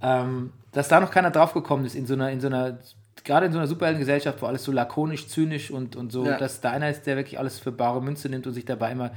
Ähm, 0.02 0.52
dass 0.72 0.88
da 0.88 1.00
noch 1.00 1.12
keiner 1.12 1.32
draufgekommen 1.32 1.86
ist 1.86 1.96
in 1.96 2.06
so 2.06 2.14
einer, 2.14 2.32
in 2.32 2.40
so 2.42 2.48
einer, 2.48 2.80
gerade 3.24 3.46
in 3.46 3.52
so 3.52 3.58
einer 3.60 3.68
Superheldengesellschaft, 3.68 4.42
wo 4.42 4.46
alles 4.48 4.64
so 4.64 4.72
lakonisch, 4.72 5.28
zynisch 5.28 5.70
und, 5.72 5.96
und 5.96 6.12
so, 6.12 6.26
Ja. 6.26 6.38
dass 6.38 6.62
da 6.62 6.72
einer 6.72 6.90
ist, 6.90 7.04
der 7.06 7.18
wirklich 7.18 7.38
alles 7.40 7.60
für 7.60 7.72
bare 7.72 8.02
Münze 8.02 8.30
nimmt 8.30 8.48
und 8.48 8.54
sich 8.54 8.66
dabei 8.66 8.92
immer 8.92 9.12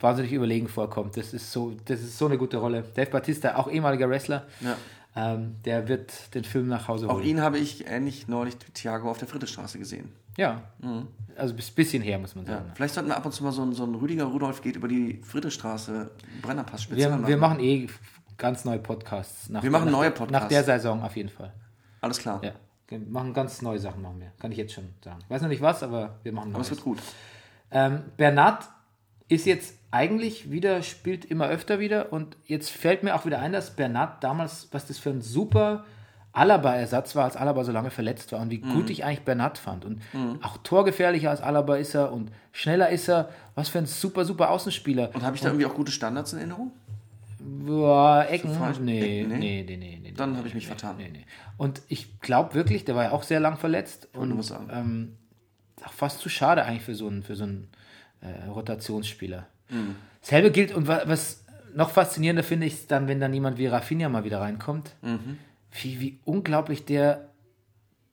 wahnsinnig 0.00 0.32
überlegen 0.32 0.68
vorkommt. 0.68 1.16
Das 1.16 1.32
ist 1.34 1.50
so, 1.50 1.72
das 1.86 2.00
ist 2.00 2.18
so 2.18 2.26
eine 2.26 2.38
gute 2.38 2.58
Rolle. 2.58 2.84
Dave 2.94 3.10
Batista, 3.10 3.56
auch 3.56 3.68
ehemaliger 3.68 4.08
Wrestler, 4.08 4.46
ja. 4.60 4.76
ähm, 5.16 5.56
der 5.64 5.88
wird 5.88 6.34
den 6.34 6.44
Film 6.44 6.68
nach 6.68 6.86
Hause 6.86 7.08
Auch 7.08 7.14
holen. 7.14 7.26
ihn 7.26 7.40
habe 7.40 7.58
ich 7.58 7.88
ähnlich 7.88 8.28
neulich 8.28 8.56
Thiago 8.74 9.10
auf 9.10 9.18
der 9.18 9.26
Friedrichstraße 9.26 9.78
gesehen. 9.78 10.12
Ja. 10.36 10.62
Also 11.36 11.52
bis 11.54 11.68
bisschen 11.72 12.00
her, 12.00 12.16
muss 12.20 12.36
man 12.36 12.44
Ja. 12.46 12.58
sagen. 12.58 12.70
Vielleicht 12.76 12.94
sollten 12.94 13.08
wir 13.08 13.16
ab 13.16 13.26
und 13.26 13.32
zu 13.32 13.42
mal 13.42 13.50
so 13.50 13.62
ein, 13.62 13.72
so 13.72 13.82
ein 13.84 13.94
Rüdiger 13.96 14.24
Rudolf 14.26 14.62
geht 14.62 14.76
über 14.76 14.86
die 14.86 15.20
Friedrichstraße 15.24 16.10
Brennerpass 16.42 16.82
speziell 16.84 17.10
Wir, 17.10 17.26
wir 17.26 17.36
machen 17.38 17.58
eh 17.58 17.88
ganz 18.38 18.64
neue 18.64 18.78
Podcasts. 18.78 19.48
Nach, 19.50 19.62
Wir 19.62 19.70
machen 19.70 19.86
nach, 19.86 19.92
neue 19.92 20.08
Nach 20.10 20.16
Podcasts. 20.16 20.48
der 20.48 20.64
Saison 20.64 21.02
auf 21.02 21.16
jeden 21.16 21.28
Fall. 21.28 21.52
Alles 22.00 22.18
klar. 22.18 22.40
Ja. 22.42 22.52
Wir 22.88 23.00
machen 23.00 23.34
ganz 23.34 23.60
neue 23.60 23.78
Sachen, 23.78 24.00
machen 24.00 24.20
wir. 24.20 24.32
Kann 24.40 24.50
ich 24.52 24.56
jetzt 24.58 24.72
schon 24.72 24.88
sagen. 25.04 25.18
Weiß 25.28 25.42
noch 25.42 25.48
nicht 25.48 25.60
was, 25.60 25.82
aber 25.82 26.18
wir 26.22 26.32
machen 26.32 26.52
Aber 26.54 26.62
es 26.62 26.68
Neues. 26.70 26.78
wird 26.78 26.84
gut. 26.84 26.98
Ähm, 27.70 28.00
Bernat 28.16 28.68
ist 29.28 29.44
jetzt 29.44 29.74
eigentlich 29.90 30.50
wieder, 30.50 30.82
spielt 30.82 31.26
immer 31.26 31.48
öfter 31.48 31.80
wieder 31.80 32.12
und 32.14 32.36
jetzt 32.46 32.70
fällt 32.70 33.02
mir 33.02 33.14
auch 33.14 33.26
wieder 33.26 33.40
ein, 33.40 33.52
dass 33.52 33.76
Bernat 33.76 34.24
damals, 34.24 34.68
was 34.72 34.86
das 34.86 34.98
für 34.98 35.10
ein 35.10 35.20
super 35.20 35.84
Alaba-Ersatz 36.32 37.16
war, 37.16 37.24
als 37.24 37.36
Alaba 37.36 37.64
so 37.64 37.72
lange 37.72 37.90
verletzt 37.90 38.32
war 38.32 38.40
und 38.40 38.50
wie 38.50 38.58
Mhm. 38.58 38.72
gut 38.72 38.90
ich 38.90 39.04
eigentlich 39.04 39.22
Bernat 39.24 39.58
fand. 39.58 39.84
Und 39.84 40.00
auch 40.42 40.58
torgefährlicher 40.58 41.30
als 41.30 41.40
Alaba 41.42 41.76
ist 41.76 41.94
er 41.94 42.12
und 42.12 42.30
schneller 42.52 42.88
ist 42.90 43.08
er. 43.08 43.30
Was 43.54 43.68
für 43.68 43.78
ein 43.78 43.86
super, 43.86 44.24
super 44.24 44.50
Außenspieler. 44.50 45.10
Und 45.14 45.22
habe 45.24 45.34
ich 45.36 45.42
da 45.42 45.48
irgendwie 45.48 45.66
auch 45.66 45.74
gute 45.74 45.90
Standards 45.92 46.32
in 46.32 46.38
Erinnerung? 46.38 46.72
Boah, 47.66 48.26
Ecken? 48.28 48.50
Nee, 48.84 49.20
Ecken, 49.20 49.28
nee, 49.30 49.38
nee? 49.38 49.64
nee, 49.66 49.76
nee, 49.76 49.98
nee. 50.02 50.12
Dann 50.12 50.32
nee, 50.32 50.36
habe 50.38 50.48
ich 50.48 50.54
mich 50.54 50.64
nee, 50.64 50.68
vertan. 50.68 50.96
Nee, 50.96 51.10
nee. 51.12 51.24
Und 51.56 51.82
ich 51.88 52.20
glaube 52.20 52.54
wirklich, 52.54 52.84
der 52.84 52.94
war 52.94 53.04
ja 53.04 53.10
auch 53.12 53.22
sehr 53.22 53.40
lang 53.40 53.56
verletzt. 53.56 54.08
Und 54.14 54.42
sagen. 54.42 54.68
ähm, 54.72 55.16
auch 55.84 55.92
fast 55.92 56.20
zu 56.20 56.28
schade 56.28 56.64
eigentlich 56.64 56.82
für 56.82 56.94
so 56.94 57.06
einen, 57.08 57.22
für 57.22 57.36
so 57.36 57.44
einen 57.44 57.68
äh, 58.20 58.48
Rotationsspieler. 58.48 59.46
Mhm. 59.70 59.96
Selbe 60.20 60.50
gilt, 60.50 60.74
und 60.74 60.88
wa- 60.88 61.02
was 61.06 61.44
noch 61.74 61.90
faszinierender 61.90 62.42
finde 62.42 62.66
ich, 62.66 62.74
ist 62.74 62.90
dann, 62.90 63.08
wenn 63.08 63.20
dann 63.20 63.32
jemand 63.32 63.58
wie 63.58 63.66
Rafinha 63.66 64.08
mal 64.08 64.24
wieder 64.24 64.40
reinkommt, 64.40 64.94
Mhm. 65.02 65.38
wie, 65.82 66.00
wie 66.00 66.18
unglaublich 66.24 66.84
der, 66.84 67.28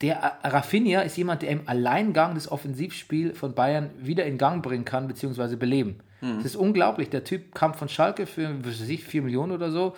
der 0.01 0.37
äh, 0.43 0.47
Rafinha 0.49 1.01
ist 1.01 1.17
jemand, 1.17 1.41
der 1.41 1.49
im 1.49 1.67
Alleingang 1.67 2.35
das 2.35 2.51
Offensivspiel 2.51 3.33
von 3.33 3.55
Bayern 3.55 3.89
wieder 3.99 4.25
in 4.25 4.37
Gang 4.37 4.61
bringen 4.61 4.85
kann, 4.85 5.07
beziehungsweise 5.07 5.57
beleben. 5.57 5.99
Mhm. 6.21 6.37
Das 6.37 6.45
ist 6.45 6.55
unglaublich. 6.55 7.09
Der 7.09 7.23
Typ 7.23 7.53
kam 7.53 7.73
von 7.73 7.89
Schalke 7.89 8.25
für, 8.25 8.49
was 8.65 8.81
weiß 8.81 8.89
ich, 8.89 9.03
4 9.03 9.21
Millionen 9.21 9.51
oder 9.51 9.71
so, 9.71 9.95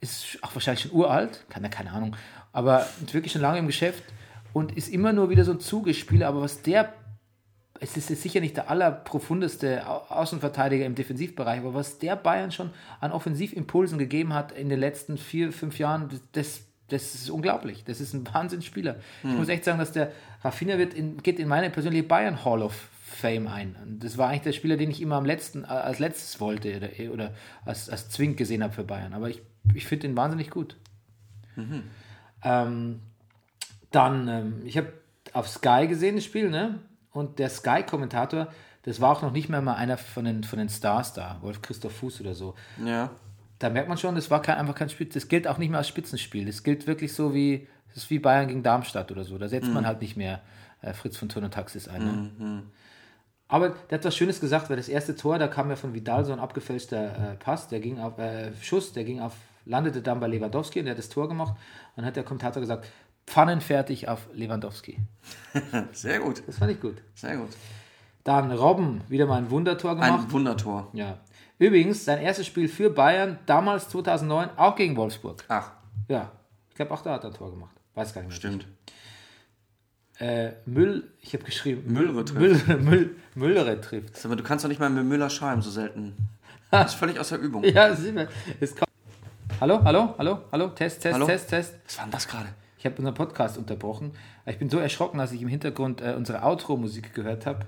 ist 0.00 0.38
auch 0.42 0.54
wahrscheinlich 0.54 0.82
schon 0.82 0.92
uralt, 0.92 1.44
kann 1.50 1.68
keine 1.70 1.92
Ahnung, 1.92 2.16
aber 2.52 2.86
ist 3.04 3.12
wirklich 3.14 3.32
schon 3.32 3.42
lange 3.42 3.58
im 3.58 3.66
Geschäft 3.66 4.02
und 4.52 4.76
ist 4.76 4.88
immer 4.88 5.12
nur 5.12 5.28
wieder 5.30 5.44
so 5.44 5.52
ein 5.52 5.60
Zugespieler, 5.60 6.28
aber 6.28 6.40
was 6.42 6.62
der 6.62 6.92
es 7.82 7.96
ist 7.96 8.10
jetzt 8.10 8.20
sicher 8.22 8.40
nicht 8.40 8.56
der 8.58 8.68
allerprofundeste 8.70 9.86
Au- 9.88 10.04
Außenverteidiger 10.10 10.84
im 10.84 10.94
Defensivbereich, 10.94 11.60
aber 11.60 11.72
was 11.74 11.98
der 11.98 12.14
Bayern 12.14 12.52
schon 12.52 12.70
an 13.00 13.10
Offensivimpulsen 13.10 13.98
gegeben 13.98 14.34
hat 14.34 14.52
in 14.52 14.68
den 14.68 14.78
letzten 14.78 15.16
vier, 15.16 15.50
fünf 15.50 15.78
Jahren, 15.78 16.10
das, 16.32 16.62
das, 16.88 17.14
ist 17.14 17.30
unglaublich. 17.30 17.84
Das 17.84 18.00
ist 18.02 18.12
ein 18.12 18.26
Wahnsinnsspieler. 18.32 18.96
Ich 19.22 19.30
muss 19.30 19.48
echt 19.48 19.64
sagen, 19.64 19.78
dass 19.78 19.92
der 19.92 20.12
Rafinha 20.44 20.76
wird 20.76 20.92
in, 20.92 21.22
geht 21.22 21.38
in 21.38 21.48
meine 21.48 21.70
persönliche 21.70 22.02
Bayern 22.04 22.44
Hall 22.44 22.62
of 22.62 22.74
Fame 23.10 23.48
ein. 23.48 23.76
Und 23.82 24.04
das 24.04 24.16
war 24.16 24.28
eigentlich 24.28 24.42
der 24.42 24.52
Spieler, 24.52 24.76
den 24.76 24.90
ich 24.90 25.02
immer 25.02 25.16
am 25.16 25.24
letzten, 25.24 25.64
als 25.64 25.98
letztes 25.98 26.40
wollte 26.40 26.76
oder, 26.76 27.12
oder 27.12 27.34
als, 27.64 27.90
als 27.90 28.08
Zwink 28.08 28.36
gesehen 28.36 28.62
habe 28.62 28.72
für 28.72 28.84
Bayern. 28.84 29.12
Aber 29.14 29.28
ich, 29.28 29.42
ich 29.74 29.86
finde 29.86 30.06
ihn 30.06 30.16
wahnsinnig 30.16 30.48
gut. 30.50 30.76
Ähm, 32.44 33.00
dann, 33.90 34.28
ähm, 34.28 34.62
ich 34.64 34.78
habe 34.78 34.92
auf 35.32 35.48
Sky 35.48 35.86
gesehen, 35.88 36.14
das 36.14 36.24
Spiel, 36.24 36.50
ne? 36.50 36.78
Und 37.10 37.40
der 37.40 37.50
Sky-Kommentator, 37.50 38.48
das 38.84 39.00
war 39.00 39.10
auch 39.10 39.22
noch 39.22 39.32
nicht 39.32 39.48
mehr 39.48 39.60
mal 39.60 39.74
einer 39.74 39.98
von 39.98 40.24
den, 40.24 40.44
von 40.44 40.58
den 40.60 40.68
Stars 40.68 41.12
da, 41.12 41.38
Wolf 41.42 41.60
Christoph 41.60 41.96
Fuß 41.96 42.20
oder 42.20 42.34
so. 42.34 42.54
Ja. 42.84 43.10
Da 43.58 43.68
merkt 43.68 43.88
man 43.88 43.98
schon, 43.98 44.14
das 44.14 44.30
war 44.30 44.40
kein, 44.40 44.56
einfach 44.56 44.76
kein 44.76 44.88
Spiel, 44.88 45.08
das 45.08 45.28
gilt 45.28 45.48
auch 45.48 45.58
nicht 45.58 45.70
mehr 45.70 45.78
als 45.78 45.88
Spitzenspiel. 45.88 46.46
Das 46.46 46.62
gilt 46.62 46.86
wirklich 46.86 47.12
so 47.12 47.34
wie, 47.34 47.66
das 47.88 48.04
ist 48.04 48.10
wie 48.10 48.20
Bayern 48.20 48.46
gegen 48.46 48.62
Darmstadt 48.62 49.10
oder 49.10 49.24
so. 49.24 49.36
Da 49.36 49.48
setzt 49.48 49.66
man 49.74 49.86
halt 49.86 50.00
nicht 50.00 50.16
mehr 50.16 50.40
äh, 50.80 50.92
Fritz 50.94 51.16
von 51.16 51.28
Turn 51.28 51.44
und 51.44 51.52
Taxis 51.52 51.88
ein. 51.88 52.04
Ne? 52.04 52.62
Aber 53.50 53.70
der 53.90 53.98
hat 53.98 54.04
was 54.04 54.16
Schönes 54.16 54.40
gesagt, 54.40 54.70
weil 54.70 54.76
das 54.76 54.88
erste 54.88 55.16
Tor, 55.16 55.38
da 55.38 55.48
kam 55.48 55.68
ja 55.70 55.76
von 55.76 55.92
Vidal 55.92 56.24
so 56.24 56.32
ein 56.32 56.38
abgefälschter 56.38 57.32
äh, 57.32 57.34
Pass, 57.36 57.66
der 57.68 57.80
ging 57.80 57.98
auf, 57.98 58.16
äh, 58.18 58.52
Schuss, 58.62 58.92
der 58.92 59.02
ging 59.04 59.20
auf, 59.20 59.32
landete 59.66 60.00
dann 60.02 60.20
bei 60.20 60.28
Lewandowski 60.28 60.78
und 60.78 60.84
der 60.86 60.92
hat 60.92 60.98
das 60.98 61.08
Tor 61.08 61.28
gemacht. 61.28 61.52
Und 61.54 61.58
dann 61.96 62.04
hat 62.06 62.14
der 62.16 62.22
Kommentator 62.22 62.60
gesagt, 62.60 62.88
pfannenfertig 63.26 64.08
auf 64.08 64.28
Lewandowski. 64.32 64.98
Sehr 65.92 66.20
gut. 66.20 66.42
Das 66.46 66.58
fand 66.58 66.70
ich 66.70 66.80
gut. 66.80 66.98
Sehr 67.14 67.36
gut. 67.36 67.50
Dann 68.22 68.52
Robben, 68.52 69.00
wieder 69.08 69.26
mal 69.26 69.38
ein 69.38 69.50
Wundertor 69.50 69.96
gemacht. 69.96 70.24
Ein 70.24 70.32
Wundertor. 70.32 70.88
ja. 70.92 71.18
Übrigens, 71.58 72.06
sein 72.06 72.20
erstes 72.22 72.46
Spiel 72.46 72.68
für 72.68 72.88
Bayern, 72.88 73.38
damals 73.44 73.90
2009, 73.90 74.48
auch 74.56 74.76
gegen 74.76 74.96
Wolfsburg. 74.96 75.44
Ach, 75.48 75.72
Ja, 76.08 76.32
ich 76.70 76.74
glaube 76.74 76.94
auch 76.94 77.02
da 77.02 77.12
hat 77.12 77.24
er 77.24 77.30
ein 77.30 77.36
Tor 77.36 77.50
gemacht. 77.50 77.76
Weiß 77.94 78.14
gar 78.14 78.22
nicht 78.22 78.30
mehr. 78.30 78.36
stimmt. 78.36 78.66
Äh, 80.20 80.52
Müll, 80.66 81.04
ich 81.22 81.32
habe 81.32 81.44
geschrieben. 81.44 81.92
Müllere 81.92 82.24
trifft. 82.24 82.68
Müll, 82.68 82.78
Müll, 82.82 83.16
Müllere 83.34 83.80
trifft. 83.80 84.16
Sag 84.16 84.28
mal, 84.28 84.36
du 84.36 84.42
kannst 84.42 84.64
doch 84.64 84.68
nicht 84.68 84.78
mal 84.78 84.90
mit 84.90 85.04
Müller 85.04 85.30
schreiben, 85.30 85.62
so 85.62 85.70
selten. 85.70 86.14
Das 86.70 86.92
ist 86.92 86.98
völlig 87.00 87.18
aus 87.18 87.30
der 87.30 87.40
Übung. 87.40 87.64
Ja. 87.64 87.88
Es 87.88 88.76
kommt. 88.76 88.84
Hallo, 89.60 89.82
hallo, 89.82 90.14
hallo, 90.18 90.38
hallo, 90.52 90.68
Test, 90.68 91.02
Test, 91.02 91.14
Hallo? 91.14 91.26
Test, 91.26 91.48
Test. 91.48 91.74
Was 91.84 91.98
war 91.98 92.04
denn 92.04 92.12
das 92.12 92.28
gerade? 92.28 92.48
Ich 92.78 92.86
habe 92.86 92.94
unseren 92.96 93.14
Podcast 93.14 93.58
unterbrochen. 93.58 94.12
Ich 94.46 94.56
bin 94.58 94.70
so 94.70 94.78
erschrocken, 94.78 95.18
als 95.18 95.32
ich 95.32 95.42
im 95.42 95.48
Hintergrund 95.48 96.00
äh, 96.00 96.14
unsere 96.16 96.44
Outro-Musik 96.44 97.12
gehört 97.12 97.44
habe, 97.44 97.66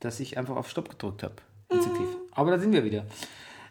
dass 0.00 0.20
ich 0.20 0.36
einfach 0.36 0.54
auf 0.56 0.68
Stopp 0.68 0.90
gedrückt 0.90 1.22
habe. 1.22 1.36
Instinktiv. 1.70 2.08
Aber 2.32 2.50
da 2.50 2.58
sind 2.58 2.72
wir 2.72 2.84
wieder. 2.84 3.06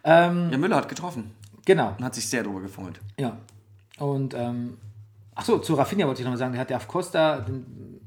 Ähm, 0.04 0.50
Ja, 0.52 0.58
Müller 0.58 0.78
hat 0.78 0.90
getroffen 0.90 1.32
genau. 1.66 1.94
und 1.98 2.04
hat 2.04 2.16
sich 2.16 2.28
sehr 2.28 2.42
drüber 2.42 2.62
gefreut. 2.62 3.00
Ja. 3.20 3.38
Und, 4.00 4.34
ähm, 4.34 4.78
ach 5.36 5.46
so, 5.46 5.58
zu 5.60 5.74
Rafinha 5.76 6.06
wollte 6.08 6.22
ich 6.22 6.26
nochmal 6.26 6.38
sagen, 6.38 6.54
der 6.54 6.62
hat 6.62 6.70
ja 6.70 6.78
auf 6.78 6.88
Costa, 6.88 7.40
den, 7.42 8.00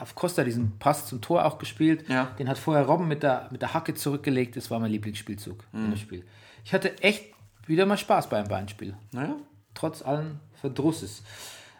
auf 0.00 0.14
Costa 0.14 0.44
diesen 0.44 0.78
Pass 0.78 1.06
zum 1.06 1.20
Tor 1.20 1.44
auch 1.44 1.58
gespielt. 1.58 2.08
Ja. 2.08 2.26
Den 2.38 2.48
hat 2.48 2.58
vorher 2.58 2.84
Robben 2.86 3.08
mit 3.08 3.22
der, 3.22 3.48
mit 3.50 3.62
der 3.62 3.74
Hacke 3.74 3.94
zurückgelegt. 3.94 4.56
Das 4.56 4.70
war 4.70 4.78
mein 4.80 4.90
Lieblingsspielzug 4.90 5.64
Mhm. 5.72 5.84
in 5.84 5.90
dem 5.92 5.96
Spiel. 5.96 6.24
Ich 6.64 6.72
hatte 6.72 6.98
echt 7.02 7.24
wieder 7.66 7.86
mal 7.86 7.98
Spaß 7.98 8.28
beim 8.28 8.46
Beinspiel. 8.48 8.96
Naja, 9.12 9.36
Trotz 9.74 10.02
allen 10.02 10.40
Verdrusses. 10.54 11.22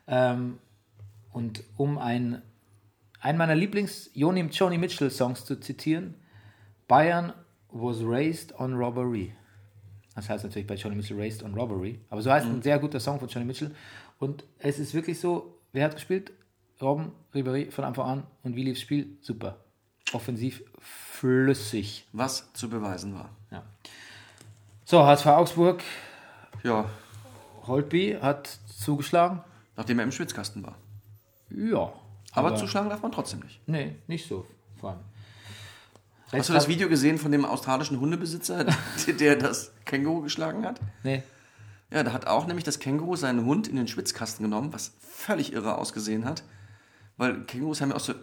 Ähm, 0.07 0.59
und 1.33 1.63
um 1.77 1.99
ein, 1.99 2.43
einen 3.21 3.39
meiner 3.39 3.55
Lieblings-Joni 3.55 4.41
Joni 4.51 4.79
Mitchell-Songs 4.79 5.45
zu 5.45 5.57
zitieren, 5.61 6.15
Bayern 6.87 7.33
was 7.71 7.99
raised 8.03 8.59
on 8.59 8.75
robbery. 8.75 9.35
Das 10.19 10.29
heißt 10.29 10.43
natürlich 10.43 10.67
bei 10.67 10.75
Johnny 10.75 10.97
Mitchell 10.97 11.17
Raised 11.17 11.45
on 11.45 11.55
Robbery. 11.55 12.01
Aber 12.11 12.21
so 12.21 12.33
heißt 12.33 12.45
ein 12.45 12.61
sehr 12.61 12.77
guter 12.81 12.99
Song 12.99 13.21
von 13.21 13.29
Johnny 13.29 13.47
Mitchell. 13.47 13.71
Und 14.19 14.45
es 14.59 14.81
ist 14.81 14.93
wirklich 14.93 15.21
so, 15.21 15.61
wer 15.73 15.85
hat 15.85 15.95
gespielt? 15.95 16.33
Robben, 16.83 17.13
Ribéry 17.33 17.71
von 17.71 17.85
Anfang 17.85 18.05
an. 18.07 18.23
Und 18.43 18.57
wie 18.57 18.65
lief 18.65 18.75
das 18.75 18.83
Spiel? 18.83 19.17
Super. 19.21 19.59
Offensiv 20.13 20.65
flüssig. 20.81 22.09
was 22.13 22.53
zu 22.53 22.69
beweisen 22.69 23.15
war. 23.15 23.31
Ja. 23.53 23.63
So, 24.85 25.05
HSV 25.07 25.27
Augsburg, 25.27 25.85
Ja, 26.65 26.87
Holtby 27.69 28.19
hat 28.21 28.59
zugeschlagen. 28.77 29.45
nachdem 29.77 30.01
er 30.01 30.05
im 30.05 30.11
Schwitzkasten 30.13 30.65
war. 30.65 30.75
Ja. 31.51 31.93
Aber, 32.33 32.57
zuschlagen 32.57 32.91
darf 32.91 33.03
man 33.03 33.13
trotzdem 33.13 33.39
nicht. 33.41 33.61
Nee, 33.69 33.95
nicht 34.09 34.27
so. 34.27 34.45
Vor 34.81 34.91
allem. 34.91 35.01
Hast 36.33 36.49
du 36.49 36.53
das 36.53 36.69
Video 36.69 36.89
gesehen 36.89 37.19
von 37.19 37.33
dem 37.33 37.45
australischen 37.45 38.01
Hundebesitzer, 38.01 38.65
der- 39.21 39.37
das 39.37 39.73
Känguru 39.85 40.21
geschlagen 40.23 40.65
hat? 40.65 40.81
Nee. 41.03 41.23
Ja, 41.91 42.03
da 42.03 42.13
hat 42.13 42.27
auch 42.27 42.47
nämlich 42.47 42.65
das 42.65 42.79
Känguru 42.81 43.17
seinen 43.17 43.47
Hund 43.47 43.67
in 43.67 43.77
den 43.77 43.89
Schwitzkasten 43.89 44.43
genommen, 44.45 44.73
was 44.75 44.93
völlig 45.01 45.53
irre 45.55 45.79
ausgesehen 45.79 46.25
hat. 46.27 46.43
Weil 47.17 47.45
Kängurus 47.45 47.81
haben 47.81 47.91
ja 47.91 47.97
auch 47.97 48.01
so 48.01 48.15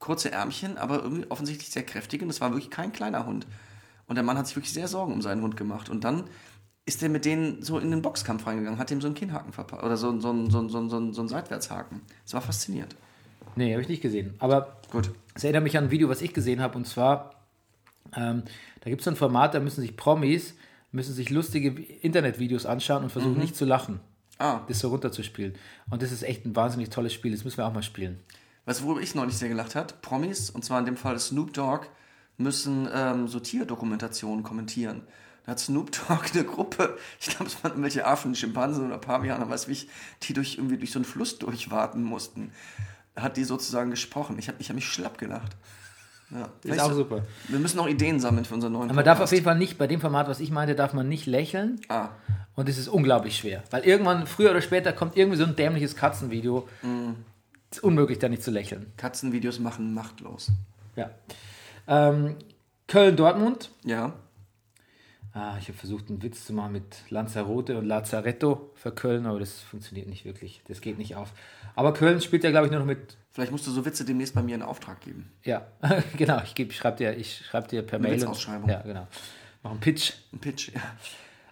kurze 0.00 0.32
Ärmchen, 0.32 0.76
aber 0.76 1.02
irgendwie 1.02 1.30
offensichtlich 1.30 1.70
sehr 1.70 1.84
kräftig 1.84 2.20
und 2.22 2.30
es 2.30 2.40
war 2.40 2.50
wirklich 2.50 2.70
kein 2.70 2.92
kleiner 2.92 3.26
Hund. 3.26 3.46
Und 4.06 4.16
der 4.16 4.24
Mann 4.24 4.36
hat 4.36 4.46
sich 4.46 4.56
wirklich 4.56 4.72
sehr 4.74 4.88
Sorgen 4.88 5.12
um 5.12 5.22
seinen 5.22 5.40
Hund 5.42 5.56
gemacht. 5.56 5.88
Und 5.88 6.04
dann 6.04 6.24
ist 6.84 7.02
er 7.02 7.08
mit 7.08 7.24
denen 7.24 7.62
so 7.62 7.78
in 7.78 7.90
den 7.90 8.02
Boxkampf 8.02 8.46
reingegangen, 8.46 8.78
hat 8.78 8.90
ihm 8.90 9.00
so 9.00 9.06
einen 9.06 9.14
Kinnhaken 9.14 9.52
verpasst 9.52 9.82
oder 9.82 9.96
so, 9.96 10.18
so, 10.20 10.50
so, 10.50 10.68
so, 10.68 10.68
so, 10.68 10.88
so, 10.88 11.12
so 11.12 11.20
einen 11.22 11.28
Seitwärtshaken. 11.28 12.02
Das 12.24 12.34
war 12.34 12.42
faszinierend. 12.42 12.94
Nee, 13.56 13.72
habe 13.72 13.82
ich 13.82 13.88
nicht 13.88 14.02
gesehen. 14.02 14.34
Aber 14.38 14.78
Gut. 14.90 15.10
es 15.34 15.44
erinnert 15.44 15.62
mich 15.64 15.76
an 15.78 15.84
ein 15.84 15.90
Video, 15.90 16.08
was 16.08 16.22
ich 16.22 16.32
gesehen 16.34 16.60
habe. 16.60 16.76
Und 16.76 16.86
zwar, 16.86 17.42
ähm, 18.16 18.42
da 18.80 18.90
gibt 18.90 19.00
es 19.00 19.04
so 19.04 19.10
ein 19.10 19.16
Format, 19.16 19.54
da 19.54 19.60
müssen 19.60 19.80
sich 19.80 19.96
Promis, 19.96 20.54
müssen 20.92 21.14
sich 21.14 21.30
lustige 21.30 21.68
Internetvideos 21.70 22.66
anschauen 22.66 23.04
und 23.04 23.10
versuchen 23.10 23.38
nicht 23.38 23.56
zu 23.56 23.64
lachen. 23.64 24.00
Ah, 24.38 24.60
Das 24.66 24.80
so 24.80 24.88
runterzuspielen. 24.88 25.54
Und 25.90 26.02
das 26.02 26.10
ist 26.10 26.22
echt 26.22 26.44
ein 26.44 26.56
wahnsinnig 26.56 26.90
tolles 26.90 27.12
Spiel. 27.12 27.32
Das 27.32 27.44
müssen 27.44 27.58
wir 27.58 27.66
auch 27.66 27.72
mal 27.72 27.82
spielen. 27.82 28.20
Weißt 28.64 28.80
du, 28.80 28.84
worüber 28.84 29.00
ich 29.00 29.14
neulich 29.14 29.36
sehr 29.36 29.48
gelacht 29.48 29.74
hat? 29.74 30.02
Promis, 30.02 30.50
und 30.50 30.64
zwar 30.64 30.80
in 30.80 30.86
dem 30.86 30.96
Fall 30.96 31.18
Snoop 31.18 31.52
Dogg, 31.52 31.86
müssen 32.36 32.88
ähm, 32.92 33.28
so 33.28 33.38
Tierdokumentationen 33.38 34.42
kommentieren. 34.42 35.02
Da 35.44 35.52
hat 35.52 35.60
Snoop 35.60 35.92
Dogg 36.08 36.30
eine 36.32 36.44
Gruppe, 36.44 36.96
ich 37.20 37.28
glaube, 37.28 37.46
es 37.46 37.62
waren 37.62 37.72
irgendwelche 37.72 38.06
Affen, 38.06 38.34
Schimpansen 38.34 38.86
oder 38.86 38.98
Pavianer, 38.98 39.48
weiß 39.48 39.68
ich, 39.68 39.88
die 40.22 40.32
durch, 40.32 40.56
irgendwie 40.56 40.78
durch 40.78 40.90
so 40.90 40.98
einen 40.98 41.04
Fluss 41.04 41.38
durchwarten 41.38 42.02
mussten. 42.02 42.50
Hat 43.16 43.36
die 43.36 43.44
sozusagen 43.44 43.90
gesprochen. 43.90 44.38
Ich 44.38 44.48
habe 44.48 44.58
ich 44.60 44.68
hab 44.68 44.74
mich 44.74 44.86
schlapp 44.88 45.18
gelacht. 45.18 45.56
Ja, 46.30 46.48
Ist 46.64 46.80
auch 46.80 46.92
super. 46.92 47.22
Wir 47.48 47.58
müssen 47.58 47.78
auch 47.78 47.86
Ideen 47.86 48.18
sammeln 48.18 48.44
für 48.44 48.54
unseren 48.54 48.72
neuen 48.72 48.84
Aber 48.84 48.94
man 48.94 49.04
darf 49.04 49.20
auf 49.20 49.30
jeden 49.30 49.44
Fall 49.44 49.56
nicht, 49.58 49.78
bei 49.78 49.86
dem 49.86 50.00
Format, 50.00 50.26
was 50.28 50.40
ich 50.40 50.50
meinte, 50.50 50.74
darf 50.74 50.92
man 50.92 51.08
nicht 51.08 51.26
lächeln. 51.26 51.80
Ah, 51.88 52.08
Und 52.56 52.68
es 52.68 52.78
ist 52.78 52.88
unglaublich 52.88 53.36
schwer. 53.36 53.62
Weil 53.70 53.84
irgendwann, 53.84 54.26
früher 54.26 54.50
oder 54.50 54.62
später, 54.62 54.92
kommt 54.92 55.16
irgendwie 55.16 55.36
so 55.38 55.44
ein 55.44 55.54
dämliches 55.54 55.94
Katzenvideo. 55.94 56.66
Es 57.70 57.78
ist 57.78 57.84
unmöglich, 57.84 58.18
da 58.18 58.28
nicht 58.28 58.42
zu 58.42 58.50
lächeln. 58.50 58.92
Katzenvideos 58.96 59.60
machen 59.60 59.94
machtlos. 59.94 60.50
Ja. 60.96 61.10
Ähm, 61.86 62.36
Köln-Dortmund. 62.88 63.70
Ja, 63.84 64.14
Ah, 65.36 65.56
ich 65.58 65.66
habe 65.66 65.76
versucht, 65.76 66.08
einen 66.08 66.22
Witz 66.22 66.46
zu 66.46 66.52
machen 66.52 66.72
mit 66.72 66.96
Lanzarote 67.10 67.76
und 67.76 67.86
Lazaretto 67.86 68.70
für 68.76 68.92
Köln, 68.92 69.26
aber 69.26 69.40
das 69.40 69.58
funktioniert 69.60 70.08
nicht 70.08 70.24
wirklich. 70.24 70.62
Das 70.68 70.80
geht 70.80 70.96
nicht 70.96 71.16
auf. 71.16 71.32
Aber 71.74 71.92
Köln 71.92 72.20
spielt 72.20 72.44
ja, 72.44 72.50
glaube 72.50 72.66
ich, 72.66 72.70
nur 72.70 72.78
noch 72.80 72.86
mit. 72.86 73.16
vielleicht 73.32 73.50
musst 73.50 73.66
du 73.66 73.72
so 73.72 73.84
Witze 73.84 74.04
demnächst 74.04 74.32
bei 74.36 74.42
mir 74.44 74.54
in 74.54 74.62
Auftrag 74.62 75.00
geben. 75.00 75.32
Ja, 75.42 75.66
genau. 76.16 76.40
Ich, 76.44 76.54
geb- 76.54 76.72
schreib 76.72 76.98
dir, 76.98 77.16
ich 77.16 77.44
schreibe 77.46 77.66
dir 77.66 77.82
per 77.82 77.98
Mail. 77.98 78.12
Und, 78.14 78.20
Witzausschreibung. 78.20 78.70
ja, 78.70 78.82
genau. 78.82 79.08
Mach 79.64 79.72
einen 79.72 79.80
Pitch. 79.80 80.12
Ein 80.32 80.38
Pitch, 80.38 80.70
ja. 80.72 80.80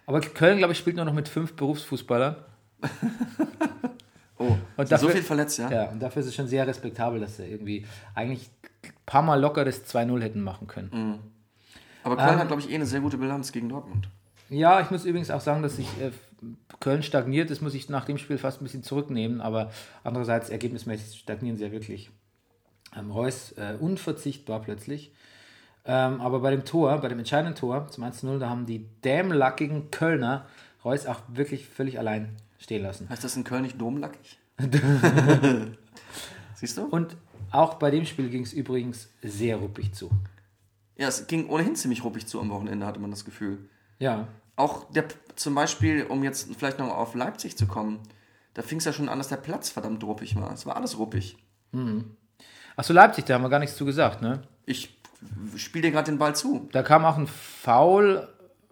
Aber 0.05 0.21
Köln, 0.21 0.59
glaube 0.59 0.71
ich, 0.71 0.79
spielt 0.79 0.95
nur 0.95 1.03
noch 1.05 1.13
mit 1.13 1.27
fünf 1.27 1.53
Berufsfußballern. 1.55 2.37
Oh, 4.39 4.57
Und 4.77 4.87
sind 4.87 4.99
so 4.99 5.05
dafür- 5.07 5.11
viel 5.11 5.21
verletzt, 5.21 5.59
ja? 5.59 5.71
Ja, 5.71 5.89
und 5.91 5.99
dafür 6.01 6.21
ist 6.21 6.27
es 6.27 6.35
schon 6.35 6.47
sehr 6.47 6.65
respektabel, 6.65 7.19
dass 7.19 7.37
sie 7.37 7.45
irgendwie 7.45 7.85
eigentlich 8.15 8.49
ein 8.83 8.91
paar 9.05 9.21
Mal 9.21 9.39
locker 9.39 9.63
das 9.63 9.85
2-0 9.85 10.21
hätten 10.21 10.41
machen 10.41 10.67
können. 10.67 11.19
Aber 12.03 12.17
Köln 12.17 12.33
Ähm, 12.33 12.39
hat, 12.39 12.47
glaube 12.47 12.61
ich, 12.61 12.69
eh 12.69 12.75
eine 12.75 12.85
sehr 12.85 13.01
gute 13.01 13.17
Bilanz 13.17 13.51
gegen 13.51 13.69
Dortmund. 13.69 14.09
Ja, 14.49 14.81
ich 14.81 14.91
muss 14.91 15.05
übrigens 15.05 15.31
auch 15.31 15.41
sagen, 15.41 15.63
dass 15.63 15.77
sich 15.77 15.87
äh, 15.99 16.11
Köln 16.79 17.03
stagniert. 17.03 17.49
Das 17.49 17.61
muss 17.61 17.73
ich 17.73 17.89
nach 17.89 18.05
dem 18.05 18.17
Spiel 18.17 18.37
fast 18.37 18.61
ein 18.61 18.65
bisschen 18.65 18.83
zurücknehmen, 18.83 19.41
aber 19.41 19.71
andererseits 20.03 20.49
ergebnismäßig 20.49 21.19
stagnieren 21.19 21.57
sie 21.57 21.63
ja 21.63 21.71
wirklich. 21.71 22.11
Ähm, 22.95 23.09
Reus 23.11 23.53
äh, 23.53 23.75
unverzichtbar 23.79 24.61
plötzlich. 24.61 25.11
Ähm, 25.85 26.21
aber 26.21 26.39
bei 26.39 26.51
dem 26.51 26.65
Tor, 26.65 26.97
bei 26.99 27.09
dem 27.09 27.19
entscheidenden 27.19 27.55
Tor 27.55 27.87
zum 27.87 28.03
1-0, 28.03 28.39
da 28.39 28.49
haben 28.49 28.65
die 28.65 28.85
dämlackigen 29.03 29.91
Kölner 29.91 30.45
Reus 30.85 31.05
auch 31.05 31.21
wirklich 31.27 31.67
völlig 31.67 31.97
allein 31.99 32.35
stehen 32.57 32.83
lassen. 32.83 33.09
Heißt 33.09 33.23
das 33.23 33.35
in 33.35 33.43
Köln 33.43 33.63
nicht 33.63 33.79
domlackig? 33.79 34.39
Siehst 36.55 36.77
du? 36.77 36.85
Und 36.85 37.17
auch 37.51 37.75
bei 37.75 37.91
dem 37.91 38.05
Spiel 38.05 38.29
ging 38.29 38.43
es 38.43 38.53
übrigens 38.53 39.09
sehr 39.21 39.57
ruppig 39.57 39.93
zu. 39.93 40.09
Ja, 40.97 41.07
es 41.07 41.27
ging 41.27 41.49
ohnehin 41.49 41.75
ziemlich 41.75 42.03
ruppig 42.03 42.27
zu 42.27 42.39
am 42.39 42.49
Wochenende, 42.49 42.85
hatte 42.85 42.99
man 42.99 43.11
das 43.11 43.25
Gefühl. 43.25 43.69
Ja, 43.99 44.27
Auch 44.55 44.91
der, 44.91 45.05
zum 45.35 45.55
Beispiel, 45.55 46.05
um 46.05 46.23
jetzt 46.23 46.55
vielleicht 46.55 46.77
noch 46.77 46.89
auf 46.89 47.15
Leipzig 47.15 47.57
zu 47.57 47.65
kommen, 47.65 47.99
da 48.53 48.61
fing 48.61 48.77
es 48.77 48.85
ja 48.85 48.93
schon 48.93 49.09
an, 49.09 49.17
dass 49.17 49.29
der 49.29 49.37
Platz 49.37 49.69
verdammt 49.69 50.03
ruppig 50.03 50.35
war. 50.35 50.51
Es 50.53 50.65
war 50.65 50.75
alles 50.75 50.99
ruppig. 50.99 51.37
Achso, 52.75 52.93
Leipzig, 52.93 53.25
da 53.25 53.33
haben 53.33 53.41
wir 53.41 53.49
gar 53.49 53.59
nichts 53.59 53.75
zu 53.75 53.85
gesagt, 53.85 54.21
ne? 54.21 54.43
Ich 54.65 54.95
spiele 55.57 55.87
dir 55.87 55.91
gerade 55.91 56.11
den 56.11 56.19
Ball 56.19 56.35
zu. 56.35 56.69
Da 56.71 56.83
kam 56.83 57.05
auch 57.05 57.17
ein 57.17 57.27
Foul, 57.27 58.27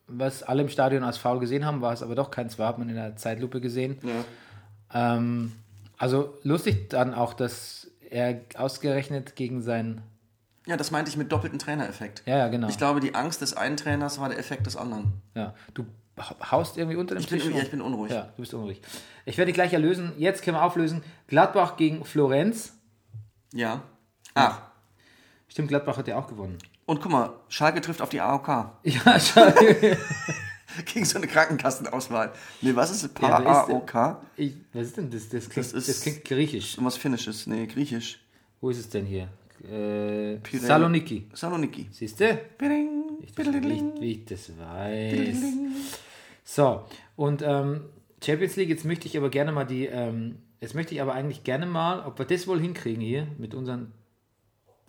was 0.07 0.43
alle 0.43 0.61
im 0.61 0.69
Stadion 0.69 1.03
als 1.03 1.17
Foul 1.17 1.39
gesehen 1.39 1.65
haben, 1.65 1.81
war 1.81 1.93
es 1.93 2.03
aber 2.03 2.15
doch 2.15 2.29
keins, 2.29 2.59
war, 2.59 2.67
hat 2.67 2.77
man 2.77 2.89
in 2.89 2.95
der 2.95 3.15
Zeitlupe 3.15 3.61
gesehen. 3.61 3.97
Ja. 4.03 5.15
Ähm, 5.15 5.53
also 5.97 6.37
lustig 6.43 6.89
dann 6.89 7.13
auch, 7.13 7.33
dass 7.33 7.89
er 8.09 8.41
ausgerechnet 8.55 9.35
gegen 9.35 9.61
sein. 9.61 10.01
Ja, 10.67 10.77
das 10.77 10.91
meinte 10.91 11.09
ich 11.09 11.17
mit 11.17 11.31
doppelten 11.31 11.59
Trainereffekt. 11.59 12.23
Ja, 12.25 12.37
ja, 12.37 12.47
genau. 12.49 12.67
Ich 12.69 12.77
glaube, 12.77 12.99
die 12.99 13.15
Angst 13.15 13.41
des 13.41 13.53
einen 13.55 13.77
Trainers 13.77 14.19
war 14.19 14.29
der 14.29 14.37
Effekt 14.39 14.65
des 14.67 14.75
anderen. 14.77 15.13
Ja. 15.35 15.53
Du 15.73 15.85
haust 16.51 16.77
irgendwie 16.77 16.97
unter 16.97 17.15
dem 17.15 17.21
Ich 17.21 17.29
bin, 17.29 17.39
Tisch. 17.39 17.47
ja, 17.47 17.53
rum. 17.55 17.61
ich 17.63 17.71
bin 17.71 17.81
unruhig. 17.81 18.11
Ja, 18.11 18.23
du 18.35 18.41
bist 18.41 18.53
unruhig. 18.53 18.81
Ich 19.25 19.37
werde 19.37 19.47
dich 19.47 19.55
gleich 19.55 19.73
erlösen. 19.73 20.11
Jetzt 20.17 20.43
können 20.43 20.57
wir 20.57 20.63
auflösen. 20.63 21.03
Gladbach 21.27 21.77
gegen 21.77 22.05
Florenz. 22.05 22.73
Ja. 23.53 23.81
Ach, 24.35 24.61
Stimmt, 25.47 25.67
Gladbach 25.67 25.97
hat 25.97 26.07
ja 26.07 26.17
auch 26.17 26.27
gewonnen. 26.27 26.57
und 26.85 27.01
guck 27.01 27.11
mal, 27.11 27.33
Schalke 27.49 27.81
trifft 27.81 28.01
auf 28.01 28.09
die 28.09 28.21
AOK. 28.21 28.47
Ja, 28.83 29.19
schade. 29.19 29.97
Gegen 30.85 31.03
so 31.03 31.17
eine 31.17 31.27
Krankenkassenauswahl. 31.27 32.31
Nee, 32.61 32.73
was 32.75 32.91
ist 32.91 33.01
Ja, 33.21 33.39
denn- 33.41 33.45
PAOK? 33.85 34.21
Ich, 34.37 34.55
was 34.71 34.83
ist 34.87 34.95
denn 34.97 35.09
das? 35.11 35.27
Das 35.27 35.49
klingt, 35.49 35.57
Das 35.65 35.73
das, 35.73 35.87
ist- 35.89 36.01
klingt 36.03 36.23
griechisch. 36.23 36.75
Irgendwas 36.75 36.95
Finnisches. 36.95 37.45
Nee, 37.47 37.65
Griechisch. 37.67 38.21
Wo 38.61 38.69
ist 38.69 38.77
es 38.79 38.89
denn 38.89 39.05
hier? 39.05 39.27
Äh. 39.69 40.39
Saloniki. 40.57 41.27
Saloniki. 41.33 41.87
Siehst 41.91 42.19
du? 42.19 42.39
Ich 43.21 43.37
wie 44.01 44.11
ich 44.11 44.25
das 44.25 44.51
weiß. 44.57 45.37
So, 46.43 46.85
und 47.15 47.41
ähm, 47.43 47.85
Champions 48.23 48.55
League, 48.55 48.69
jetzt 48.69 48.85
möchte 48.85 49.07
ich 49.07 49.17
aber 49.17 49.29
gerne 49.29 49.51
mal 49.51 49.65
die, 49.65 49.85
ähm, 49.85 50.37
jetzt 50.59 50.75
möchte 50.75 50.93
ich 50.93 51.01
aber 51.01 51.13
eigentlich 51.13 51.43
gerne 51.43 51.65
mal, 51.65 52.01
ob 52.05 52.19
wir 52.19 52.25
das 52.25 52.47
wohl 52.47 52.59
hinkriegen 52.59 53.01
hier 53.01 53.27
mit 53.37 53.53
unseren, 53.53 53.93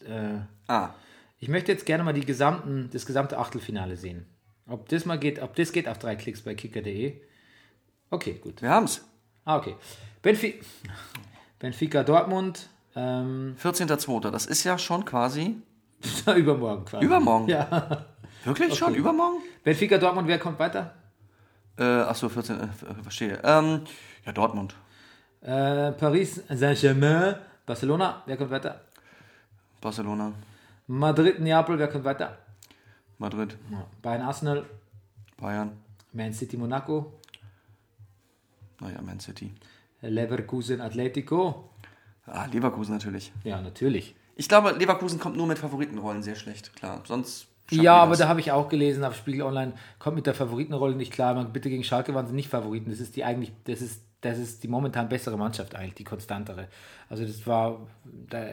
äh, 0.05 0.41
Ah, 0.67 0.95
ich 1.39 1.49
möchte 1.49 1.73
jetzt 1.73 1.87
gerne 1.87 2.05
mal 2.05 2.13
die 2.13 2.25
gesamten, 2.25 2.89
das 2.93 3.05
gesamte 3.05 3.39
Achtelfinale 3.39 3.97
sehen. 3.97 4.27
Ob 4.67 4.89
das 4.89 5.05
mal 5.05 5.19
geht, 5.19 5.43
ob 5.43 5.55
das 5.57 5.73
geht 5.73 5.89
auf 5.89 5.99
drei 5.99 6.17
Klicks 6.17 6.43
bei 6.43 6.55
kicker.de. 6.55 7.21
Okay, 8.11 8.41
gut. 8.43 8.63
wir 8.63 8.71
haben's. 8.71 9.05
Ah, 9.45 9.57
okay. 9.57 9.75
Benfi 10.23 10.61
Benfica 11.59 12.05
Dortmund, 12.05 12.69
ähm, 12.97 13.57
14.02. 13.63 14.31
Das 14.31 14.47
ist 14.47 14.65
ja 14.65 14.79
schon 14.79 15.05
quasi 15.05 15.57
übermorgen 16.37 16.85
quasi. 16.85 17.05
übermorgen. 17.05 17.49
Ja. 17.49 18.05
Wirklich 18.45 18.75
schon? 18.77 18.95
Übermorgen? 18.95 19.39
Benfica 19.63 19.99
Dortmund, 19.99 20.27
wer 20.29 20.39
kommt 20.39 20.59
weiter? 20.59 20.95
Äh, 21.79 21.85
achso, 21.85 22.29
14. 22.29 22.61
Äh, 22.61 22.67
verstehe. 23.03 23.41
Ähm, 23.45 23.83
ja, 24.27 24.33
Dortmund. 24.33 24.75
Äh, 25.41 25.93
Paris 25.93 26.43
Saint-Germain, 26.49 27.37
Barcelona, 27.67 28.23
wer 28.27 28.37
kommt 28.37 28.51
weiter? 28.51 28.81
Barcelona. 29.81 30.33
Madrid, 30.87 31.41
Neapel, 31.41 31.79
wer 31.79 31.89
kommt 31.89 32.05
weiter? 32.05 32.37
Madrid. 33.19 33.57
Bayern, 34.03 34.23
Arsenal, 34.23 34.65
Bayern. 35.37 35.73
Man 36.13 36.33
City, 36.33 36.57
Monaco, 36.57 37.13
Naja, 38.81 39.01
Man 39.01 39.19
City. 39.21 39.53
Leverkusen, 40.03 40.81
Atletico. 40.81 41.71
Ah, 42.27 42.47
Leverkusen 42.47 42.95
natürlich. 42.95 43.33
Ja, 43.45 43.61
natürlich. 43.61 44.15
Ich 44.37 44.49
glaube, 44.49 44.71
Leverkusen 44.73 45.19
kommt 45.19 45.37
nur 45.37 45.47
mit 45.47 45.59
Favoritenrollen 45.59 46.23
sehr 46.23 46.37
schlecht, 46.37 46.75
klar. 46.75 47.03
Sonst. 47.07 47.49
Ja, 47.71 47.97
aber 47.97 48.11
das. 48.11 48.21
da 48.21 48.29
habe 48.29 48.41
ich 48.41 48.53
auch 48.53 48.69
gelesen 48.69 49.05
auf 49.05 49.17
Spiegel 49.17 49.43
Online, 49.43 49.73
kommt 49.99 50.17
mit 50.17 50.27
der 50.27 50.35
Favoritenrolle 50.35 50.95
nicht 50.95 51.13
klar. 51.13 51.35
Man, 51.35 51.53
bitte 51.53 51.71
gegen 51.71 51.85
Schalke 51.85 52.15
waren 52.15 52.27
sie 52.27 52.35
nicht 52.35 52.49
Favoriten. 52.49 52.91
Das 52.91 53.01
ist 53.01 53.17
die 53.17 53.25
eigentlich, 53.25 53.53
das 53.65 53.81
ist, 53.81 54.03
das 54.21 54.39
ist 54.39 54.63
die 54.63 54.69
momentan 54.69 55.09
bessere 55.09 55.37
Mannschaft 55.39 55.75
eigentlich, 55.75 55.95
die 55.95 56.05
konstantere. 56.05 56.69
Also 57.09 57.25
das 57.25 57.47
war, 57.47 57.87
da, 58.05 58.45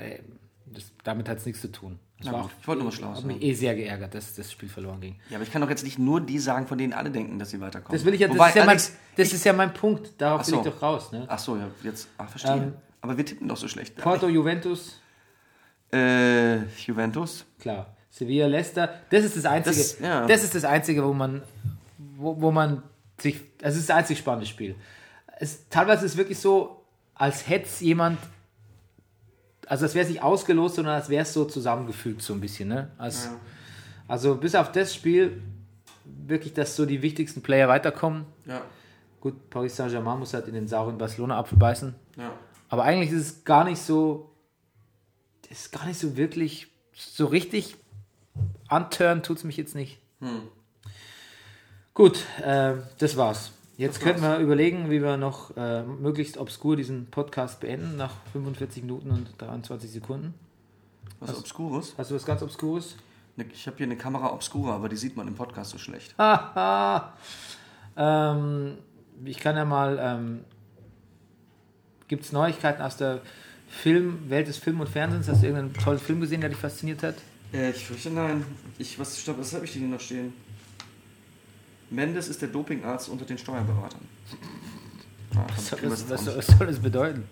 das, 0.65 0.91
damit 1.03 1.27
hat 1.27 1.39
es 1.39 1.45
nichts 1.45 1.61
zu 1.61 1.71
tun. 1.71 1.99
Das 2.19 2.33
war 2.33 2.41
gut, 2.41 2.51
ich 2.59 2.67
wollte 2.67 2.79
nur 2.81 2.89
was 2.89 2.95
Schlaues 2.95 3.17
Hat 3.19 3.25
mich 3.25 3.41
eh 3.41 3.53
sehr 3.53 3.75
geärgert, 3.75 4.13
dass 4.13 4.35
das 4.35 4.51
Spiel 4.51 4.67
verloren 4.67 4.99
ging. 4.99 5.15
Ja, 5.29 5.37
aber 5.37 5.43
ich 5.43 5.51
kann 5.51 5.61
doch 5.61 5.69
jetzt 5.69 5.83
nicht 5.83 5.97
nur 5.97 6.19
die 6.19 6.37
sagen, 6.37 6.67
von 6.67 6.77
denen 6.77 6.91
alle 6.91 7.11
denken, 7.11 7.39
dass 7.39 7.51
sie 7.51 7.61
weiterkommen. 7.61 7.97
Das 7.97 8.05
will 8.05 8.13
ich 8.13 8.19
ja, 8.19 8.27
das, 8.27 8.35
Wobei, 8.35 8.49
ist, 8.49 8.55
ja 8.55 8.61
mein, 8.61 8.69
Alex, 8.69 8.97
das 9.15 9.33
ist 9.33 9.45
ja 9.45 9.53
mein 9.53 9.73
Punkt. 9.73 10.13
Darauf 10.17 10.41
Ach 10.41 10.47
will 10.47 10.53
so. 10.55 10.59
ich 10.59 10.65
doch 10.65 10.81
raus. 10.81 11.11
Ne? 11.13 11.25
Ach 11.27 11.39
so, 11.39 11.55
ja, 11.55 11.67
jetzt. 11.83 12.09
Ach, 12.17 12.29
verstehe. 12.29 12.55
Ähm, 12.55 12.73
aber 13.01 13.17
wir 13.17 13.25
tippen 13.25 13.47
doch 13.47 13.57
so 13.57 13.67
schlecht. 13.67 13.95
Porto, 13.97 14.27
Juventus, 14.27 14.99
Äh, 15.91 16.63
Juventus. 16.85 17.45
klar. 17.59 17.95
Sevilla, 18.11 18.47
Leicester, 18.47 18.89
das 19.11 19.23
ist 19.23 19.37
das 19.37 19.45
Einzige, 19.45 19.75
das, 19.75 19.97
Das- 19.97 19.99
ja. 20.01 20.25
ist 20.25 20.55
das 20.55 20.65
Einzige, 20.65 21.03
wo 21.05 21.13
man, 21.13 21.41
wo, 21.97 22.39
wo 22.41 22.51
man 22.51 22.83
sich, 23.19 23.39
es 23.61 23.75
ist 23.75 23.89
das 23.89 23.95
einzig 23.97 24.17
spannende 24.17 24.45
Spiel. 24.47 24.75
Es, 25.39 25.67
teilweise 25.69 26.05
ist 26.05 26.13
es 26.13 26.17
wirklich 26.17 26.39
so, 26.39 26.83
als 27.15 27.47
hätte 27.47 27.65
es 27.65 27.79
jemand, 27.79 28.17
also 29.67 29.85
als 29.85 29.93
wäre 29.93 30.03
es 30.03 30.09
nicht 30.09 30.21
ausgelost, 30.23 30.75
sondern 30.75 30.95
als 30.95 31.09
wäre 31.09 31.21
es 31.23 31.33
so 31.33 31.45
zusammengefügt 31.45 32.21
so 32.21 32.33
ein 32.33 32.41
bisschen. 32.41 32.69
Ne? 32.69 32.89
Als, 32.97 33.25
Ja. 33.25 33.31
Also 34.07 34.35
bis 34.35 34.55
auf 34.55 34.71
das 34.71 34.93
Spiel 34.95 35.41
wirklich, 36.05 36.53
dass 36.53 36.75
so 36.75 36.85
die 36.87 37.01
wichtigsten 37.03 37.41
Player 37.41 37.67
weiterkommen. 37.67 38.25
Ja, 38.45 38.61
Gut, 39.21 39.49
Paris 39.49 39.75
Saint-Germain 39.75 40.17
muss 40.17 40.33
halt 40.33 40.47
in 40.47 40.53
den 40.55 40.67
sauren 40.67 40.97
Barcelona-Apfel 40.97 41.57
beißen. 41.57 41.93
ja. 42.17 42.31
Aber 42.69 42.83
eigentlich 42.83 43.11
ist 43.11 43.19
es 43.19 43.43
gar 43.43 43.63
nicht 43.63 43.81
so, 43.81 44.29
ist 45.49 45.71
gar 45.71 45.85
nicht 45.85 45.99
so 45.99 46.15
wirklich, 46.15 46.67
so 46.93 47.25
richtig 47.25 47.75
anturnen 48.67 49.23
tut 49.23 49.37
es 49.37 49.43
mich 49.43 49.57
jetzt 49.57 49.75
nicht. 49.75 49.99
Hm. 50.19 50.43
Gut, 51.93 52.23
äh, 52.43 52.75
das 52.99 53.17
war's. 53.17 53.51
Jetzt 53.77 54.01
könnten 54.01 54.21
wir 54.21 54.37
überlegen, 54.39 54.89
wie 54.89 55.01
wir 55.01 55.17
noch 55.17 55.55
äh, 55.55 55.83
möglichst 55.83 56.37
obskur 56.37 56.75
diesen 56.75 57.09
Podcast 57.09 57.61
beenden 57.61 57.95
nach 57.95 58.13
45 58.33 58.83
Minuten 58.83 59.09
und 59.11 59.29
23 59.41 59.89
Sekunden. 59.89 60.33
Was 61.19 61.37
Obskures? 61.37 61.93
Hast 61.97 62.11
du 62.11 62.15
was 62.15 62.25
ganz 62.25 62.41
Obskures? 62.41 62.95
Ne, 63.35 63.45
Ich 63.53 63.67
habe 63.67 63.77
hier 63.77 63.85
eine 63.85 63.97
Kamera 63.97 64.33
Obscura, 64.33 64.75
aber 64.75 64.89
die 64.89 64.97
sieht 64.97 65.15
man 65.15 65.27
im 65.27 65.35
Podcast 65.35 65.71
so 65.71 65.77
schlecht. 65.77 66.15
Ähm, 67.97 68.77
ich 69.25 69.39
kann 69.39 69.57
ja 69.57 69.65
mal. 69.65 69.97
Ähm, 69.99 70.45
Gibt 72.09 72.25
es 72.25 72.31
Neuigkeiten 72.33 72.81
aus 72.81 72.97
der 72.97 73.21
Film, 73.69 74.29
Welt 74.29 74.47
des 74.47 74.57
Film 74.57 74.81
und 74.81 74.89
Fernsehens? 74.89 75.29
Hast 75.29 75.41
du 75.43 75.47
irgendeinen 75.47 75.73
tollen 75.81 75.99
Film 75.99 76.19
gesehen, 76.19 76.41
der 76.41 76.49
dich 76.49 76.59
fasziniert 76.59 77.01
hat? 77.03 77.15
Äh, 77.53 77.69
ich 77.69 77.85
fürchte 77.85 78.09
nein. 78.09 78.43
Ich, 78.77 78.99
was, 78.99 79.17
stopp, 79.21 79.39
was 79.39 79.53
habe 79.53 79.63
ich 79.65 79.71
denn 79.73 79.83
hier 79.83 79.91
noch 79.91 80.01
stehen? 80.01 80.33
Mendes 81.91 82.27
ist 82.27 82.41
der 82.41 82.49
Dopingarzt 82.49 83.09
unter 83.09 83.25
den 83.25 83.37
Steuerberatern. 83.37 84.01
Ah, 85.35 85.45
Was, 85.55 85.71
was, 85.71 86.07
das 86.07 86.25
was, 86.27 86.37
was 86.37 86.47
soll 86.57 86.67
das 86.67 86.79
bedeuten? 86.79 87.23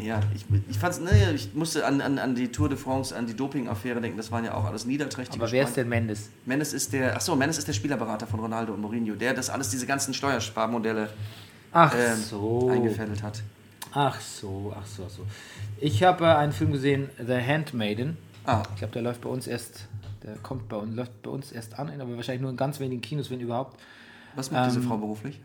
Ja, 0.00 0.20
ich, 0.34 0.44
ich 0.68 0.78
fand's, 0.78 1.00
ne, 1.00 1.32
ich 1.34 1.52
musste 1.54 1.84
an, 1.84 2.00
an, 2.00 2.20
an 2.20 2.36
die 2.36 2.48
Tour 2.52 2.68
de 2.68 2.78
France, 2.78 3.14
an 3.16 3.26
die 3.26 3.34
Doping-Affäre 3.34 4.00
denken, 4.00 4.16
das 4.16 4.30
waren 4.30 4.44
ja 4.44 4.54
auch 4.54 4.64
alles 4.64 4.84
niederträchtige 4.84 5.42
Aber 5.42 5.50
wer 5.50 5.64
ist 5.64 5.70
Spanien- 5.70 5.74
denn 5.74 5.88
Mendes? 5.88 6.30
Mendes 6.46 6.72
ist 6.72 6.92
der, 6.92 7.16
achso, 7.16 7.34
Mendes 7.34 7.58
ist 7.58 7.66
der 7.66 7.72
Spielerberater 7.72 8.28
von 8.28 8.38
Ronaldo 8.38 8.74
und 8.74 8.80
Mourinho, 8.80 9.16
der 9.16 9.34
das 9.34 9.50
alles, 9.50 9.70
diese 9.70 9.86
ganzen 9.86 10.14
Steuersparmodelle 10.14 11.10
Ach 11.72 11.94
ähm, 11.96 12.16
so. 12.16 12.68
eingefädelt 12.70 13.22
hat. 13.22 13.42
Ach 13.92 14.20
so, 14.20 14.74
ach 14.78 14.86
so, 14.86 15.04
ach 15.06 15.10
so. 15.10 15.26
Ich 15.80 16.02
habe 16.02 16.24
äh, 16.24 16.28
einen 16.28 16.52
Film 16.52 16.72
gesehen, 16.72 17.08
The 17.18 17.34
Handmaiden. 17.40 18.16
Ah, 18.44 18.62
Ich 18.72 18.78
glaube, 18.78 18.92
der 18.92 19.02
läuft 19.02 19.20
bei 19.22 19.28
uns 19.30 19.46
erst, 19.46 19.86
der 20.22 20.36
kommt 20.36 20.68
bei 20.68 20.76
uns, 20.76 20.94
läuft 20.94 21.22
bei 21.22 21.30
uns 21.30 21.52
erst 21.52 21.78
an, 21.78 21.88
aber 22.00 22.16
wahrscheinlich 22.16 22.42
nur 22.42 22.50
in 22.50 22.56
ganz 22.56 22.80
wenigen 22.80 23.00
Kinos, 23.00 23.30
wenn 23.30 23.40
überhaupt. 23.40 23.78
was 24.34 24.50
macht 24.50 24.66
diese 24.70 24.80
Ähm, 24.80 24.86
Frau 24.86 24.96
beruflich? 24.98 25.40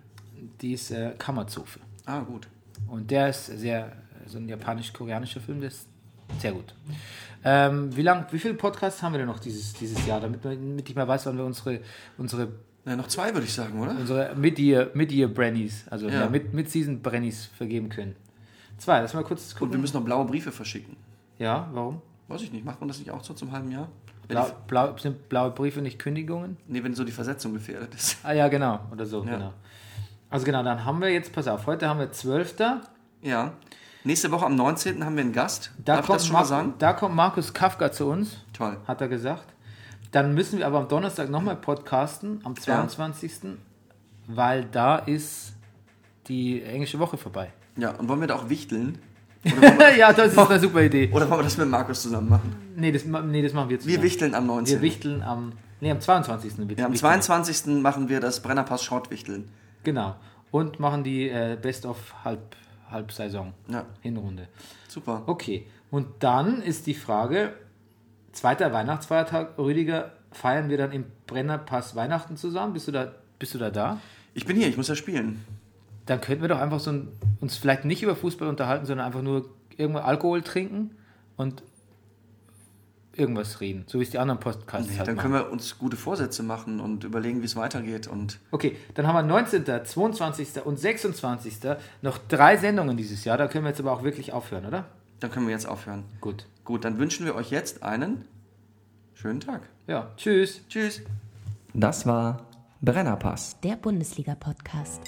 Die 0.61 0.73
ist 0.73 0.91
äh, 0.91 1.11
Kammerzofe. 1.17 1.79
Ah, 2.05 2.19
gut. 2.19 2.47
Und 2.87 3.09
der 3.11 3.29
ist 3.29 3.45
sehr, 3.47 3.93
so 4.27 4.37
ein 4.37 4.47
japanisch-koreanischer 4.49 5.39
Film, 5.39 5.59
der 5.61 5.69
ist 5.69 5.87
sehr 6.39 6.51
gut. 6.53 6.73
Ähm, 7.45 7.95
wie 7.95 8.01
lang, 8.01 8.25
wie 8.31 8.39
viele 8.39 8.53
Podcasts 8.55 9.01
haben 9.03 9.13
wir 9.13 9.19
denn 9.19 9.27
noch 9.27 9.39
dieses, 9.39 9.73
dieses 9.73 10.05
Jahr, 10.05 10.19
damit, 10.21 10.43
man- 10.43 10.55
damit 10.55 10.89
ich 10.89 10.95
mal 10.95 11.07
weiß, 11.07 11.25
wann 11.25 11.37
wir 11.37 11.45
unsere, 11.45 11.79
unsere, 12.17 12.49
Na, 12.85 12.95
noch 12.97 13.07
zwei 13.07 13.33
würde 13.33 13.45
ich 13.45 13.53
sagen, 13.53 13.79
oder? 13.79 13.91
unsere 13.91 14.35
Mid-Year 14.35 14.91
Mid 14.93 15.33
Brennies, 15.33 15.85
also 15.89 16.07
Ja. 16.09 16.21
ja. 16.21 16.27
Mid- 16.27 16.53
Mid-Season 16.53 17.01
Brennies 17.01 17.45
vergeben 17.57 17.89
können. 17.89 18.15
Zwei, 18.77 18.99
lass 18.99 19.13
mal 19.13 19.23
kurz 19.23 19.53
Und 19.53 19.59
wir 19.61 19.67
gucken. 19.67 19.81
müssen 19.81 19.97
noch 19.97 20.03
blaue 20.03 20.25
Briefe 20.25 20.51
verschicken. 20.51 20.97
Ja, 21.39 21.69
warum? 21.73 22.01
Weiß 22.27 22.41
ich 22.41 22.51
nicht, 22.51 22.65
macht 22.65 22.79
man 22.81 22.87
das 22.89 22.99
nicht 22.99 23.11
auch 23.11 23.23
so 23.23 23.33
zum 23.33 23.51
halben 23.51 23.71
Jahr? 23.71 23.87
Blau, 24.27 24.47
blau, 24.67 24.97
sind 24.97 25.29
blaue 25.29 25.51
Briefe 25.51 25.81
nicht 25.81 25.99
Kündigungen? 25.99 26.57
nee, 26.67 26.83
wenn 26.83 26.93
so 26.95 27.03
die 27.03 27.11
Versetzung 27.11 27.53
gefährdet 27.53 27.93
ist. 27.95 28.17
Ah 28.23 28.31
ja, 28.33 28.47
genau, 28.47 28.79
oder 28.91 29.05
so, 29.05 29.23
Ja. 29.23 29.31
genau. 29.37 29.53
Also 30.29 30.45
genau, 30.45 30.63
dann 30.63 30.83
haben 30.83 30.99
wir 30.99 31.09
jetzt, 31.09 31.31
pass 31.31 31.47
auf, 31.47 31.67
heute 31.67 31.87
haben 31.87 31.99
wir 31.99 32.11
12. 32.11 32.55
Ja. 33.21 33.53
Nächste 34.03 34.31
Woche 34.31 34.45
am 34.45 34.55
19. 34.55 35.05
haben 35.05 35.15
wir 35.15 35.23
einen 35.23 35.31
Gast. 35.31 35.71
Da, 35.85 35.95
Darf 35.97 36.09
ich 36.09 36.13
das 36.15 36.25
schon 36.25 36.33
mal 36.33 36.39
Mar- 36.39 36.45
sagen? 36.45 36.73
da 36.79 36.91
kommt 36.93 37.15
Markus 37.15 37.53
Kafka 37.53 37.91
zu 37.91 38.07
uns. 38.07 38.37
Toll. 38.51 38.75
hat 38.87 38.99
er 38.99 39.07
gesagt. 39.07 39.52
Dann 40.13 40.35
müssen 40.35 40.59
wir 40.59 40.67
aber 40.67 40.77
am 40.77 40.87
Donnerstag 40.87 41.31
nochmal 41.31 41.55
podcasten, 41.55 42.39
am 42.43 42.55
22. 42.55 43.31
Weil 44.27 44.63
da 44.65 44.97
ist 44.97 45.53
die 46.27 46.61
englische 46.61 46.99
Woche 46.99 47.17
vorbei. 47.17 47.51
Ja, 47.77 47.95
und 47.95 48.07
wollen 48.07 48.19
wir 48.19 48.27
da 48.27 48.35
auch 48.35 48.47
wichteln? 48.47 48.99
ja, 49.97 50.13
das 50.13 50.33
ist 50.33 50.37
eine 50.37 50.59
super 50.59 50.83
Idee. 50.83 51.09
Oder 51.11 51.27
wollen 51.27 51.39
wir 51.39 51.45
das 51.45 51.57
mit 51.57 51.67
Markus 51.67 52.03
zusammen 52.03 52.29
machen? 52.29 52.55
Nee, 52.75 52.91
das, 52.91 53.05
nee, 53.05 53.41
das 53.41 53.53
machen 53.53 53.69
wir 53.71 53.79
zusammen. 53.79 53.97
Wir 53.97 54.03
wichteln 54.03 54.35
am 54.35 54.45
19. 54.45 54.75
Wir 54.75 54.81
wichteln 54.83 55.23
am, 55.23 55.53
nee, 55.81 55.89
am 55.89 55.99
22. 55.99 56.59
wichteln. 56.59 56.77
ja, 56.77 56.85
am 56.85 56.93
22. 56.95 57.81
machen 57.81 58.07
wir 58.07 58.19
das 58.19 58.39
Brennerpass 58.43 58.83
Schrottwichteln. 58.83 59.49
Genau. 59.83 60.15
Und 60.51 60.79
machen 60.79 61.03
die 61.03 61.27
äh, 61.27 61.57
Best 61.59 61.87
of 61.87 61.97
Halb, 62.23 62.55
Halbsaison, 62.91 63.53
Ja, 63.67 63.87
Hinrunde. 64.01 64.47
super. 64.87 65.23
Okay. 65.25 65.65
Und 65.89 66.05
dann 66.19 66.61
ist 66.61 66.85
die 66.85 66.93
Frage, 66.93 67.53
zweiter 68.33 68.73
Weihnachtsfeiertag, 68.73 69.57
Rüdiger, 69.57 70.11
feiern 70.31 70.69
wir 70.69 70.77
dann 70.77 70.91
im 70.91 71.05
Brennerpass 71.27 71.95
Weihnachten 71.95 72.35
zusammen? 72.37 72.73
Bist 72.73 72.87
du 72.87 72.91
da, 72.91 73.11
bist 73.39 73.53
du 73.53 73.57
da 73.59 73.69
da? 73.71 73.99
Ich 74.33 74.45
bin 74.45 74.57
hier, 74.57 74.67
ich 74.67 74.77
muss 74.77 74.87
ja 74.87 74.95
spielen. 74.95 75.43
dann 76.05 76.19
könnten 76.19 76.41
wir 76.41 76.49
doch 76.49 76.59
einfach 76.59 76.79
so 76.79 76.91
ein, 76.91 77.07
uns 77.39 77.55
vielleicht 77.57 77.85
nicht 77.85 78.03
über 78.03 78.15
Fußball 78.15 78.47
unterhalten, 78.47 78.85
sondern 78.85 79.05
einfach 79.05 79.21
nur 79.21 79.49
irgendwo 79.77 79.99
Alkohol 79.99 80.41
trinken 80.41 80.91
und 81.37 81.63
irgendwas 83.15 83.61
reden, 83.61 83.83
so 83.87 83.99
wie 83.99 84.03
es 84.03 84.09
die 84.09 84.17
anderen 84.17 84.39
Podcasts 84.39 84.89
Nee, 84.91 84.97
halt 84.97 85.07
dann 85.07 85.15
machen. 85.15 85.31
können 85.31 85.43
wir 85.45 85.51
uns 85.51 85.77
gute 85.77 85.95
Vorsätze 85.97 86.41
machen 86.41 86.79
und 86.79 87.03
überlegen, 87.03 87.41
wie 87.41 87.45
es 87.45 87.55
weitergeht. 87.55 88.07
Und 88.07 88.39
Okay, 88.49 88.75
dann 88.95 89.05
haben 89.05 89.15
wir 89.15 89.21
19., 89.21 89.65
22. 89.85 90.65
und 90.65 90.79
26. 90.79 91.57
noch 92.01 92.17
drei 92.27 92.57
Sendungen 92.57 92.97
dieses 92.97 93.23
Jahr. 93.23 93.37
Da 93.37 93.47
können 93.47 93.65
wir 93.65 93.69
jetzt 93.69 93.79
aber 93.79 93.91
auch 93.91 94.01
wirklich 94.03 94.33
aufhören, 94.33 94.65
oder? 94.65 94.85
Dann 95.23 95.31
können 95.31 95.47
wir 95.47 95.53
jetzt 95.53 95.67
aufhören. 95.67 96.03
Gut. 96.21 96.45
Gut, 96.65 96.83
dann 96.85 96.99
wünschen 96.99 97.25
wir 97.25 97.35
euch 97.35 97.49
jetzt 97.49 97.81
einen 97.81 98.25
schönen 99.13 99.39
Tag. 99.39 99.61
Ja, 99.87 100.11
tschüss. 100.17 100.61
Tschüss. 100.67 101.01
Das 101.73 102.05
war 102.05 102.45
Brennerpass. 102.81 103.57
Der 103.61 103.75
Bundesliga-Podcast. 103.77 105.01